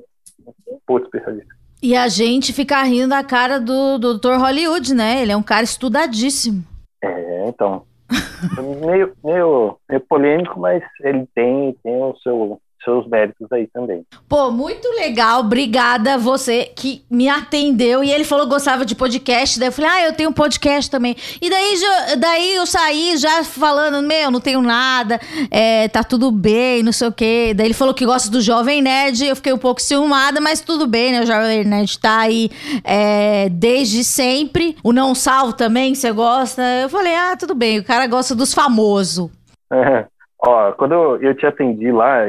um 0.68 0.80
puto 0.86 1.06
especialista. 1.06 1.54
E 1.82 1.96
a 1.96 2.08
gente 2.08 2.54
fica 2.54 2.82
rindo 2.84 3.10
da 3.10 3.24
cara 3.24 3.60
do, 3.60 3.98
do 3.98 4.20
Dr. 4.20 4.38
Hollywood, 4.38 4.94
né? 4.94 5.22
Ele 5.22 5.32
é 5.32 5.38
um 5.38 5.42
cara 5.42 5.64
estudadíssimo. 5.64 6.64
É, 7.04 7.50
então. 7.50 7.84
meio, 8.86 9.14
meio, 9.24 9.78
meio 9.90 10.02
polêmico, 10.02 10.60
mas 10.60 10.84
ele 11.02 11.26
tem, 11.34 11.76
tem 11.84 11.96
o 12.04 12.16
seu, 12.22 12.62
seus 12.84 13.08
méritos 13.08 13.52
aí 13.52 13.68
também. 13.68 14.04
Pô, 14.28 14.52
muito 14.52 14.88
legal. 14.96 15.42
Obrigada 15.42 16.18
você 16.18 16.66
que 16.76 17.04
me 17.10 17.30
atendeu. 17.30 18.04
E 18.04 18.12
ele 18.12 18.24
falou 18.24 18.46
que 18.46 18.54
gostava 18.54 18.86
de 18.86 18.96
podcast. 18.96 19.60
Daí 19.60 19.70
eu 19.70 19.72
falei, 19.72 19.92
ah, 19.92 20.06
eu 20.08 20.14
tenho 20.14 20.34
podcast 20.34 20.90
também. 20.90 21.16
E 21.42 21.50
daí, 21.50 21.76
daí 22.20 22.56
eu 22.56 22.66
saí 22.66 23.18
já 23.18 23.44
falando, 23.44 24.06
meu, 24.06 24.32
não 24.32 24.40
tenho 24.40 24.62
nada, 24.62 25.20
é, 25.50 25.88
tá 25.88 26.04
tudo 26.04 26.32
bem, 26.32 26.84
não 26.84 26.92
sei 26.92 27.08
o 27.08 27.12
quê. 27.12 27.54
Daí 27.56 27.68
ele 27.68 27.74
falou 27.74 27.94
que 27.94 28.06
gosta 28.06 28.32
do 28.32 28.42
Jovem 28.42 28.82
Nerd. 28.82 29.26
Eu 29.26 29.36
fiquei 29.36 29.54
um 29.54 29.58
pouco 29.58 29.82
ciumada, 29.82 30.42
mas 30.42 30.62
tudo 30.62 30.88
bem, 30.88 31.12
né? 31.12 31.22
O 31.22 31.26
Jovem 31.26 31.64
Nerd 31.64 32.00
tá 32.00 32.20
aí 32.20 32.50
é, 32.84 33.50
desde 33.50 34.04
sempre. 34.04 34.76
O 34.84 34.92
Não 34.92 35.14
Salvo 35.14 35.54
também, 35.54 35.94
você 35.94 36.12
gosta. 36.12 36.62
Eu 36.82 36.90
falei, 36.90 37.16
ah, 37.16 37.36
tudo 37.38 37.54
bem. 37.54 37.80
O 37.80 37.84
cara 37.84 38.08
gosta 38.08 38.36
dos 38.36 38.54
famosos. 38.54 39.30
Ó, 40.44 40.72
quando 40.72 40.94
eu 41.22 41.36
te 41.36 41.46
atendi 41.46 41.92
lá, 41.92 42.26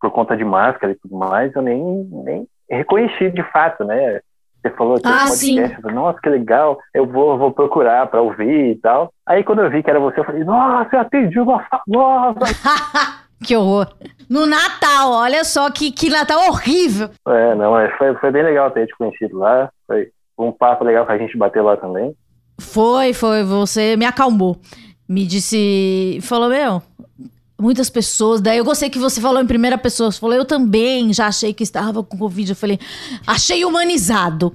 por 0.00 0.10
conta 0.10 0.36
de 0.36 0.44
máscara 0.44 0.92
e 0.92 0.96
tudo 0.96 1.16
mais, 1.16 1.54
eu 1.54 1.62
nem, 1.62 1.82
nem 2.24 2.48
reconheci 2.68 3.30
de 3.30 3.42
fato, 3.50 3.84
né? 3.84 4.20
Você 4.60 4.70
falou 4.70 5.00
que 5.00 5.06
ah, 5.06 5.26
podcast, 5.28 5.80
falei, 5.80 5.96
nossa, 5.96 6.18
que 6.20 6.28
legal, 6.28 6.78
eu 6.92 7.06
vou, 7.06 7.38
vou 7.38 7.52
procurar 7.52 8.06
para 8.08 8.20
ouvir 8.20 8.72
e 8.72 8.74
tal. 8.76 9.12
Aí 9.24 9.44
quando 9.44 9.62
eu 9.62 9.70
vi 9.70 9.82
que 9.82 9.90
era 9.90 10.00
você, 10.00 10.20
eu 10.20 10.24
falei, 10.24 10.44
nossa, 10.44 10.96
eu 10.96 11.00
atendi 11.00 11.38
uma 11.38 11.64
famosa. 11.64 12.40
que 13.44 13.56
horror. 13.56 13.94
No 14.28 14.44
Natal, 14.44 15.12
olha 15.12 15.44
só 15.44 15.70
que, 15.70 15.92
que 15.92 16.10
Natal 16.10 16.48
horrível. 16.48 17.10
É, 17.28 17.54
não, 17.54 17.78
é, 17.78 17.96
foi, 17.96 18.14
foi 18.16 18.30
bem 18.32 18.42
legal 18.42 18.70
ter 18.72 18.86
te 18.86 18.96
conhecido 18.96 19.38
lá, 19.38 19.70
foi 19.86 20.10
um 20.36 20.50
papo 20.50 20.84
legal 20.84 21.06
pra 21.06 21.18
gente 21.18 21.36
bater 21.36 21.62
lá 21.62 21.76
também. 21.76 22.14
Foi, 22.60 23.12
foi, 23.12 23.44
você 23.44 23.96
me 23.96 24.04
acalmou. 24.04 24.56
Me 25.08 25.24
disse, 25.24 26.18
falou, 26.22 26.48
meu, 26.48 26.82
muitas 27.58 27.88
pessoas. 27.90 28.40
Daí 28.40 28.58
eu 28.58 28.64
gostei 28.64 28.90
que 28.90 28.98
você 28.98 29.20
falou 29.20 29.42
em 29.42 29.46
primeira 29.46 29.78
pessoa. 29.78 30.10
Você 30.10 30.18
falou, 30.18 30.36
eu 30.36 30.44
também 30.44 31.12
já 31.12 31.26
achei 31.26 31.52
que 31.52 31.62
estava 31.62 32.02
com 32.02 32.18
Covid. 32.18 32.50
Eu 32.50 32.56
falei, 32.56 32.78
achei 33.26 33.64
humanizado. 33.64 34.52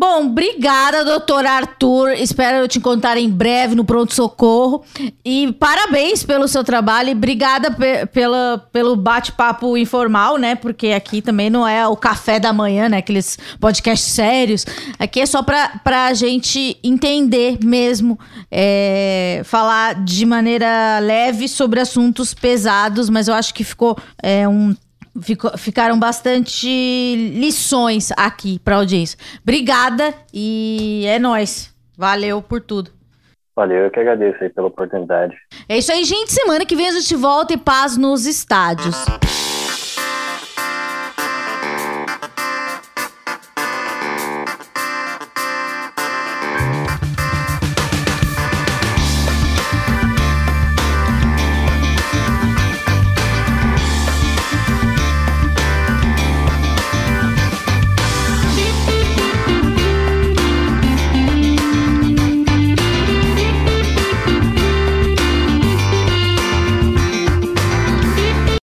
Bom, 0.00 0.28
obrigada, 0.28 1.04
doutor 1.04 1.44
Arthur. 1.44 2.12
Espero 2.12 2.66
te 2.66 2.78
encontrar 2.78 3.18
em 3.18 3.28
breve 3.28 3.74
no 3.74 3.84
pronto-socorro. 3.84 4.82
E 5.22 5.52
parabéns 5.60 6.22
pelo 6.22 6.48
seu 6.48 6.64
trabalho 6.64 7.10
e 7.10 7.12
obrigada 7.12 7.70
pe 7.70 8.06
pela, 8.06 8.66
pelo 8.72 8.96
bate-papo 8.96 9.76
informal, 9.76 10.38
né? 10.38 10.54
Porque 10.54 10.86
aqui 10.92 11.20
também 11.20 11.50
não 11.50 11.68
é 11.68 11.86
o 11.86 11.94
café 11.94 12.40
da 12.40 12.50
manhã, 12.50 12.88
né? 12.88 12.96
Aqueles 12.96 13.38
podcasts 13.60 14.10
sérios. 14.10 14.64
Aqui 14.98 15.20
é 15.20 15.26
só 15.26 15.42
pra, 15.42 15.78
pra 15.84 16.14
gente 16.14 16.78
entender 16.82 17.58
mesmo, 17.62 18.18
é, 18.50 19.42
falar 19.44 20.02
de 20.02 20.24
maneira 20.24 20.98
leve 21.00 21.46
sobre 21.46 21.78
assuntos 21.78 22.32
pesados, 22.32 23.10
mas 23.10 23.28
eu 23.28 23.34
acho 23.34 23.52
que 23.52 23.62
ficou 23.62 23.98
é, 24.22 24.48
um 24.48 24.74
Ficou, 25.22 25.56
ficaram 25.58 25.98
bastante 25.98 26.68
lições 27.34 28.10
aqui 28.16 28.58
para 28.60 28.76
audiência. 28.76 29.18
Obrigada 29.42 30.14
e 30.32 31.04
é 31.06 31.18
nós. 31.18 31.74
Valeu 31.96 32.40
por 32.40 32.60
tudo. 32.60 32.90
Valeu, 33.54 33.84
eu 33.84 33.90
que 33.90 34.00
agradeço 34.00 34.42
aí 34.42 34.48
pela 34.48 34.68
oportunidade. 34.68 35.36
É 35.68 35.76
isso 35.76 35.92
aí, 35.92 36.04
gente. 36.04 36.32
Semana 36.32 36.64
que 36.64 36.76
vem 36.76 36.88
a 36.88 36.92
gente 36.92 37.14
volta 37.16 37.52
e 37.52 37.56
paz 37.56 37.96
nos 37.96 38.24
estádios. 38.24 38.96